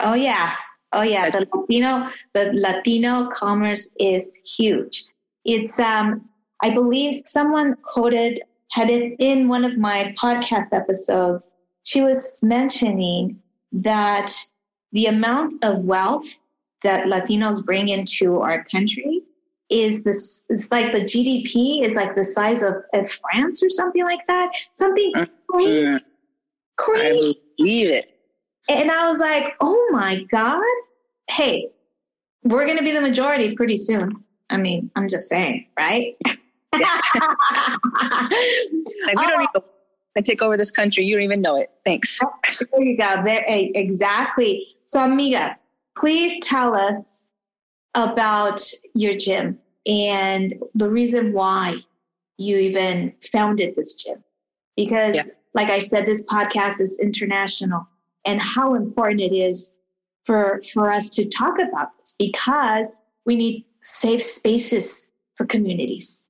Oh 0.00 0.14
yeah. 0.14 0.54
Oh 0.92 1.02
yeah. 1.02 1.30
The 1.30 1.46
Latino, 1.52 2.08
the 2.34 2.52
Latino 2.54 3.28
commerce 3.28 3.94
is 3.98 4.38
huge. 4.44 5.04
It's 5.44 5.78
um 5.78 6.28
I 6.62 6.70
believe 6.70 7.14
someone 7.24 7.76
quoted 7.82 8.40
had 8.70 8.90
it 8.90 9.16
in 9.18 9.48
one 9.48 9.64
of 9.64 9.78
my 9.78 10.14
podcast 10.20 10.72
episodes. 10.72 11.50
She 11.84 12.00
was 12.00 12.40
mentioning 12.42 13.40
that 13.72 14.32
the 14.92 15.06
amount 15.06 15.64
of 15.64 15.84
wealth 15.84 16.36
that 16.82 17.06
Latinos 17.06 17.64
bring 17.64 17.88
into 17.88 18.40
our 18.40 18.64
country 18.64 19.17
is 19.70 20.02
this 20.02 20.44
it's 20.48 20.70
like 20.70 20.92
the 20.92 21.00
GDP 21.00 21.84
is 21.84 21.94
like 21.94 22.14
the 22.14 22.24
size 22.24 22.62
of, 22.62 22.74
of 22.94 23.10
France 23.10 23.62
or 23.62 23.68
something 23.68 24.04
like 24.04 24.26
that. 24.28 24.50
Something 24.72 25.12
crazy. 25.48 25.86
Mm, 25.86 26.00
I 26.80 27.34
believe 27.58 27.90
it. 27.90 28.14
And 28.68 28.90
I 28.90 29.06
was 29.06 29.20
like, 29.20 29.54
oh 29.60 29.88
my 29.90 30.24
God. 30.30 30.62
Hey, 31.30 31.68
we're 32.44 32.64
going 32.64 32.78
to 32.78 32.84
be 32.84 32.92
the 32.92 33.00
majority 33.00 33.54
pretty 33.54 33.76
soon. 33.76 34.24
I 34.50 34.56
mean, 34.56 34.90
I'm 34.96 35.08
just 35.08 35.28
saying, 35.28 35.66
right? 35.78 36.16
Like 36.24 36.38
we 39.16 39.26
don't 39.26 39.42
even 39.42 39.62
I 40.16 40.20
take 40.20 40.42
over 40.42 40.56
this 40.56 40.72
country. 40.72 41.04
You 41.04 41.14
don't 41.14 41.22
even 41.22 41.40
know 41.40 41.56
it. 41.56 41.70
Thanks. 41.84 42.18
There 42.72 42.82
you 42.82 42.96
go. 42.96 43.22
There, 43.24 43.44
exactly. 43.46 44.66
So, 44.84 45.00
amiga, 45.00 45.56
please 45.96 46.40
tell 46.40 46.74
us 46.74 47.27
about 47.98 48.62
your 48.94 49.16
gym 49.16 49.58
and 49.86 50.54
the 50.74 50.88
reason 50.88 51.32
why 51.32 51.76
you 52.36 52.56
even 52.56 53.12
founded 53.32 53.74
this 53.74 53.94
gym. 53.94 54.22
Because, 54.76 55.16
Yeah. 55.16 55.22
like 55.54 55.70
I 55.70 55.80
said, 55.80 56.06
this 56.06 56.24
podcast 56.26 56.80
is 56.80 57.00
international, 57.02 57.88
and 58.24 58.40
how 58.40 58.74
important 58.74 59.20
it 59.20 59.34
is 59.34 59.76
for 60.24 60.62
for 60.72 60.92
us 60.92 61.08
to 61.10 61.28
talk 61.28 61.58
about 61.58 61.88
this 61.98 62.14
because 62.18 62.96
we 63.26 63.34
need 63.36 63.64
safe 63.82 64.22
spaces 64.22 65.10
for 65.34 65.46
communities. 65.46 66.28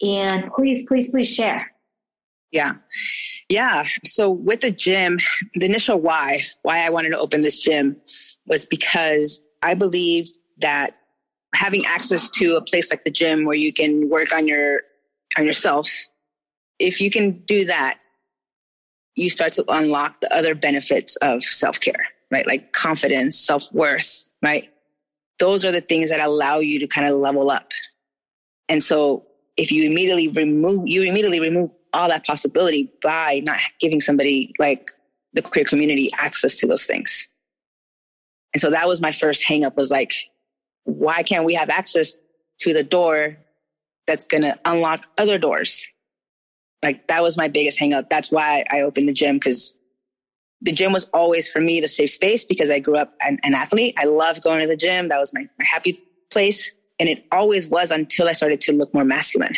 And 0.00 0.50
please, 0.56 0.86
please, 0.86 1.10
please 1.10 1.32
share. 1.32 1.72
Yeah. 2.52 2.74
Yeah. 3.48 3.84
So 4.04 4.30
with 4.30 4.60
the 4.60 4.70
gym, 4.70 5.18
the 5.54 5.66
initial 5.66 6.00
why, 6.00 6.44
why 6.62 6.86
I 6.86 6.90
wanted 6.90 7.10
to 7.10 7.18
open 7.18 7.40
this 7.42 7.60
gym 7.60 7.96
was 8.46 8.64
because 8.64 9.44
I 9.62 9.74
believe 9.74 10.26
that 10.58 10.96
having 11.54 11.84
access 11.86 12.28
to 12.28 12.56
a 12.56 12.60
place 12.60 12.90
like 12.90 13.04
the 13.04 13.10
gym 13.10 13.44
where 13.44 13.54
you 13.54 13.72
can 13.72 14.08
work 14.08 14.32
on 14.32 14.48
your 14.48 14.80
on 15.38 15.44
yourself, 15.44 15.90
if 16.78 17.00
you 17.00 17.10
can 17.10 17.42
do 17.46 17.64
that, 17.64 17.98
you 19.16 19.30
start 19.30 19.52
to 19.52 19.64
unlock 19.68 20.20
the 20.20 20.32
other 20.34 20.54
benefits 20.54 21.16
of 21.16 21.42
self-care, 21.42 22.06
right? 22.30 22.46
Like 22.46 22.72
confidence, 22.72 23.38
self-worth, 23.38 24.28
right? 24.42 24.70
Those 25.38 25.64
are 25.64 25.72
the 25.72 25.80
things 25.80 26.10
that 26.10 26.20
allow 26.20 26.58
you 26.58 26.78
to 26.80 26.86
kind 26.86 27.06
of 27.06 27.14
level 27.14 27.50
up. 27.50 27.72
And 28.68 28.82
so 28.82 29.24
if 29.56 29.70
you 29.70 29.84
immediately 29.84 30.28
remove 30.28 30.82
you 30.86 31.02
immediately 31.02 31.40
remove 31.40 31.70
all 31.92 32.08
that 32.08 32.26
possibility 32.26 32.92
by 33.02 33.40
not 33.44 33.60
giving 33.80 34.00
somebody 34.00 34.52
like 34.58 34.90
the 35.32 35.42
queer 35.42 35.64
community 35.64 36.10
access 36.18 36.56
to 36.58 36.66
those 36.66 36.86
things. 36.86 37.28
And 38.52 38.60
so 38.60 38.70
that 38.70 38.86
was 38.86 39.00
my 39.00 39.12
first 39.12 39.44
hang 39.44 39.64
up 39.64 39.76
was 39.76 39.90
like, 39.90 40.14
why 40.84 41.22
can't 41.22 41.44
we 41.44 41.54
have 41.54 41.70
access 41.70 42.14
to 42.58 42.72
the 42.72 42.82
door 42.82 43.36
that's 44.06 44.24
going 44.24 44.42
to 44.42 44.58
unlock 44.64 45.06
other 45.18 45.38
doors? 45.38 45.86
Like 46.82 47.08
that 47.08 47.22
was 47.22 47.36
my 47.36 47.48
biggest 47.48 47.78
hangup. 47.80 48.08
That's 48.10 48.30
why 48.30 48.64
I 48.70 48.82
opened 48.82 49.08
the 49.08 49.12
gym 49.14 49.36
because 49.36 49.76
the 50.60 50.72
gym 50.72 50.92
was 50.92 51.08
always 51.10 51.50
for 51.50 51.60
me 51.60 51.80
the 51.80 51.88
safe 51.88 52.10
space 52.10 52.44
because 52.44 52.70
I 52.70 52.78
grew 52.78 52.96
up 52.96 53.14
an, 53.20 53.38
an 53.42 53.54
athlete. 53.54 53.94
I 53.98 54.04
loved 54.04 54.42
going 54.42 54.60
to 54.60 54.66
the 54.66 54.76
gym. 54.76 55.08
That 55.08 55.18
was 55.18 55.32
my, 55.34 55.48
my 55.58 55.64
happy 55.64 56.00
place. 56.30 56.70
And 57.00 57.08
it 57.08 57.24
always 57.32 57.66
was 57.66 57.90
until 57.90 58.28
I 58.28 58.32
started 58.32 58.60
to 58.62 58.72
look 58.72 58.92
more 58.94 59.04
masculine. 59.04 59.56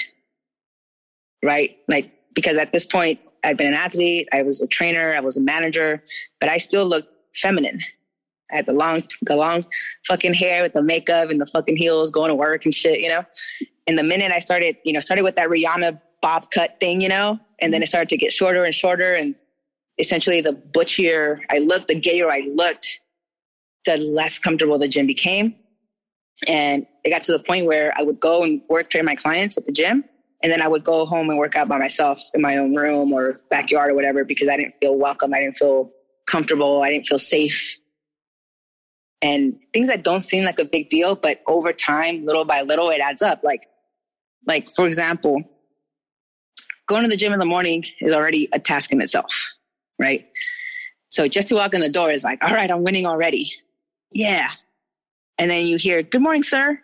Right? 1.43 1.77
Like, 1.89 2.13
because 2.35 2.59
at 2.59 2.73
this 2.73 2.87
point, 2.87 3.21
I'd 3.45 3.57
been 3.57 3.69
an 3.69 3.75
athlete, 3.75 4.29
I 4.33 4.43
was 4.43 4.61
a 4.61 4.67
trainer, 4.67 5.15
I 5.15 5.21
was 5.21 5.37
a 5.37 5.41
manager, 5.41 6.03
but 6.41 6.49
I 6.49 6.59
still 6.59 6.85
looked 6.85 7.09
feminine. 7.35 7.81
I 8.53 8.57
had 8.57 8.67
the 8.67 8.73
long, 8.73 9.03
the 9.23 9.37
long 9.37 9.67
fucking 10.07 10.35
hair 10.35 10.63
with 10.63 10.73
the 10.73 10.83
makeup 10.83 11.31
and 11.31 11.41
the 11.41 11.47
fucking 11.47 11.77
heels 11.77 12.11
going 12.11 12.29
to 12.29 12.35
work 12.35 12.65
and 12.65 12.75
shit, 12.75 13.01
you 13.01 13.09
know? 13.09 13.25
And 13.87 13.99
the 13.99 14.03
minute 14.03 14.33
I 14.33 14.39
started, 14.39 14.77
you 14.85 14.93
know, 14.93 15.01
started 15.01 15.23
with 15.23 15.37
that 15.37 15.49
Rihanna 15.49 16.01
bob 16.23 16.51
cut 16.51 16.79
thing, 16.81 17.01
you 17.01 17.09
know, 17.09 17.39
and 17.61 17.73
then 17.73 17.83
it 17.83 17.89
started 17.89 18.09
to 18.11 18.17
get 18.17 18.33
shorter 18.33 18.65
and 18.65 18.75
shorter. 18.75 19.15
And 19.15 19.35
essentially 19.99 20.41
the 20.41 20.53
butchier 20.53 21.41
I 21.51 21.59
looked, 21.59 21.89
the 21.89 21.95
gayer 21.99 22.31
I 22.31 22.49
looked, 22.55 23.01
the 23.85 23.97
less 23.97 24.39
comfortable 24.39 24.79
the 24.79 24.89
gym 24.89 25.07
became. 25.07 25.55
And 26.47 26.87
it 27.05 27.11
got 27.11 27.25
to 27.25 27.33
the 27.33 27.39
point 27.39 27.67
where 27.67 27.93
I 27.97 28.03
would 28.03 28.21
go 28.21 28.43
and 28.43 28.61
work 28.69 28.91
train 28.91 29.05
my 29.05 29.15
clients 29.15 29.57
at 29.57 29.65
the 29.65 29.73
gym. 29.73 30.05
And 30.43 30.53
then 30.53 30.61
I 30.61 30.69
would 30.69 30.85
go 30.85 31.07
home 31.07 31.31
and 31.31 31.39
work 31.39 31.57
out 31.57 31.69
by 31.69 31.79
myself 31.79 32.23
in 32.35 32.43
my 32.43 32.59
own 32.59 32.75
room 32.75 33.13
or 33.13 33.41
backyard 33.51 33.91
or 33.91 33.95
whatever 33.95 34.25
because 34.25 34.49
I 34.49 34.57
didn't 34.57 34.75
feel 34.81 34.95
welcome. 34.95 35.33
I 35.33 35.41
didn't 35.41 35.57
feel 35.57 35.91
comfortable. 36.27 36.83
I 36.83 36.91
didn't 36.91 37.07
feel 37.07 37.19
safe. 37.19 37.79
And 39.23 39.59
things 39.73 39.89
that 39.89 40.05
don't 40.05 40.21
seem 40.21 40.45
like 40.45 40.59
a 40.59 40.65
big 40.65 40.89
deal, 40.89 41.15
but 41.15 41.41
over 41.47 41.73
time, 41.73 42.27
little 42.27 42.45
by 42.45 42.63
little, 42.63 42.91
it 42.91 43.01
adds 43.01 43.23
up. 43.23 43.43
Like, 43.43 43.69
like 44.47 44.69
for 44.75 44.87
example, 44.87 45.43
going 46.87 47.03
to 47.03 47.09
the 47.09 47.17
gym 47.17 47.33
in 47.33 47.39
the 47.39 47.45
morning 47.45 47.85
is 48.01 48.13
already 48.13 48.49
a 48.53 48.59
task 48.59 48.93
in 48.93 49.01
itself, 49.01 49.55
right? 49.99 50.27
So 51.09 51.29
just 51.29 51.49
to 51.49 51.55
walk 51.55 51.73
in 51.73 51.81
the 51.81 51.89
door 51.89 52.11
is 52.11 52.25
like, 52.25 52.45
all 52.45 52.53
right, 52.53 52.71
I'm 52.71 52.83
winning 52.83 53.07
already. 53.07 53.51
Yeah. 54.13 54.49
And 55.39 55.51
then 55.51 55.67
you 55.67 55.77
hear, 55.77 56.03
good 56.03 56.23
morning, 56.23 56.43
sir. 56.43 56.81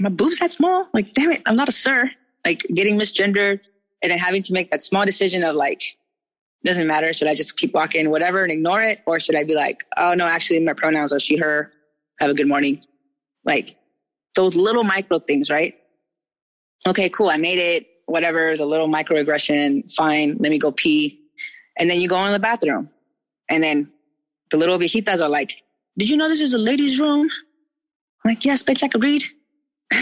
My 0.00 0.08
boobs 0.08 0.38
that 0.38 0.52
small? 0.52 0.88
Like, 0.92 1.12
damn 1.12 1.30
it, 1.30 1.42
I'm 1.46 1.56
not 1.56 1.68
a 1.68 1.72
sir. 1.72 2.10
Like 2.44 2.64
getting 2.74 2.98
misgendered 2.98 3.60
and 4.02 4.10
then 4.10 4.18
having 4.18 4.42
to 4.44 4.52
make 4.52 4.70
that 4.70 4.82
small 4.82 5.04
decision 5.04 5.44
of 5.44 5.54
like, 5.54 5.96
doesn't 6.64 6.86
matter. 6.86 7.12
Should 7.12 7.28
I 7.28 7.34
just 7.34 7.56
keep 7.56 7.74
walking, 7.74 8.10
whatever, 8.10 8.42
and 8.42 8.52
ignore 8.52 8.82
it? 8.82 9.00
Or 9.06 9.20
should 9.20 9.36
I 9.36 9.44
be 9.44 9.54
like, 9.54 9.84
oh 9.96 10.14
no, 10.14 10.26
actually 10.26 10.60
my 10.60 10.72
pronouns 10.72 11.12
are 11.12 11.20
she, 11.20 11.36
her. 11.36 11.72
Have 12.20 12.30
a 12.30 12.34
good 12.34 12.48
morning. 12.48 12.82
Like 13.44 13.76
those 14.34 14.56
little 14.56 14.84
micro 14.84 15.18
things, 15.18 15.50
right? 15.50 15.74
Okay, 16.86 17.08
cool. 17.08 17.28
I 17.28 17.36
made 17.36 17.58
it. 17.58 17.86
Whatever, 18.06 18.56
the 18.56 18.66
little 18.66 18.88
microaggression, 18.88 19.92
fine. 19.92 20.36
Let 20.38 20.50
me 20.50 20.58
go 20.58 20.72
pee. 20.72 21.20
And 21.78 21.88
then 21.88 22.00
you 22.00 22.08
go 22.08 22.24
in 22.26 22.32
the 22.32 22.38
bathroom. 22.38 22.90
And 23.48 23.62
then 23.62 23.90
the 24.50 24.56
little 24.56 24.78
viejitas 24.78 25.22
are 25.22 25.28
like, 25.28 25.62
did 25.96 26.10
you 26.10 26.16
know 26.16 26.28
this 26.28 26.40
is 26.40 26.54
a 26.54 26.58
ladies' 26.58 26.98
room? 26.98 27.28
I'm 28.24 28.30
like, 28.30 28.44
yes, 28.44 28.62
bitch, 28.62 28.82
I 28.82 28.88
could 28.88 29.02
read. 29.02 29.22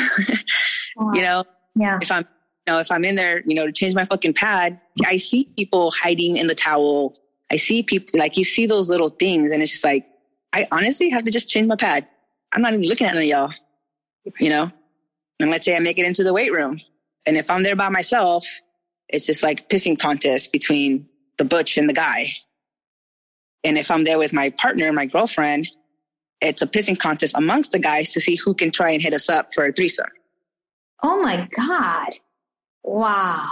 wow. 0.97 1.13
You 1.13 1.23
know, 1.23 1.45
yeah. 1.77 1.99
If 2.01 2.11
I'm, 2.11 2.27
know, 2.67 2.79
if 2.79 2.91
I'm 2.91 3.05
in 3.05 3.17
there, 3.17 3.43
you 3.45 3.55
know, 3.55 3.67
to 3.67 3.73
change 3.73 3.95
my 3.95 4.05
fucking 4.05 4.35
pad, 4.35 4.81
I 5.07 5.17
see 5.17 5.45
people 5.57 5.91
hiding 5.91 6.37
in 6.37 6.47
the 6.47 6.55
towel. 6.55 7.17
I 7.51 7.57
see 7.57 7.83
people 7.83 8.19
like 8.19 8.37
you 8.37 8.45
see 8.45 8.67
those 8.67 8.89
little 8.89 9.11
things, 9.11 9.53
and 9.53 9.63
it's 9.63 9.73
just 9.73 9.85
like, 9.85 10.07
I 10.53 10.67
honestly 10.71 11.11
have 11.11 11.25
to 11.25 11.31
just 11.31 11.49
change 11.49 11.67
my 11.67 11.77
pad. 11.77 12.07
I'm 12.53 12.63
not 12.63 12.73
even 12.75 12.87
looking 12.87 13.07
at 13.07 13.17
any 13.17 13.33
of 13.33 13.39
y'all, 14.25 14.33
you 14.39 14.49
know. 14.49 14.71
And 15.41 15.51
let's 15.51 15.65
say 15.65 15.77
I 15.77 15.81
make 15.81 15.99
it 15.99 16.07
into 16.07 16.23
the 16.23 16.33
weight 16.33 16.53
room, 16.53 16.81
and 17.27 17.37
if 17.37 17.51
I'm 17.51 17.63
there 17.63 17.77
by 17.77 17.89
myself, 17.89 18.47
it's 19.09 19.27
just 19.27 19.43
like 19.43 19.69
pissing 19.69 19.99
contest 19.99 20.53
between 20.53 21.09
the 21.39 21.45
butch 21.45 21.77
and 21.77 21.89
the 21.89 21.93
guy. 21.93 22.33
And 23.65 23.79
if 23.79 23.91
I'm 23.91 24.05
there 24.05 24.19
with 24.19 24.33
my 24.33 24.51
partner, 24.51 24.93
my 24.93 25.07
girlfriend, 25.07 25.69
it's 26.41 26.63
a 26.63 26.67
pissing 26.67 26.99
contest 26.99 27.37
amongst 27.37 27.73
the 27.73 27.79
guys 27.79 28.13
to 28.13 28.21
see 28.21 28.37
who 28.37 28.55
can 28.55 28.71
try 28.71 28.91
and 28.91 29.01
hit 29.01 29.13
us 29.13 29.29
up 29.29 29.55
for 29.55 29.67
a 29.67 29.73
threesome. 29.73 30.11
Oh 31.03 31.21
my 31.21 31.49
God. 31.57 32.11
Wow. 32.85 33.49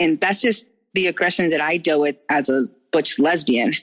And 0.00 0.20
that's 0.20 0.40
just 0.40 0.66
the 0.94 1.06
aggressions 1.06 1.52
that 1.52 1.60
I 1.60 1.76
deal 1.76 2.00
with 2.00 2.16
as 2.28 2.48
a 2.48 2.66
butch 2.92 3.18
lesbian. 3.18 3.74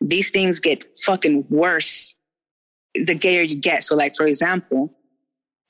These 0.00 0.30
things 0.30 0.60
get 0.60 0.84
fucking 1.04 1.46
worse 1.50 2.14
the 2.94 3.14
gayer 3.14 3.42
you 3.42 3.60
get. 3.60 3.84
So, 3.84 3.94
like, 3.94 4.16
for 4.16 4.26
example, 4.26 4.96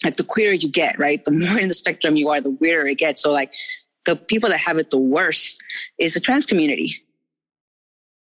like 0.04 0.16
the 0.16 0.24
queerer 0.24 0.54
you 0.54 0.70
get, 0.70 0.98
right? 0.98 1.22
The 1.24 1.30
more 1.32 1.58
in 1.58 1.68
the 1.68 1.74
spectrum 1.74 2.16
you 2.16 2.28
are, 2.30 2.40
the 2.40 2.50
weirder 2.50 2.86
it 2.88 2.98
gets. 2.98 3.22
So, 3.22 3.32
like, 3.32 3.52
the 4.06 4.16
people 4.16 4.48
that 4.50 4.58
have 4.58 4.78
it 4.78 4.90
the 4.90 4.98
worst 4.98 5.60
is 5.98 6.14
the 6.14 6.20
trans 6.20 6.46
community. 6.46 6.96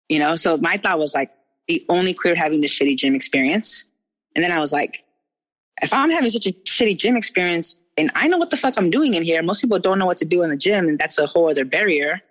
You 0.09 0.19
know, 0.19 0.35
so 0.35 0.57
my 0.57 0.75
thought 0.75 0.99
was 0.99 1.13
like, 1.13 1.31
the 1.67 1.85
only 1.87 2.13
queer 2.13 2.35
having 2.35 2.59
the 2.59 2.67
shitty 2.67 2.97
gym 2.97 3.15
experience. 3.15 3.85
And 4.35 4.43
then 4.43 4.51
I 4.51 4.59
was 4.59 4.73
like, 4.73 5.05
if 5.81 5.93
I'm 5.93 6.09
having 6.09 6.29
such 6.29 6.47
a 6.47 6.51
shitty 6.51 6.97
gym 6.97 7.15
experience 7.15 7.77
and 7.97 8.09
I 8.15 8.27
know 8.27 8.37
what 8.37 8.49
the 8.49 8.57
fuck 8.57 8.77
I'm 8.77 8.89
doing 8.89 9.13
in 9.13 9.23
here, 9.23 9.43
most 9.43 9.61
people 9.61 9.79
don't 9.79 9.99
know 9.99 10.05
what 10.05 10.17
to 10.17 10.25
do 10.25 10.43
in 10.43 10.49
the 10.49 10.57
gym, 10.57 10.87
and 10.87 10.97
that's 10.97 11.17
a 11.17 11.27
whole 11.27 11.49
other 11.49 11.65
barrier. 11.65 12.21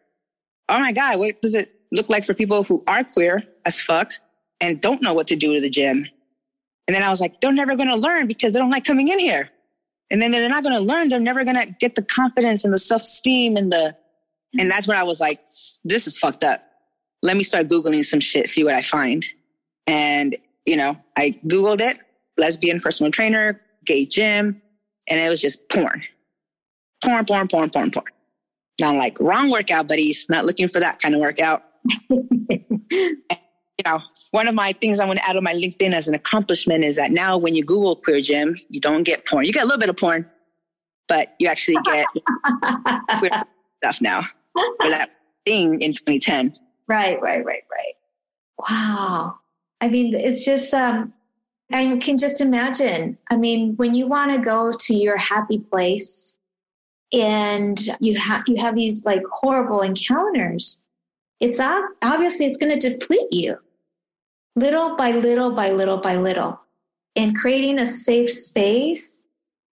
Oh 0.69 0.79
my 0.79 0.93
God, 0.93 1.19
what 1.19 1.41
does 1.43 1.55
it 1.55 1.73
look 1.93 2.09
like 2.09 2.25
for 2.25 2.35
people 2.35 2.63
who 2.63 2.83
are 2.87 3.05
queer 3.05 3.43
as 3.67 3.81
fuck 3.81 4.13
and 4.61 4.81
don't 4.81 5.03
know 5.03 5.13
what 5.13 5.27
to 5.29 5.37
do 5.37 5.55
to 5.55 5.61
the 5.61 5.71
gym? 5.71 6.07
And 6.87 6.95
then 6.95 7.03
I 7.03 7.11
was 7.11 7.21
like, 7.21 7.41
they're 7.41 7.53
never 7.53 7.77
going 7.77 7.89
to 7.89 7.97
learn 7.97 8.27
because 8.27 8.53
they 8.53 8.59
don't 8.59 8.71
like 8.71 8.85
coming 8.85 9.09
in 9.09 9.19
here. 9.19 9.51
And 10.11 10.21
then 10.21 10.33
they're 10.33 10.49
not 10.49 10.65
going 10.65 10.75
to 10.75 10.81
learn. 10.81 11.09
They're 11.09 11.21
never 11.21 11.45
going 11.45 11.57
to 11.57 11.73
get 11.79 11.95
the 11.95 12.03
confidence 12.03 12.65
and 12.65 12.73
the 12.73 12.79
self 12.79 13.03
esteem 13.03 13.57
and 13.57 13.71
the, 13.71 13.97
and 14.59 14.71
that's 14.71 14.89
when 14.89 14.97
I 14.97 15.05
was 15.05 15.21
like, 15.21 15.41
this 15.85 16.07
is 16.07 16.19
fucked 16.19 16.43
up. 16.43 16.65
Let 17.23 17.37
me 17.37 17.45
start 17.45 17.69
Googling 17.69 18.05
some 18.05 18.19
shit, 18.19 18.49
see 18.49 18.65
what 18.65 18.75
I 18.75 18.83
find. 18.83 19.25
And, 19.87 20.37
you 20.67 20.77
know, 20.77 20.99
I 21.17 21.39
Googled 21.47 21.81
it, 21.81 21.99
lesbian 22.37 22.81
personal 22.81 23.13
trainer, 23.13 23.61
gay 23.85 24.07
gym, 24.07 24.61
and 25.11 25.21
it 25.21 25.29
was 25.29 25.41
just 25.41 25.69
porn. 25.69 26.03
Porn, 27.05 27.25
porn, 27.27 27.49
porn, 27.49 27.71
porn, 27.71 27.91
porn. 27.91 28.07
And 28.81 28.91
I'm 28.91 28.97
like, 28.97 29.19
wrong 29.21 29.51
workout, 29.51 29.89
buddies. 29.89 30.27
Not 30.31 30.47
looking 30.47 30.69
for 30.69 30.81
that 30.81 31.01
kind 31.01 31.15
of 31.15 31.21
workout. 31.21 31.65
you 32.09 33.85
know, 33.85 34.01
one 34.31 34.47
of 34.47 34.55
my 34.55 34.73
things 34.73 35.01
I 35.01 35.07
want 35.07 35.19
to 35.19 35.29
add 35.29 35.37
on 35.37 35.43
my 35.43 35.55
LinkedIn 35.55 35.93
as 35.93 36.09
an 36.09 36.15
accomplishment 36.15 36.85
is 36.85 36.97
that 36.97 37.11
now 37.11 37.37
when 37.37 37.55
you 37.55 37.65
Google 37.65 37.97
queer 37.97 38.21
gym, 38.21 38.57
you 38.69 38.81
don't 38.81 39.03
get 39.03 39.27
porn. 39.27 39.45
You 39.45 39.53
get 39.53 39.65
a 39.65 39.67
little 39.67 39.81
bit 39.81 39.89
of 39.89 39.97
porn, 39.97 40.31
but 41.09 41.35
you 41.39 41.49
actually 41.49 41.79
get 41.85 42.07
queer 43.19 43.31
stuff 43.83 44.01
now 44.01 44.23
for 44.81 44.89
that 44.89 45.11
thing 45.45 45.81
in 45.81 45.93
2010. 45.93 46.57
Right, 46.87 47.21
right, 47.21 47.45
right, 47.45 47.63
right. 47.71 47.95
Wow. 48.69 49.39
I 49.81 49.89
mean, 49.89 50.15
it's 50.15 50.45
just, 50.45 50.73
um, 50.75 51.13
I 51.73 51.97
can 51.99 52.19
just 52.19 52.41
imagine. 52.41 53.17
I 53.31 53.37
mean, 53.37 53.77
when 53.77 53.95
you 53.95 54.07
want 54.07 54.33
to 54.33 54.39
go 54.39 54.73
to 54.73 54.95
your 54.95 55.17
happy 55.17 55.59
place 55.59 56.35
and 57.13 57.79
you 58.01 58.19
have 58.19 58.43
you 58.47 58.57
have 58.57 58.75
these 58.75 59.05
like 59.05 59.23
horrible 59.31 59.83
encounters, 59.83 60.85
it's 61.39 61.61
obviously 61.61 62.47
it's 62.47 62.57
going 62.57 62.79
to 62.79 62.91
deplete 62.91 63.33
you 63.33 63.57
little 64.57 64.97
by 64.97 65.13
little 65.13 65.53
by 65.53 65.71
little 65.71 65.99
by 65.99 66.17
little. 66.17 66.61
And 67.17 67.37
creating 67.37 67.79
a 67.79 67.87
safe 67.87 68.33
space 68.33 69.25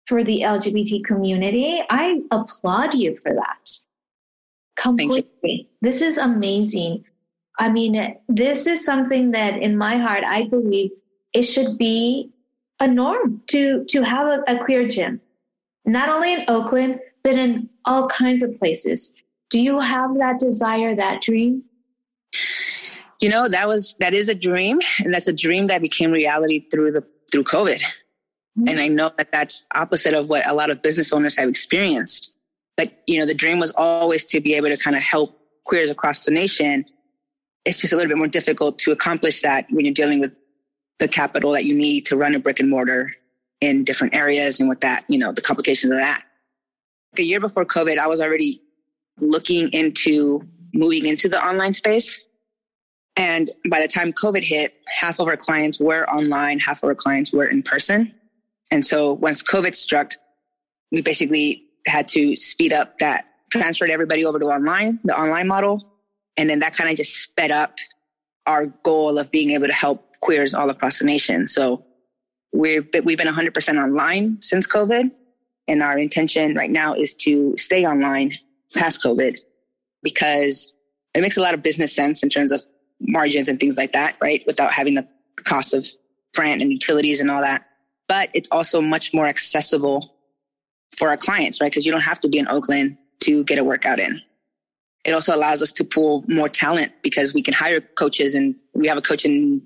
for 0.06 0.22
the 0.22 0.42
LGBT 0.42 1.04
community, 1.04 1.80
I 1.90 2.22
applaud 2.30 2.94
you 2.94 3.18
for 3.22 3.34
that. 3.34 3.70
Completely. 4.76 5.68
This 5.80 6.02
is 6.02 6.18
amazing. 6.18 7.04
I 7.58 7.70
mean, 7.70 8.18
this 8.28 8.66
is 8.66 8.84
something 8.84 9.30
that 9.30 9.56
in 9.56 9.76
my 9.76 9.96
heart, 9.96 10.24
I 10.26 10.48
believe 10.48 10.90
it 11.34 11.42
should 11.42 11.76
be 11.76 12.30
a 12.80 12.86
norm 12.86 13.42
to, 13.48 13.84
to 13.88 14.02
have 14.02 14.26
a, 14.26 14.42
a 14.46 14.64
queer 14.64 14.88
gym, 14.88 15.20
not 15.84 16.08
only 16.08 16.32
in 16.32 16.44
Oakland, 16.48 17.00
but 17.22 17.34
in 17.34 17.68
all 17.84 18.08
kinds 18.08 18.42
of 18.42 18.58
places. 18.58 19.20
Do 19.50 19.60
you 19.60 19.80
have 19.80 20.16
that 20.18 20.38
desire, 20.38 20.94
that 20.94 21.20
dream? 21.20 21.64
You 23.20 23.28
know, 23.28 23.48
that 23.48 23.68
was, 23.68 23.94
that 24.00 24.14
is 24.14 24.28
a 24.28 24.34
dream. 24.34 24.80
And 25.00 25.12
that's 25.12 25.28
a 25.28 25.32
dream 25.32 25.66
that 25.68 25.82
became 25.82 26.10
reality 26.10 26.66
through 26.70 26.92
the, 26.92 27.04
through 27.30 27.44
COVID. 27.44 27.80
Mm-hmm. 27.80 28.68
And 28.68 28.80
I 28.80 28.88
know 28.88 29.10
that 29.18 29.32
that's 29.32 29.66
opposite 29.74 30.14
of 30.14 30.28
what 30.28 30.46
a 30.46 30.54
lot 30.54 30.70
of 30.70 30.82
business 30.82 31.12
owners 31.12 31.36
have 31.36 31.48
experienced. 31.48 32.32
But, 32.76 33.02
you 33.06 33.18
know, 33.18 33.26
the 33.26 33.34
dream 33.34 33.60
was 33.60 33.72
always 33.72 34.24
to 34.26 34.40
be 34.40 34.54
able 34.54 34.68
to 34.68 34.76
kind 34.76 34.96
of 34.96 35.02
help 35.02 35.38
queers 35.64 35.90
across 35.90 36.24
the 36.24 36.30
nation 36.30 36.84
it's 37.64 37.80
just 37.80 37.92
a 37.92 37.96
little 37.96 38.08
bit 38.08 38.18
more 38.18 38.28
difficult 38.28 38.78
to 38.78 38.92
accomplish 38.92 39.40
that 39.42 39.66
when 39.70 39.84
you're 39.84 39.94
dealing 39.94 40.20
with 40.20 40.34
the 40.98 41.08
capital 41.08 41.52
that 41.52 41.64
you 41.64 41.74
need 41.74 42.06
to 42.06 42.16
run 42.16 42.34
a 42.34 42.38
brick 42.38 42.60
and 42.60 42.70
mortar 42.70 43.12
in 43.60 43.84
different 43.84 44.14
areas 44.14 44.60
and 44.60 44.68
with 44.68 44.80
that, 44.80 45.04
you 45.08 45.18
know, 45.18 45.32
the 45.32 45.40
complications 45.40 45.92
of 45.92 45.98
that. 45.98 46.22
A 47.16 47.22
year 47.22 47.40
before 47.40 47.64
COVID, 47.64 47.98
I 47.98 48.06
was 48.06 48.20
already 48.20 48.60
looking 49.18 49.70
into 49.70 50.42
moving 50.72 51.06
into 51.06 51.28
the 51.28 51.38
online 51.38 51.74
space. 51.74 52.20
And 53.16 53.48
by 53.70 53.80
the 53.80 53.86
time 53.86 54.12
COVID 54.12 54.42
hit, 54.42 54.74
half 54.88 55.20
of 55.20 55.28
our 55.28 55.36
clients 55.36 55.80
were 55.80 56.04
online, 56.10 56.58
half 56.58 56.82
of 56.82 56.88
our 56.88 56.94
clients 56.94 57.32
were 57.32 57.46
in 57.46 57.62
person. 57.62 58.12
And 58.70 58.84
so 58.84 59.12
once 59.12 59.42
COVID 59.42 59.74
struck, 59.74 60.14
we 60.90 61.00
basically 61.00 61.64
had 61.86 62.08
to 62.08 62.34
speed 62.36 62.72
up 62.72 62.98
that 62.98 63.26
transferred 63.50 63.90
everybody 63.90 64.24
over 64.24 64.38
to 64.40 64.46
online, 64.46 64.98
the 65.04 65.16
online 65.16 65.46
model. 65.46 65.82
And 66.36 66.50
then 66.50 66.58
that 66.58 66.74
kind 66.74 66.90
of 66.90 66.96
just 66.96 67.22
sped 67.22 67.52
up 67.52 67.78
our 68.46 68.66
goal 68.66 69.18
of 69.18 69.30
being 69.30 69.50
able 69.50 69.68
to 69.68 69.72
help 69.72 70.13
queers 70.24 70.54
all 70.54 70.70
across 70.70 70.98
the 70.98 71.04
nation. 71.04 71.46
So 71.46 71.84
we've 72.52 72.90
been, 72.90 73.04
we've 73.04 73.18
been 73.18 73.32
100% 73.32 73.82
online 73.82 74.40
since 74.40 74.66
COVID. 74.66 75.10
And 75.68 75.82
our 75.82 75.98
intention 75.98 76.54
right 76.54 76.70
now 76.70 76.94
is 76.94 77.14
to 77.16 77.54
stay 77.56 77.86
online 77.86 78.32
past 78.74 79.02
COVID 79.02 79.38
because 80.02 80.72
it 81.14 81.20
makes 81.20 81.36
a 81.36 81.40
lot 81.40 81.54
of 81.54 81.62
business 81.62 81.94
sense 81.94 82.22
in 82.22 82.28
terms 82.28 82.52
of 82.52 82.62
margins 83.00 83.48
and 83.48 83.60
things 83.60 83.76
like 83.76 83.92
that, 83.92 84.16
right? 84.20 84.42
Without 84.46 84.72
having 84.72 84.94
the 84.94 85.06
cost 85.44 85.74
of 85.74 85.88
rent 86.38 86.62
and 86.62 86.72
utilities 86.72 87.20
and 87.20 87.30
all 87.30 87.40
that. 87.40 87.66
But 88.08 88.30
it's 88.34 88.48
also 88.50 88.80
much 88.80 89.14
more 89.14 89.26
accessible 89.26 90.16
for 90.96 91.08
our 91.08 91.16
clients, 91.16 91.60
right? 91.60 91.70
Because 91.70 91.86
you 91.86 91.92
don't 91.92 92.02
have 92.02 92.20
to 92.20 92.28
be 92.28 92.38
in 92.38 92.48
Oakland 92.48 92.96
to 93.20 93.44
get 93.44 93.58
a 93.58 93.64
workout 93.64 94.00
in. 94.00 94.20
It 95.04 95.12
also 95.12 95.34
allows 95.34 95.62
us 95.62 95.70
to 95.72 95.84
pull 95.84 96.24
more 96.28 96.48
talent 96.48 96.92
because 97.02 97.34
we 97.34 97.42
can 97.42 97.54
hire 97.54 97.80
coaches 97.80 98.34
and 98.34 98.54
we 98.72 98.86
have 98.86 98.96
a 98.96 99.02
coach 99.02 99.24
in 99.24 99.62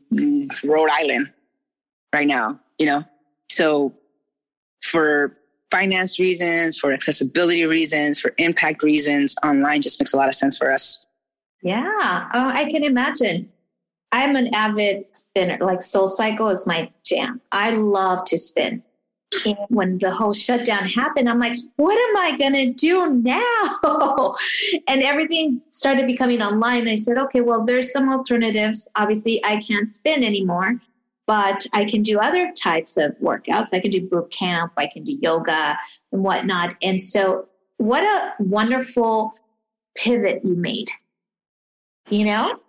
Rhode 0.65 0.91
Island 0.91 1.29
right 2.13 2.27
now, 2.27 2.61
you 2.79 2.87
know? 2.87 3.05
So 3.49 3.95
for 4.83 5.37
finance 5.71 6.19
reasons, 6.19 6.77
for 6.77 6.93
accessibility 6.93 7.65
reasons, 7.67 8.21
for 8.21 8.35
impact 8.39 8.83
reasons, 8.83 9.37
online 9.45 9.83
just 9.83 10.01
makes 10.01 10.13
a 10.13 10.17
lot 10.17 10.29
of 10.29 10.35
sense 10.35 10.57
for 10.57 10.73
us. 10.73 11.05
Yeah, 11.63 12.29
oh, 12.35 12.49
I 12.49 12.71
can 12.71 12.85
imagine. 12.85 13.51
I'm 14.11 14.37
an 14.37 14.55
avid 14.55 15.15
spinner. 15.15 15.59
Like 15.61 15.83
Soul 15.83 16.09
Cycle 16.09 16.49
is 16.49 16.67
my 16.67 16.91
jam. 17.05 17.41
I 17.53 17.71
love 17.71 18.25
to 18.27 18.39
spin. 18.39 18.83
And 19.47 19.59
when 19.69 19.99
the 19.99 20.11
whole 20.11 20.33
shutdown 20.33 20.87
happened, 20.87 21.29
I'm 21.29 21.39
like, 21.39 21.57
what 21.77 21.93
am 21.93 22.17
I 22.17 22.37
going 22.37 22.53
to 22.55 22.73
do 22.73 23.13
now? 23.15 24.37
and 24.89 25.03
everything 25.03 25.61
started 25.69 26.07
becoming 26.07 26.41
online. 26.41 26.89
I 26.89 26.97
said, 26.97 27.19
okay, 27.19 27.43
well, 27.43 27.65
there's 27.65 27.93
some 27.93 28.11
alternatives. 28.11 28.91
Obviously, 28.97 29.45
I 29.45 29.61
can't 29.61 29.91
spin 29.91 30.25
anymore, 30.25 30.81
but 31.27 31.67
I 31.75 31.85
can 31.85 32.03
do 32.03 32.19
other 32.19 32.53
types 32.53 32.97
of 32.97 33.13
workouts. 33.23 33.69
I 33.75 33.81
can 33.81 33.91
do 33.91 34.09
boot 34.09 34.31
camp, 34.31 34.73
I 34.77 34.87
can 34.87 35.05
do 35.05 35.19
yoga 35.21 35.79
and 36.11 36.23
whatnot. 36.23 36.77
And 36.83 37.01
so, 37.01 37.49
what 37.77 38.03
a 38.03 38.43
wonderful 38.43 39.35
pivot 39.95 40.41
you 40.43 40.55
made. 40.55 40.91
You 42.09 42.33
know, 42.33 42.61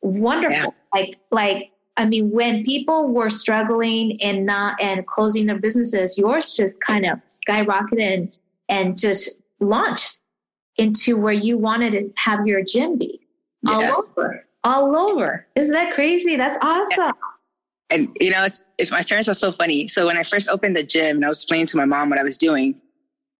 wonderful. 0.00 0.74
Yeah. 0.94 0.98
Like, 0.98 1.18
like 1.30 1.72
I 1.96 2.06
mean, 2.06 2.30
when 2.30 2.64
people 2.64 3.08
were 3.08 3.30
struggling 3.30 4.18
and 4.22 4.46
not 4.46 4.80
and 4.80 5.06
closing 5.06 5.46
their 5.46 5.58
businesses, 5.58 6.16
yours 6.16 6.54
just 6.54 6.80
kind 6.86 7.04
of 7.04 7.20
skyrocketed 7.26 8.14
and, 8.14 8.38
and 8.68 8.98
just 8.98 9.38
launched 9.60 10.18
into 10.76 11.18
where 11.18 11.34
you 11.34 11.58
wanted 11.58 11.92
to 11.92 12.10
have 12.16 12.46
your 12.46 12.62
gym 12.62 12.96
be 12.96 13.20
yeah. 13.62 13.72
all 13.72 13.98
over, 13.98 14.46
all 14.64 14.96
over. 14.96 15.46
Isn't 15.56 15.74
that 15.74 15.94
crazy? 15.94 16.36
That's 16.36 16.56
awesome. 16.62 16.98
Yeah. 16.98 17.12
And 17.90 18.08
you 18.20 18.30
know, 18.30 18.44
it's, 18.44 18.66
it's 18.78 18.90
my 18.90 19.02
parents 19.02 19.28
were 19.28 19.34
so 19.34 19.52
funny. 19.52 19.88
So 19.88 20.06
when 20.06 20.16
I 20.16 20.22
first 20.22 20.48
opened 20.48 20.76
the 20.76 20.84
gym 20.84 21.16
and 21.16 21.24
I 21.24 21.28
was 21.28 21.38
explaining 21.38 21.66
to 21.68 21.76
my 21.76 21.84
mom 21.84 22.08
what 22.08 22.18
I 22.18 22.22
was 22.22 22.38
doing, 22.38 22.80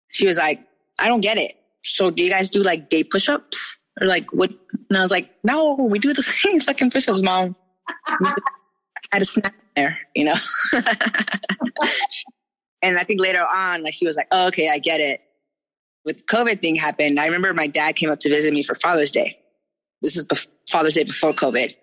she 0.09 0.27
was 0.27 0.39
like, 0.39 0.61
"I 0.99 1.07
don't 1.07 1.21
get 1.21 1.39
it. 1.39 1.55
So 1.83 2.11
do 2.11 2.23
you 2.23 2.31
guys 2.31 2.51
do 2.51 2.63
like 2.63 2.91
gay 2.91 3.05
push-ups 3.05 3.79
or 4.01 4.09
like 4.09 4.33
what?" 4.33 4.51
And 4.89 4.99
I 4.99 5.03
was 5.03 5.13
like, 5.13 5.31
"No, 5.45 5.75
we 5.75 6.01
do 6.01 6.13
the 6.13 6.23
same 6.43 6.59
fucking 6.59 6.91
push-ups, 6.91 7.23
mom." 7.23 7.55
had 9.13 9.23
a 9.23 9.25
snack 9.25 9.55
there, 9.77 9.99
you 10.15 10.25
know? 10.25 10.35
and 12.83 12.99
I 12.99 13.05
think 13.05 13.21
later 13.21 13.45
on, 13.45 13.83
like 13.83 13.95
she 13.95 14.07
was 14.07 14.17
like, 14.17 14.29
oh, 14.31 14.47
okay, 14.49 14.69
I 14.69 14.79
get 14.79 15.01
it. 15.01 15.21
With 16.05 16.27
COVID 16.27 16.61
thing 16.61 16.77
happened, 16.77 17.21
I 17.21 17.27
remember 17.27 17.53
my 17.53 17.67
dad 17.67 17.97
came 17.97 18.11
up 18.11 18.19
to 18.21 18.29
visit 18.29 18.55
me 18.55 18.63
for 18.63 18.75
Father's 18.75 19.11
Day. 19.11 19.39
This 20.03 20.17
is 20.17 20.27
Father's 20.71 20.95
Day 20.95 21.05
before 21.05 21.33
COVID. 21.33 21.75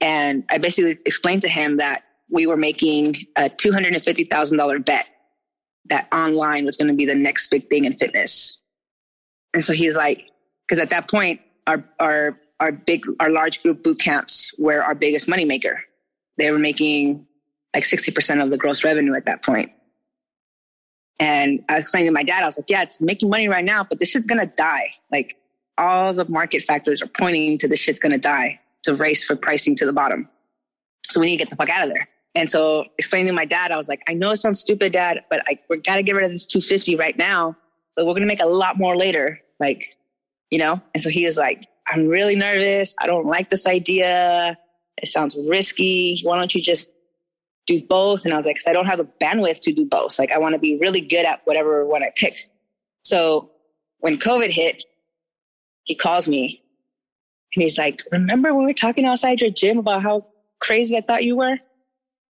And 0.00 0.44
I 0.50 0.58
basically 0.58 0.98
explained 1.06 1.42
to 1.42 1.48
him 1.48 1.76
that 1.78 2.02
we 2.28 2.46
were 2.46 2.56
making 2.56 3.16
a 3.36 3.48
$250,000 3.48 4.84
bet 4.84 5.06
that 5.88 6.08
online 6.12 6.66
was 6.66 6.76
going 6.76 6.88
to 6.88 6.94
be 6.94 7.06
the 7.06 7.14
next 7.14 7.48
big 7.48 7.70
thing 7.70 7.84
in 7.84 7.96
fitness. 7.96 8.58
And 9.54 9.62
so 9.62 9.72
he's 9.72 9.96
like, 9.96 10.28
because 10.66 10.80
at 10.80 10.90
that 10.90 11.08
point, 11.08 11.40
our, 11.66 11.84
our 12.00 12.38
our 12.60 12.72
big, 12.72 13.04
our 13.20 13.30
large 13.30 13.62
group 13.62 13.82
boot 13.82 14.00
camps 14.00 14.54
were 14.58 14.82
our 14.82 14.94
biggest 14.94 15.28
moneymaker. 15.28 15.76
They 16.38 16.50
were 16.50 16.58
making 16.58 17.26
like 17.74 17.84
60% 17.84 18.42
of 18.42 18.50
the 18.50 18.56
gross 18.56 18.84
revenue 18.84 19.14
at 19.14 19.26
that 19.26 19.42
point. 19.42 19.70
And 21.18 21.64
I 21.68 21.78
explained 21.78 22.08
to 22.08 22.12
my 22.12 22.22
dad, 22.22 22.42
I 22.42 22.46
was 22.46 22.58
like, 22.58 22.68
yeah, 22.68 22.82
it's 22.82 23.00
making 23.00 23.30
money 23.30 23.48
right 23.48 23.64
now, 23.64 23.84
but 23.84 23.98
this 23.98 24.10
shit's 24.10 24.26
to 24.26 24.46
die. 24.46 24.94
Like 25.10 25.36
all 25.78 26.12
the 26.12 26.26
market 26.28 26.62
factors 26.62 27.02
are 27.02 27.06
pointing 27.06 27.58
to 27.58 27.68
this 27.68 27.80
shit's 27.80 28.00
to 28.00 28.18
die. 28.18 28.60
It's 28.80 28.88
a 28.88 28.94
race 28.94 29.24
for 29.24 29.36
pricing 29.36 29.74
to 29.76 29.86
the 29.86 29.92
bottom. 29.92 30.28
So 31.08 31.20
we 31.20 31.26
need 31.26 31.32
to 31.32 31.38
get 31.38 31.50
the 31.50 31.56
fuck 31.56 31.70
out 31.70 31.84
of 31.84 31.88
there. 31.88 32.06
And 32.34 32.50
so 32.50 32.84
explaining 32.98 33.28
to 33.28 33.32
my 33.32 33.46
dad, 33.46 33.72
I 33.72 33.76
was 33.76 33.88
like, 33.88 34.02
I 34.08 34.12
know 34.12 34.30
it 34.30 34.36
sounds 34.36 34.60
stupid, 34.60 34.92
dad, 34.92 35.24
but 35.30 35.42
I, 35.48 35.58
we 35.70 35.78
got 35.78 35.96
to 35.96 36.02
get 36.02 36.14
rid 36.14 36.26
of 36.26 36.30
this 36.30 36.46
250 36.46 36.96
right 36.96 37.16
now, 37.16 37.56
but 37.94 38.04
we're 38.04 38.12
to 38.14 38.26
make 38.26 38.42
a 38.42 38.46
lot 38.46 38.76
more 38.76 38.94
later. 38.96 39.40
Like, 39.58 39.96
you 40.50 40.58
know? 40.58 40.82
And 40.94 41.02
so 41.02 41.08
he 41.08 41.24
was 41.24 41.38
like, 41.38 41.66
I'm 41.88 42.08
really 42.08 42.34
nervous. 42.34 42.94
I 42.98 43.06
don't 43.06 43.26
like 43.26 43.50
this 43.50 43.66
idea. 43.66 44.56
It 44.96 45.08
sounds 45.08 45.36
risky. 45.48 46.20
Why 46.22 46.38
don't 46.38 46.54
you 46.54 46.62
just 46.62 46.92
do 47.66 47.80
both? 47.82 48.24
And 48.24 48.34
I 48.34 48.36
was 48.36 48.46
like, 48.46 48.56
because 48.56 48.66
I 48.66 48.72
don't 48.72 48.86
have 48.86 48.98
the 48.98 49.08
bandwidth 49.20 49.62
to 49.62 49.72
do 49.72 49.86
both. 49.86 50.18
Like, 50.18 50.32
I 50.32 50.38
want 50.38 50.54
to 50.54 50.60
be 50.60 50.78
really 50.78 51.00
good 51.00 51.26
at 51.26 51.42
whatever 51.44 51.84
one 51.86 52.02
I 52.02 52.10
picked. 52.14 52.48
So 53.02 53.50
when 53.98 54.18
COVID 54.18 54.50
hit, 54.50 54.84
he 55.84 55.94
calls 55.94 56.28
me 56.28 56.62
and 57.54 57.62
he's 57.62 57.78
like, 57.78 58.02
Remember 58.10 58.52
when 58.52 58.64
we 58.64 58.70
were 58.72 58.74
talking 58.74 59.04
outside 59.06 59.40
your 59.40 59.50
gym 59.50 59.78
about 59.78 60.02
how 60.02 60.26
crazy 60.60 60.96
I 60.96 61.00
thought 61.00 61.22
you 61.24 61.36
were? 61.36 61.58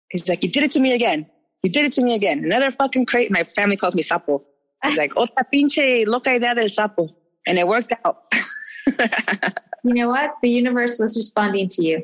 He's 0.10 0.30
like, 0.30 0.44
You 0.44 0.52
did 0.52 0.64
it 0.64 0.72
to 0.72 0.80
me 0.80 0.94
again. 0.94 1.26
You 1.64 1.72
did 1.72 1.86
it 1.86 1.94
to 1.94 2.04
me 2.04 2.14
again. 2.14 2.44
Another 2.44 2.72
fucking 2.72 3.06
crazy. 3.06 3.30
My 3.32 3.44
family 3.44 3.76
calls 3.76 3.96
me 3.96 4.04
sapo. 4.04 4.44
He's 4.84 4.98
like, 4.98 5.14
Otra 5.16 5.44
pinche 5.52 6.06
loca 6.06 6.30
idea 6.30 6.54
del 6.54 6.70
sapo. 6.70 7.10
And 7.48 7.58
it 7.58 7.68
worked 7.68 7.94
out. 8.06 8.26
you 8.88 9.94
know 9.94 10.10
what? 10.10 10.36
The 10.42 10.50
universe 10.50 11.00
was 11.00 11.18
responding 11.18 11.68
to 11.70 11.84
you. 11.84 12.04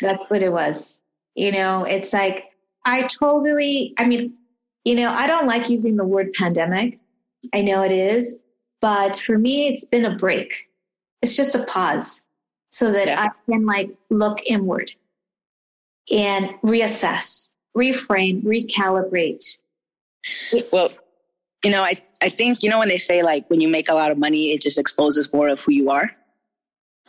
That's 0.00 0.30
what 0.30 0.42
it 0.42 0.52
was. 0.52 1.00
You 1.34 1.52
know, 1.52 1.84
it's 1.84 2.12
like, 2.12 2.44
I 2.84 3.02
totally, 3.06 3.94
I 3.98 4.06
mean, 4.06 4.34
you 4.84 4.94
know, 4.94 5.10
I 5.10 5.26
don't 5.26 5.46
like 5.46 5.68
using 5.68 5.96
the 5.96 6.04
word 6.04 6.32
pandemic. 6.32 6.98
I 7.52 7.62
know 7.62 7.82
it 7.82 7.92
is, 7.92 8.38
but 8.80 9.16
for 9.18 9.38
me, 9.38 9.68
it's 9.68 9.84
been 9.84 10.04
a 10.04 10.16
break. 10.16 10.70
It's 11.22 11.36
just 11.36 11.54
a 11.54 11.64
pause 11.64 12.26
so 12.70 12.92
that 12.92 13.08
yeah. 13.08 13.22
I 13.22 13.50
can 13.50 13.66
like 13.66 13.90
look 14.10 14.40
inward 14.46 14.92
and 16.12 16.50
reassess, 16.64 17.50
reframe, 17.76 18.42
recalibrate. 18.42 19.60
Well, 20.72 20.90
you 21.64 21.70
know, 21.70 21.82
I, 21.82 21.94
I 22.22 22.28
think, 22.28 22.62
you 22.62 22.70
know, 22.70 22.78
when 22.78 22.88
they 22.88 22.98
say 22.98 23.22
like 23.22 23.48
when 23.50 23.60
you 23.60 23.68
make 23.68 23.88
a 23.88 23.94
lot 23.94 24.10
of 24.10 24.18
money, 24.18 24.52
it 24.52 24.62
just 24.62 24.78
exposes 24.78 25.32
more 25.32 25.48
of 25.48 25.60
who 25.60 25.72
you 25.72 25.90
are. 25.90 26.10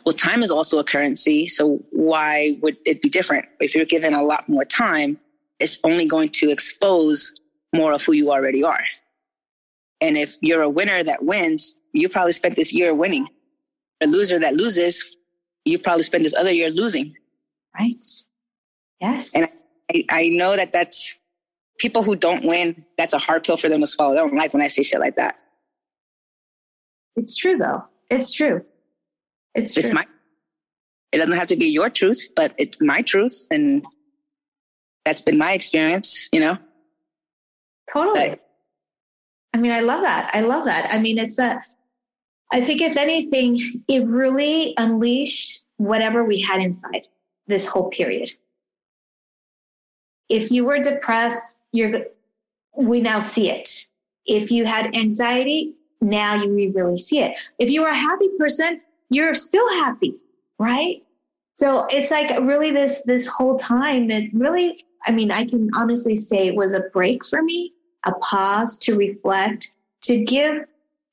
Well, 0.04 0.14
time 0.14 0.42
is 0.42 0.50
also 0.50 0.78
a 0.78 0.84
currency. 0.84 1.46
So 1.46 1.84
why 1.90 2.58
would 2.62 2.76
it 2.86 3.02
be 3.02 3.08
different? 3.08 3.46
If 3.60 3.74
you're 3.74 3.84
given 3.84 4.14
a 4.14 4.22
lot 4.22 4.48
more 4.48 4.64
time, 4.64 5.18
it's 5.58 5.78
only 5.84 6.06
going 6.06 6.30
to 6.30 6.50
expose 6.50 7.32
more 7.74 7.92
of 7.92 8.04
who 8.04 8.12
you 8.12 8.32
already 8.32 8.64
are. 8.64 8.82
And 10.00 10.16
if 10.16 10.36
you're 10.40 10.62
a 10.62 10.68
winner 10.68 11.02
that 11.04 11.24
wins, 11.24 11.76
you 11.92 12.08
probably 12.08 12.32
spent 12.32 12.56
this 12.56 12.72
year 12.72 12.94
winning. 12.94 13.28
A 14.00 14.06
loser 14.06 14.38
that 14.38 14.54
loses, 14.54 15.04
you 15.66 15.78
probably 15.78 16.04
spent 16.04 16.24
this 16.24 16.34
other 16.34 16.50
year 16.50 16.70
losing. 16.70 17.14
Right. 17.78 18.04
Yes. 19.00 19.34
And 19.34 19.46
I, 19.92 20.04
I 20.08 20.28
know 20.28 20.56
that 20.56 20.72
that's 20.72 21.18
people 21.80 22.02
who 22.02 22.14
don't 22.14 22.44
win, 22.44 22.84
that's 22.98 23.14
a 23.14 23.18
hard 23.18 23.42
pill 23.42 23.56
for 23.56 23.70
them 23.70 23.80
to 23.80 23.86
swallow. 23.86 24.12
They 24.12 24.20
don't 24.20 24.36
like 24.36 24.52
when 24.52 24.62
I 24.62 24.68
say 24.68 24.82
shit 24.82 25.00
like 25.00 25.16
that. 25.16 25.36
It's 27.16 27.34
true 27.34 27.56
though. 27.56 27.84
It's 28.10 28.32
true. 28.32 28.64
It's 29.54 29.74
true. 29.74 29.82
It's 29.82 29.92
my, 29.92 30.06
it 31.10 31.18
doesn't 31.18 31.36
have 31.36 31.48
to 31.48 31.56
be 31.56 31.66
your 31.66 31.88
truth, 31.88 32.28
but 32.36 32.54
it's 32.58 32.76
my 32.80 33.02
truth. 33.02 33.46
And 33.50 33.84
that's 35.04 35.22
been 35.22 35.38
my 35.38 35.52
experience, 35.52 36.28
you 36.32 36.40
know? 36.40 36.58
Totally. 37.92 38.30
But, 38.30 38.46
I 39.54 39.58
mean, 39.58 39.72
I 39.72 39.80
love 39.80 40.02
that. 40.02 40.30
I 40.34 40.42
love 40.42 40.66
that. 40.66 40.92
I 40.92 40.98
mean, 40.98 41.18
it's 41.18 41.38
a, 41.38 41.60
I 42.52 42.60
think 42.60 42.82
if 42.82 42.96
anything, 42.96 43.58
it 43.88 44.06
really 44.06 44.74
unleashed 44.76 45.64
whatever 45.78 46.24
we 46.24 46.40
had 46.40 46.60
inside 46.60 47.06
this 47.46 47.66
whole 47.66 47.88
period. 47.88 48.30
If 50.30 50.50
you 50.50 50.64
were 50.64 50.78
depressed, 50.78 51.60
you're, 51.72 52.06
we 52.76 53.00
now 53.00 53.20
see 53.20 53.50
it. 53.50 53.86
If 54.26 54.50
you 54.50 54.64
had 54.64 54.96
anxiety, 54.96 55.74
now 56.00 56.36
you 56.36 56.72
really 56.74 56.96
see 56.96 57.20
it. 57.20 57.38
If 57.58 57.70
you 57.70 57.82
were 57.82 57.88
a 57.88 57.94
happy 57.94 58.28
person, 58.38 58.80
you're 59.10 59.34
still 59.34 59.68
happy, 59.70 60.14
right? 60.58 61.02
So 61.54 61.86
it's 61.90 62.10
like 62.10 62.30
really 62.40 62.70
this, 62.70 63.02
this 63.02 63.26
whole 63.26 63.58
time, 63.58 64.10
it 64.10 64.30
really, 64.32 64.84
I 65.04 65.10
mean, 65.10 65.30
I 65.30 65.44
can 65.44 65.68
honestly 65.74 66.16
say 66.16 66.46
it 66.46 66.54
was 66.54 66.74
a 66.74 66.84
break 66.92 67.26
for 67.26 67.42
me, 67.42 67.72
a 68.04 68.12
pause 68.12 68.78
to 68.78 68.96
reflect, 68.96 69.72
to 70.02 70.24
give 70.24 70.64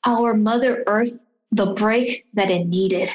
our 0.05 0.33
Mother 0.33 0.83
Earth 0.87 1.17
the 1.51 1.73
break 1.73 2.25
that 2.33 2.49
it 2.49 2.67
needed. 2.67 3.09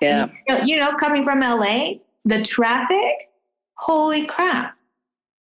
Yeah. 0.00 0.30
You 0.46 0.54
know, 0.54 0.64
you 0.64 0.76
know, 0.78 0.92
coming 0.96 1.24
from 1.24 1.40
LA, 1.40 1.94
the 2.24 2.42
traffic, 2.42 3.30
holy 3.74 4.26
crap. 4.26 4.78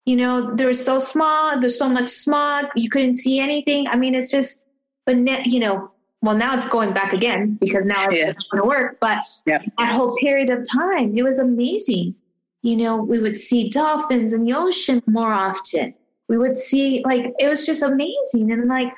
You 0.05 0.17
know, 0.17 0.53
there 0.55 0.67
was 0.67 0.83
so 0.83 0.99
small, 0.99 1.59
there's 1.59 1.77
so 1.77 1.87
much 1.89 2.09
smog, 2.09 2.65
you 2.75 2.89
couldn't 2.89 3.15
see 3.15 3.39
anything. 3.39 3.87
I 3.87 3.95
mean, 3.95 4.15
it's 4.15 4.29
just, 4.29 4.65
but, 5.05 5.17
ne- 5.17 5.43
you 5.45 5.59
know, 5.59 5.91
well, 6.21 6.35
now 6.35 6.55
it's 6.55 6.67
going 6.67 6.93
back 6.93 7.13
again 7.13 7.57
because 7.59 7.85
now 7.85 8.09
Yeah. 8.09 8.17
everything's 8.19 8.47
going 8.51 8.63
to 8.63 8.67
work. 8.67 8.97
But 8.99 9.19
Yeah. 9.45 9.59
that 9.77 9.91
whole 9.93 10.15
period 10.17 10.49
of 10.49 10.67
time, 10.69 11.17
it 11.17 11.23
was 11.23 11.39
amazing. 11.39 12.15
You 12.63 12.77
know, 12.77 12.97
we 12.97 13.19
would 13.19 13.37
see 13.37 13.69
dolphins 13.69 14.33
in 14.33 14.43
the 14.45 14.53
ocean 14.53 15.01
more 15.07 15.33
often. 15.33 15.93
We 16.29 16.37
would 16.37 16.57
see, 16.57 17.01
like, 17.05 17.33
it 17.39 17.47
was 17.49 17.65
just 17.65 17.83
amazing. 17.83 18.51
And 18.51 18.67
like, 18.67 18.91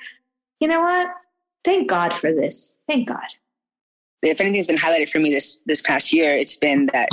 you 0.59 0.67
know 0.67 0.81
what? 0.81 1.07
Thank 1.63 1.87
God 1.89 2.13
for 2.13 2.31
this. 2.31 2.75
Thank 2.87 3.07
God. 3.07 3.25
if 4.23 4.41
anything's 4.41 4.65
been 4.65 4.77
highlighted 4.77 5.07
for 5.09 5.19
me 5.19 5.29
this 5.29 5.59
this 5.67 5.81
past 5.83 6.11
year, 6.11 6.35
it's 6.35 6.55
been 6.55 6.87
that 6.93 7.09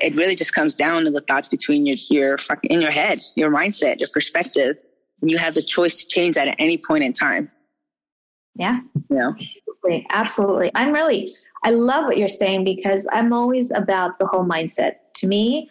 it 0.00 0.16
really 0.16 0.34
just 0.34 0.54
comes 0.54 0.74
down 0.74 1.04
to 1.04 1.10
the 1.10 1.20
thoughts 1.20 1.48
between 1.48 1.86
your 1.86 1.96
your 2.10 2.36
in 2.64 2.80
your 2.80 2.90
head, 2.90 3.20
your 3.36 3.50
mindset, 3.50 3.98
your 3.98 4.08
perspective, 4.08 4.76
and 5.20 5.30
you 5.30 5.38
have 5.38 5.54
the 5.54 5.62
choice 5.62 6.02
to 6.02 6.06
change 6.06 6.34
that 6.36 6.48
at 6.48 6.56
any 6.58 6.78
point 6.78 7.04
in 7.04 7.12
time. 7.12 7.50
Yeah. 8.56 8.80
You 9.10 9.16
know, 9.16 9.34
Absolutely. 9.84 10.06
Absolutely. 10.10 10.70
I'm 10.74 10.92
really, 10.92 11.32
I 11.62 11.70
love 11.70 12.04
what 12.06 12.18
you're 12.18 12.28
saying 12.28 12.64
because 12.64 13.06
I'm 13.12 13.32
always 13.32 13.70
about 13.70 14.18
the 14.18 14.26
whole 14.26 14.44
mindset. 14.44 14.96
To 15.16 15.26
me, 15.26 15.70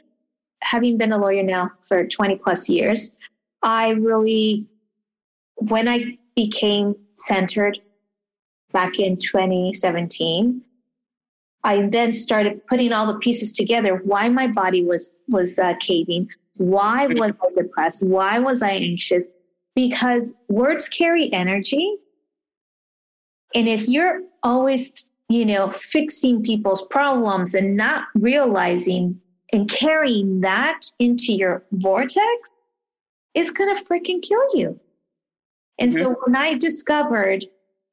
having 0.61 0.97
been 0.97 1.11
a 1.11 1.17
lawyer 1.17 1.43
now 1.43 1.71
for 1.81 2.05
20 2.05 2.37
plus 2.37 2.69
years, 2.69 3.17
I 3.61 3.89
really, 3.91 4.67
when 5.55 5.87
I 5.87 6.17
became 6.35 6.95
centered 7.13 7.79
back 8.71 8.99
in 8.99 9.17
2017, 9.17 10.61
I 11.63 11.87
then 11.87 12.13
started 12.13 12.65
putting 12.67 12.91
all 12.91 13.07
the 13.07 13.19
pieces 13.19 13.51
together. 13.51 14.01
Why 14.03 14.29
my 14.29 14.47
body 14.47 14.83
was 14.83 15.19
was 15.27 15.57
uh, 15.57 15.75
caving? 15.79 16.29
Why 16.57 17.07
was 17.07 17.39
I 17.41 17.53
depressed? 17.55 18.05
Why 18.05 18.39
was 18.39 18.61
I 18.61 18.71
anxious? 18.71 19.29
Because 19.75 20.35
words 20.49 20.87
carry 20.89 21.31
energy, 21.33 21.97
and 23.55 23.67
if 23.67 23.87
you're 23.87 24.21
always, 24.43 25.05
you 25.29 25.45
know, 25.45 25.73
fixing 25.79 26.43
people's 26.43 26.85
problems 26.87 27.55
and 27.55 27.75
not 27.75 28.05
realizing 28.15 29.19
and 29.51 29.69
carrying 29.69 30.41
that 30.41 30.81
into 30.99 31.33
your 31.33 31.63
vortex, 31.71 32.51
it's 33.33 33.51
going 33.51 33.75
to 33.75 33.83
freaking 33.85 34.21
kill 34.21 34.55
you. 34.55 34.79
And 35.79 35.93
so 35.93 36.15
when 36.25 36.35
I 36.35 36.55
discovered 36.55 37.45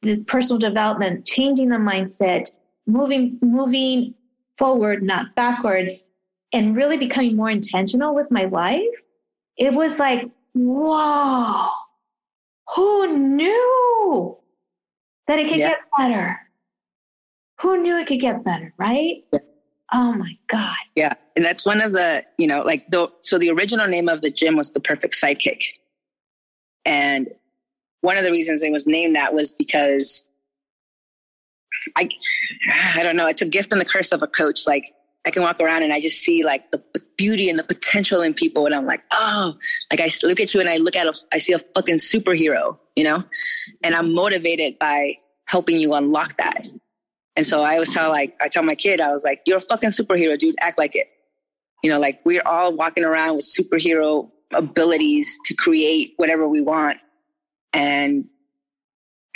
the 0.02 0.22
personal 0.24 0.58
development, 0.58 1.26
changing 1.26 1.68
the 1.68 1.76
mindset, 1.76 2.50
moving, 2.90 3.38
moving 3.42 4.14
forward, 4.58 5.02
not 5.02 5.34
backwards, 5.34 6.06
and 6.52 6.76
really 6.76 6.96
becoming 6.96 7.36
more 7.36 7.50
intentional 7.50 8.14
with 8.14 8.30
my 8.30 8.44
life, 8.44 8.82
it 9.56 9.72
was 9.74 9.98
like, 9.98 10.28
whoa, 10.54 11.68
who 12.74 13.16
knew 13.18 14.36
that 15.26 15.38
it 15.38 15.48
could 15.48 15.58
Yeah. 15.58 15.68
get 15.70 15.78
better? 15.96 16.40
Who 17.60 17.82
knew 17.82 17.98
it 17.98 18.06
could 18.06 18.20
get 18.20 18.42
better, 18.44 18.72
right? 18.78 19.22
Yeah. 19.32 19.38
Oh 19.92 20.12
my 20.14 20.38
God. 20.46 20.76
yeah, 20.94 21.14
and 21.34 21.44
that's 21.44 21.66
one 21.66 21.80
of 21.80 21.92
the 21.92 22.24
you 22.38 22.46
know 22.46 22.62
like 22.62 22.86
the 22.90 23.10
so 23.22 23.38
the 23.38 23.50
original 23.50 23.86
name 23.88 24.08
of 24.08 24.22
the 24.22 24.30
gym 24.30 24.56
was 24.56 24.70
the 24.70 24.78
Perfect 24.80 25.14
Sidekick, 25.14 25.64
and 26.84 27.28
one 28.00 28.16
of 28.16 28.22
the 28.22 28.30
reasons 28.30 28.62
it 28.62 28.70
was 28.72 28.86
named 28.86 29.16
that 29.16 29.34
was 29.34 29.50
because 29.52 30.26
I 31.96 32.08
I 32.94 33.02
don't 33.02 33.16
know 33.16 33.26
it's 33.26 33.42
a 33.42 33.46
gift 33.46 33.72
and 33.72 33.80
the 33.80 33.84
curse 33.84 34.12
of 34.12 34.22
a 34.22 34.26
coach 34.26 34.66
like. 34.66 34.94
I 35.26 35.30
can 35.30 35.42
walk 35.42 35.60
around 35.60 35.82
and 35.82 35.92
I 35.92 36.00
just 36.00 36.22
see 36.22 36.42
like 36.42 36.70
the 36.70 36.82
beauty 37.18 37.50
and 37.50 37.58
the 37.58 37.62
potential 37.62 38.22
in 38.22 38.32
people, 38.32 38.64
and 38.64 38.74
I'm 38.74 38.86
like, 38.86 39.02
oh, 39.12 39.54
like 39.90 40.00
I 40.00 40.08
look 40.22 40.40
at 40.40 40.54
you 40.54 40.60
and 40.60 40.68
I 40.70 40.78
look 40.78 40.96
at 40.96 41.06
a, 41.06 41.12
I 41.30 41.38
see 41.40 41.52
a 41.52 41.58
fucking 41.58 41.96
superhero, 41.96 42.78
you 42.96 43.04
know, 43.04 43.22
and 43.84 43.94
I'm 43.94 44.14
motivated 44.14 44.78
by 44.78 45.18
helping 45.46 45.78
you 45.78 45.92
unlock 45.92 46.38
that. 46.38 46.66
And 47.36 47.44
so 47.44 47.62
I 47.62 47.74
always 47.74 47.92
tell 47.92 48.08
like 48.08 48.34
I 48.40 48.48
tell 48.48 48.62
my 48.62 48.74
kid, 48.74 48.98
I 48.98 49.12
was 49.12 49.22
like, 49.22 49.42
you're 49.44 49.58
a 49.58 49.60
fucking 49.60 49.90
superhero, 49.90 50.38
dude. 50.38 50.54
Act 50.58 50.78
like 50.78 50.96
it. 50.96 51.08
You 51.84 51.90
know, 51.90 51.98
like 51.98 52.20
we're 52.24 52.42
all 52.46 52.74
walking 52.74 53.04
around 53.04 53.36
with 53.36 53.44
superhero 53.44 54.30
abilities 54.54 55.38
to 55.44 55.54
create 55.54 56.14
whatever 56.16 56.48
we 56.48 56.62
want, 56.62 56.96
and 57.74 58.24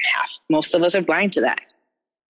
half 0.02 0.40
most 0.48 0.72
of 0.72 0.82
us 0.82 0.94
are 0.94 1.02
blind 1.02 1.34
to 1.34 1.42
that. 1.42 1.60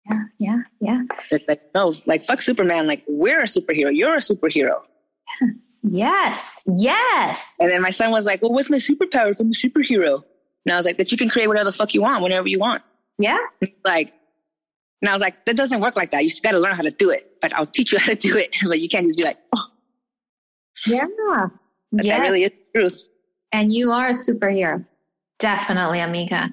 Yeah, 0.09 0.23
yeah, 0.39 0.59
yeah. 0.81 1.01
It's 1.31 1.45
like 1.49 1.63
no, 1.75 1.95
like 2.07 2.25
fuck 2.25 2.41
Superman. 2.43 2.87
Like 2.87 3.03
we're 3.09 3.41
a 3.41 3.45
superhero. 3.47 3.91
You're 3.95 4.15
a 4.15 4.19
superhero. 4.19 4.81
Yes, 5.41 5.81
yes, 5.89 6.65
yes. 6.77 7.57
And 7.61 7.71
then 7.71 7.81
my 7.81 7.91
son 7.91 8.11
was 8.11 8.27
like, 8.27 8.43
well, 8.43 8.53
what's 8.53 8.69
my 8.71 8.77
superpower 8.77 9.31
if 9.31 9.41
I'm 9.41 9.49
a 9.49 9.51
superhero? 9.53 10.23
And 10.67 10.73
I 10.73 10.77
was 10.77 10.85
like, 10.87 10.99
that 10.99 11.11
you 11.11 11.19
can 11.19 11.29
create 11.29 11.47
whatever 11.49 11.65
the 11.65 11.73
fuck 11.73 11.95
you 11.95 12.03
want, 12.03 12.23
whenever 12.23 12.47
you 12.49 12.59
want. 12.59 12.83
Yeah, 13.19 13.39
Like, 13.85 14.13
and 15.01 15.09
I 15.09 15.13
was 15.13 15.23
like, 15.23 15.45
that 15.47 15.57
doesn't 15.57 15.81
work 15.81 15.97
like 15.97 16.11
that. 16.11 16.23
You 16.23 16.29
just 16.29 16.43
got 16.43 16.53
to 16.53 16.59
learn 16.59 16.75
how 16.75 16.83
to 16.83 16.91
do 16.91 17.11
it. 17.11 17.37
But 17.41 17.55
I'll 17.55 17.67
teach 17.67 17.93
you 17.93 17.99
how 17.99 18.11
to 18.11 18.15
do 18.17 18.37
it. 18.37 18.57
But 18.67 18.81
you 18.81 18.89
can't 18.89 19.07
just 19.07 19.17
be 19.19 19.25
like, 19.25 19.39
oh, 19.55 19.65
yeah. 20.87 21.07
but 21.93 22.05
Yes. 22.05 22.17
that 22.19 22.23
really 22.23 22.43
is 22.45 22.51
the 22.51 22.81
truth. 22.81 23.01
And 23.53 23.73
you 23.73 23.93
are 23.93 24.09
a 24.09 24.13
superhero. 24.13 24.85
Definitely, 25.39 26.01
amiga. 26.01 26.53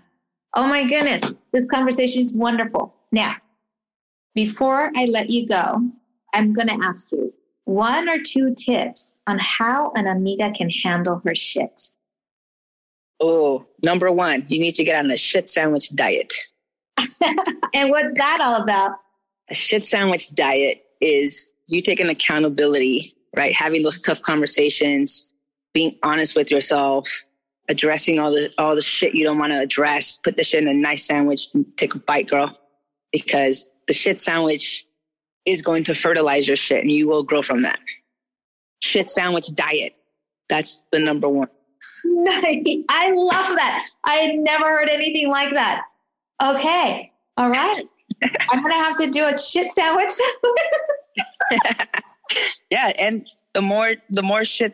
Oh 0.56 0.68
my 0.68 0.88
goodness. 0.88 1.34
This 1.54 1.68
conversation 1.68 2.22
is 2.22 2.38
wonderful. 2.38 2.94
Now, 3.12 3.36
before 4.36 4.92
I 4.96 5.06
let 5.06 5.30
you 5.30 5.48
go, 5.48 5.82
I'm 6.34 6.54
going 6.54 6.68
to 6.68 6.80
ask 6.82 7.12
you 7.12 7.34
one 7.66 8.10
or 8.10 8.18
two 8.22 8.54
tips 8.56 9.20
on 9.28 9.38
how 9.40 9.92
an 9.96 10.08
amiga 10.08 10.52
can 10.52 10.70
handle 10.70 11.22
her 11.26 11.36
shit. 11.36 11.80
Oh, 13.20 13.68
number 13.84 14.12
one, 14.12 14.46
you 14.48 14.60
need 14.60 14.76
to 14.76 14.84
get 14.84 14.98
on 15.04 15.12
a 15.12 15.18
shit 15.18 15.50
sandwich 15.50 15.90
diet. 15.96 16.34
And 17.74 17.90
what's 17.90 18.14
that 18.16 18.40
all 18.42 18.62
about? 18.62 18.92
A 19.50 19.54
shit 19.54 19.88
sandwich 19.88 20.34
diet 20.36 20.84
is 21.00 21.50
you 21.68 21.82
taking 21.82 22.10
accountability, 22.10 23.16
right? 23.36 23.54
Having 23.54 23.84
those 23.84 24.00
tough 24.00 24.22
conversations, 24.22 25.30
being 25.74 25.98
honest 26.04 26.36
with 26.36 26.52
yourself, 26.52 27.08
addressing 27.70 28.20
all 28.20 28.32
the 28.32 28.52
all 28.58 28.76
the 28.76 28.82
shit 28.82 29.16
you 29.16 29.24
don't 29.24 29.40
want 29.40 29.52
to 29.52 29.60
address. 29.60 30.18
Put 30.18 30.38
the 30.38 30.44
shit 30.44 30.62
in 30.62 30.68
a 30.68 30.74
nice 30.74 31.06
sandwich 31.06 31.48
and 31.54 31.66
take 31.78 31.96
a 31.96 32.00
bite, 32.00 32.30
girl. 32.30 32.58
Because 33.12 33.70
the 33.92 33.94
shit 33.94 34.22
sandwich 34.22 34.86
is 35.46 35.62
going 35.62 35.84
to 35.84 35.94
fertilize 35.94 36.48
your 36.48 36.56
shit 36.56 36.82
and 36.82 36.90
you 36.90 37.10
will 37.10 37.24
grow 37.24 37.42
from 37.42 37.64
that. 37.64 37.78
Shit 38.82 39.10
sandwich 39.10 39.54
diet. 39.54 39.98
That's 40.48 40.82
the 40.94 41.00
number 41.00 41.28
one. 41.28 41.50
Nice. 42.04 42.66
I 42.90 43.12
love 43.12 43.56
that. 43.58 43.86
I 44.06 44.14
had 44.14 44.36
never 44.36 44.64
heard 44.64 44.90
anything 44.90 45.30
like 45.30 45.54
that. 45.54 45.84
Okay. 46.42 47.12
All 47.38 47.50
right. 47.50 47.84
I'm 48.50 48.64
going 48.64 48.74
to 48.74 48.80
have 48.80 48.98
to 48.98 49.12
do 49.12 49.26
a 49.26 49.38
shit 49.38 49.72
sandwich. 49.74 50.10
Yeah, 52.72 52.94
and 53.02 53.28
the 53.54 53.62
more 53.62 53.96
the 54.10 54.24
more 54.24 54.46
shit 54.46 54.74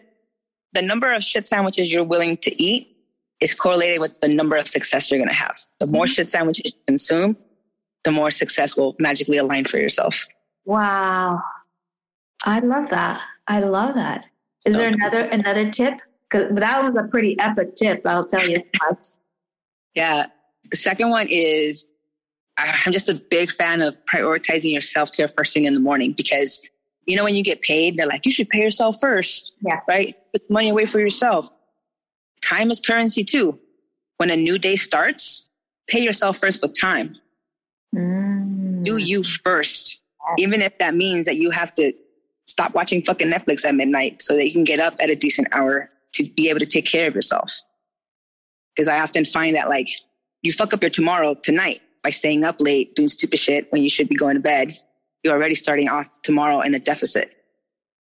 the 0.73 0.83
number 0.83 1.11
of 1.11 1.23
shit 1.23 1.47
sandwiches 1.47 1.91
you're 1.91 2.03
willing 2.03 2.37
to 2.37 2.61
eat 2.61 2.95
is 3.41 3.55
correlated 3.55 3.99
with 3.99 4.19
the 4.19 4.27
number 4.27 4.55
of 4.55 4.67
success 4.67 5.09
you're 5.09 5.17
going 5.17 5.27
to 5.27 5.33
have. 5.33 5.57
The 5.79 5.87
more 5.87 6.05
mm-hmm. 6.05 6.11
shit 6.11 6.29
sandwiches 6.29 6.73
you 6.75 6.79
consume, 6.85 7.35
the 8.07 8.11
more 8.13 8.31
success 8.31 8.77
will 8.77 8.95
magically 8.99 9.35
align 9.35 9.65
for 9.65 9.77
yourself. 9.77 10.25
Wow. 10.63 11.41
I 12.45 12.59
love 12.59 12.89
that. 12.91 13.19
I 13.47 13.59
love 13.59 13.95
that. 13.95 14.25
Is 14.65 14.77
there 14.77 14.87
another 14.87 15.19
another 15.19 15.69
tip? 15.69 15.95
Because 16.29 16.55
that 16.55 16.83
was 16.83 16.95
a 16.97 17.05
pretty 17.09 17.37
epic 17.37 17.75
tip, 17.75 18.01
I'll 18.05 18.25
tell 18.25 18.49
you. 18.49 18.63
Yeah. 19.93 20.27
The 20.69 20.77
second 20.77 21.09
one 21.09 21.25
is 21.27 21.87
I'm 22.55 22.93
just 22.93 23.09
a 23.09 23.15
big 23.15 23.51
fan 23.51 23.81
of 23.81 23.97
prioritizing 24.05 24.71
your 24.71 24.81
self 24.81 25.11
care 25.11 25.27
first 25.27 25.53
thing 25.55 25.65
in 25.65 25.73
the 25.73 25.79
morning 25.79 26.13
because, 26.13 26.61
you 27.07 27.15
know, 27.15 27.23
when 27.23 27.33
you 27.33 27.43
get 27.43 27.61
paid, 27.61 27.95
they're 27.95 28.05
like, 28.05 28.25
you 28.27 28.31
should 28.31 28.47
pay 28.49 28.61
yourself 28.61 28.97
first. 29.01 29.53
Yeah. 29.61 29.79
Right? 29.87 30.15
Put 30.31 30.47
money 30.51 30.69
away 30.69 30.85
for 30.85 30.99
yourself. 30.99 31.49
Time 32.41 32.69
is 32.69 32.79
currency 32.79 33.23
too. 33.23 33.59
When 34.17 34.29
a 34.29 34.35
new 34.35 34.59
day 34.59 34.75
starts, 34.75 35.47
pay 35.87 36.01
yourself 36.01 36.37
first 36.37 36.61
with 36.61 36.79
time. 36.79 37.17
Do 38.87 38.93
mm-hmm. 38.93 39.05
you 39.05 39.23
first, 39.23 39.99
even 40.37 40.61
if 40.61 40.77
that 40.77 40.95
means 40.95 41.25
that 41.25 41.35
you 41.35 41.51
have 41.51 41.73
to 41.75 41.93
stop 42.45 42.73
watching 42.73 43.03
fucking 43.03 43.29
Netflix 43.29 43.65
at 43.65 43.75
midnight 43.75 44.21
so 44.21 44.35
that 44.35 44.45
you 44.45 44.53
can 44.53 44.63
get 44.63 44.79
up 44.79 44.95
at 44.99 45.09
a 45.09 45.15
decent 45.15 45.49
hour 45.51 45.89
to 46.13 46.23
be 46.29 46.49
able 46.49 46.59
to 46.59 46.65
take 46.65 46.85
care 46.85 47.07
of 47.07 47.13
yourself. 47.13 47.53
Because 48.73 48.87
I 48.87 48.99
often 49.01 49.25
find 49.25 49.55
that 49.55 49.67
like 49.67 49.89
you 50.41 50.53
fuck 50.53 50.73
up 50.73 50.81
your 50.81 50.89
tomorrow 50.89 51.33
tonight 51.33 51.81
by 52.01 52.11
staying 52.11 52.45
up 52.45 52.61
late 52.61 52.95
doing 52.95 53.09
stupid 53.09 53.39
shit 53.39 53.69
when 53.71 53.83
you 53.83 53.89
should 53.89 54.07
be 54.07 54.15
going 54.15 54.35
to 54.35 54.41
bed. 54.41 54.77
You're 55.23 55.33
already 55.33 55.55
starting 55.55 55.89
off 55.89 56.07
tomorrow 56.23 56.61
in 56.61 56.73
a 56.73 56.79
deficit. 56.79 57.31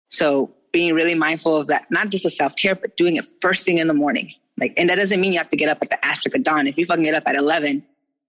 So 0.10 0.54
being 0.72 0.94
really 0.94 1.16
mindful 1.16 1.58
of 1.58 1.68
that, 1.68 1.88
not 1.90 2.10
just 2.10 2.26
a 2.26 2.30
self 2.30 2.56
care, 2.56 2.76
but 2.76 2.96
doing 2.98 3.16
it 3.16 3.26
first 3.42 3.66
thing 3.66 3.80
in 3.80 3.88
the 3.88 3.96
morning. 3.96 4.32
Like, 4.60 4.74
and 4.78 4.90
that 4.90 4.96
doesn't 4.96 5.20
mean 5.20 5.34
you 5.34 5.40
have 5.40 5.50
to 5.50 5.58
get 5.58 5.70
up 5.70 5.80
at 5.82 5.90
the 5.90 5.98
of 6.36 6.44
dawn. 6.44 6.68
If 6.68 6.78
you 6.78 6.86
fucking 6.86 7.04
get 7.04 7.14
up 7.14 7.24
at 7.26 7.36
11, 7.36 7.84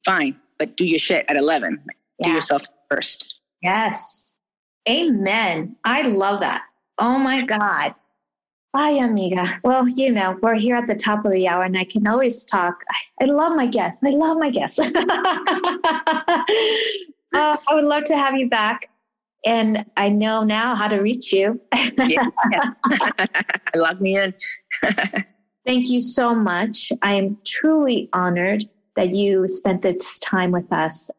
fine. 0.04 0.36
but 0.58 0.76
do 0.76 0.84
your 0.84 0.98
shit 0.98 1.24
at 1.28 1.36
11. 1.36 1.82
Yeah. 2.18 2.28
Do 2.28 2.32
yourself 2.32 2.62
first. 2.90 3.40
Yes. 3.62 4.38
Amen. 4.88 5.76
I 5.84 6.02
love 6.02 6.40
that. 6.40 6.62
Oh 6.98 7.18
my 7.18 7.42
God. 7.42 7.94
Hi, 8.74 8.90
amiga. 9.04 9.46
Well, 9.64 9.88
you 9.88 10.12
know, 10.12 10.38
we're 10.42 10.58
here 10.58 10.76
at 10.76 10.86
the 10.88 10.94
top 10.94 11.24
of 11.24 11.32
the 11.32 11.48
hour 11.48 11.62
and 11.62 11.76
I 11.78 11.84
can 11.84 12.06
always 12.06 12.44
talk. 12.44 12.84
I, 12.90 13.24
I 13.24 13.26
love 13.26 13.56
my 13.56 13.66
guests. 13.66 14.04
I 14.04 14.10
love 14.10 14.36
my 14.36 14.50
guests. 14.50 14.78
uh, 14.78 14.90
I 17.34 17.56
would 17.72 17.84
love 17.84 18.04
to 18.04 18.16
have 18.16 18.36
you 18.36 18.48
back. 18.48 18.90
And 19.44 19.86
I 19.96 20.10
know 20.10 20.44
now 20.44 20.74
how 20.74 20.88
to 20.88 20.98
reach 20.98 21.32
you. 21.32 21.60
yeah, 21.74 22.26
yeah. 22.52 22.70
Lock 23.74 24.00
me 24.00 24.16
in. 24.16 24.34
Thank 25.64 25.88
you 25.88 26.00
so 26.00 26.34
much. 26.34 26.92
I 27.02 27.14
am 27.14 27.38
truly 27.46 28.08
honored 28.12 28.68
that 28.96 29.10
you 29.10 29.46
spent 29.46 29.82
this 29.82 30.18
time 30.18 30.50
with 30.50 30.70
us. 30.72 31.10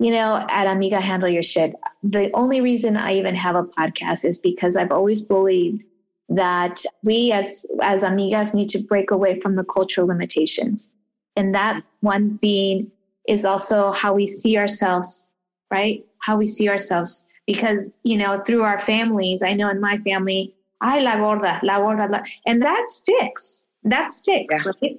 You 0.00 0.12
know, 0.12 0.44
at 0.48 0.68
Amiga 0.68 1.00
Handle 1.00 1.28
Your 1.28 1.42
Shit, 1.42 1.74
the 2.02 2.30
only 2.34 2.60
reason 2.60 2.96
I 2.96 3.14
even 3.14 3.34
have 3.34 3.56
a 3.56 3.64
podcast 3.64 4.24
is 4.24 4.38
because 4.38 4.76
I've 4.76 4.92
always 4.92 5.20
believed 5.20 5.82
that 6.28 6.82
we 7.04 7.32
as, 7.32 7.66
as 7.82 8.04
amigas 8.04 8.54
need 8.54 8.68
to 8.70 8.78
break 8.82 9.10
away 9.10 9.40
from 9.40 9.56
the 9.56 9.64
cultural 9.64 10.06
limitations. 10.06 10.92
And 11.36 11.54
that 11.54 11.82
one 12.00 12.38
being 12.40 12.92
is 13.26 13.44
also 13.44 13.92
how 13.92 14.14
we 14.14 14.26
see 14.26 14.56
ourselves, 14.56 15.32
right? 15.70 16.04
How 16.20 16.36
we 16.36 16.46
see 16.46 16.68
ourselves. 16.68 17.28
Because, 17.46 17.92
you 18.02 18.18
know, 18.18 18.42
through 18.46 18.62
our 18.62 18.78
families, 18.78 19.42
I 19.42 19.54
know 19.54 19.68
in 19.70 19.80
my 19.80 19.98
family, 19.98 20.54
I 20.80 21.00
la 21.00 21.16
gorda, 21.16 21.60
la 21.62 21.78
gorda, 21.78 22.08
la, 22.08 22.22
and 22.46 22.62
that 22.62 22.90
sticks. 22.90 23.64
That 23.84 24.12
sticks, 24.12 24.62
yeah. 24.64 24.72
right? 24.82 24.98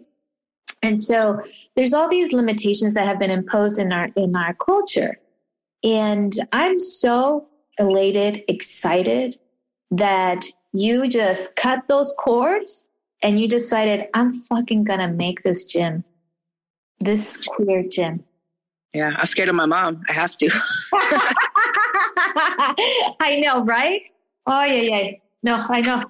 And 0.81 1.01
so 1.01 1.41
there's 1.75 1.93
all 1.93 2.09
these 2.09 2.31
limitations 2.31 2.93
that 2.93 3.05
have 3.05 3.19
been 3.19 3.31
imposed 3.31 3.79
in 3.79 3.91
our 3.91 4.09
in 4.15 4.35
our 4.35 4.53
culture. 4.53 5.19
And 5.83 6.33
I'm 6.51 6.79
so 6.79 7.47
elated, 7.77 8.43
excited 8.47 9.37
that 9.91 10.45
you 10.73 11.07
just 11.07 11.55
cut 11.55 11.87
those 11.87 12.13
cords 12.19 12.85
and 13.23 13.39
you 13.39 13.47
decided, 13.47 14.07
I'm 14.13 14.33
fucking 14.33 14.83
gonna 14.83 15.11
make 15.11 15.43
this 15.43 15.65
gym, 15.65 16.03
this 16.99 17.37
queer 17.37 17.83
gym. 17.83 18.23
Yeah, 18.93 19.15
I'm 19.17 19.25
scared 19.25 19.49
of 19.49 19.55
my 19.55 19.65
mom. 19.65 20.01
I 20.09 20.13
have 20.13 20.35
to. 20.37 20.47
I 23.19 23.41
know, 23.43 23.63
right? 23.63 24.01
Oh, 24.47 24.63
yeah, 24.63 24.81
yeah. 24.81 25.11
No, 25.43 25.63
I 25.69 25.81
know. 25.81 26.03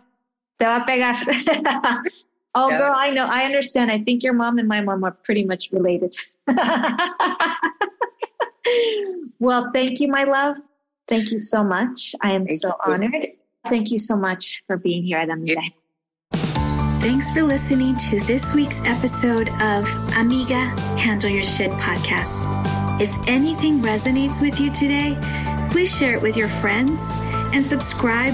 Te 0.58 0.66
va 0.66 0.78
a 0.78 0.86
pegar. 0.86 2.04
oh, 2.56 2.70
yeah. 2.70 2.78
girl, 2.78 2.94
I 2.96 3.12
know. 3.12 3.28
I 3.30 3.46
understand. 3.46 3.92
I 3.92 4.00
think 4.00 4.24
your 4.24 4.34
mom 4.34 4.58
and 4.58 4.68
my 4.68 4.82
mom 4.82 5.04
are 5.04 5.12
pretty 5.12 5.46
much 5.46 5.70
related. 5.72 6.16
well, 9.40 9.72
thank 9.74 10.00
you, 10.00 10.08
my 10.08 10.24
love. 10.24 10.58
Thank 11.08 11.32
you 11.32 11.40
so 11.42 11.64
much. 11.64 12.16
I 12.22 12.32
am 12.32 12.46
thank 12.46 12.60
so 12.60 12.70
you. 12.70 12.94
honored. 12.94 13.28
Thank 13.66 13.92
you 13.92 14.00
so 14.00 14.16
much 14.16 14.64
for 14.68 14.78
being 14.78 15.04
here 15.04 15.18
at 15.18 15.30
Amiga. 15.30 15.62
Thanks 17.02 17.32
for 17.32 17.44
listening 17.44 17.96
to 17.98 18.20
this 18.22 18.54
week's 18.54 18.82
episode 18.84 19.50
of 19.62 19.88
Amiga 20.18 20.66
Handle 21.00 21.30
Your 21.30 21.44
Shit 21.44 21.72
podcast. 21.72 22.40
If 23.02 23.12
anything 23.28 23.80
resonates 23.80 24.42
with 24.42 24.60
you 24.60 24.70
today, 24.72 25.18
please 25.72 25.96
share 25.96 26.14
it 26.14 26.22
with 26.22 26.36
your 26.36 26.50
friends 26.50 27.00
and 27.54 27.66
subscribe, 27.66 28.34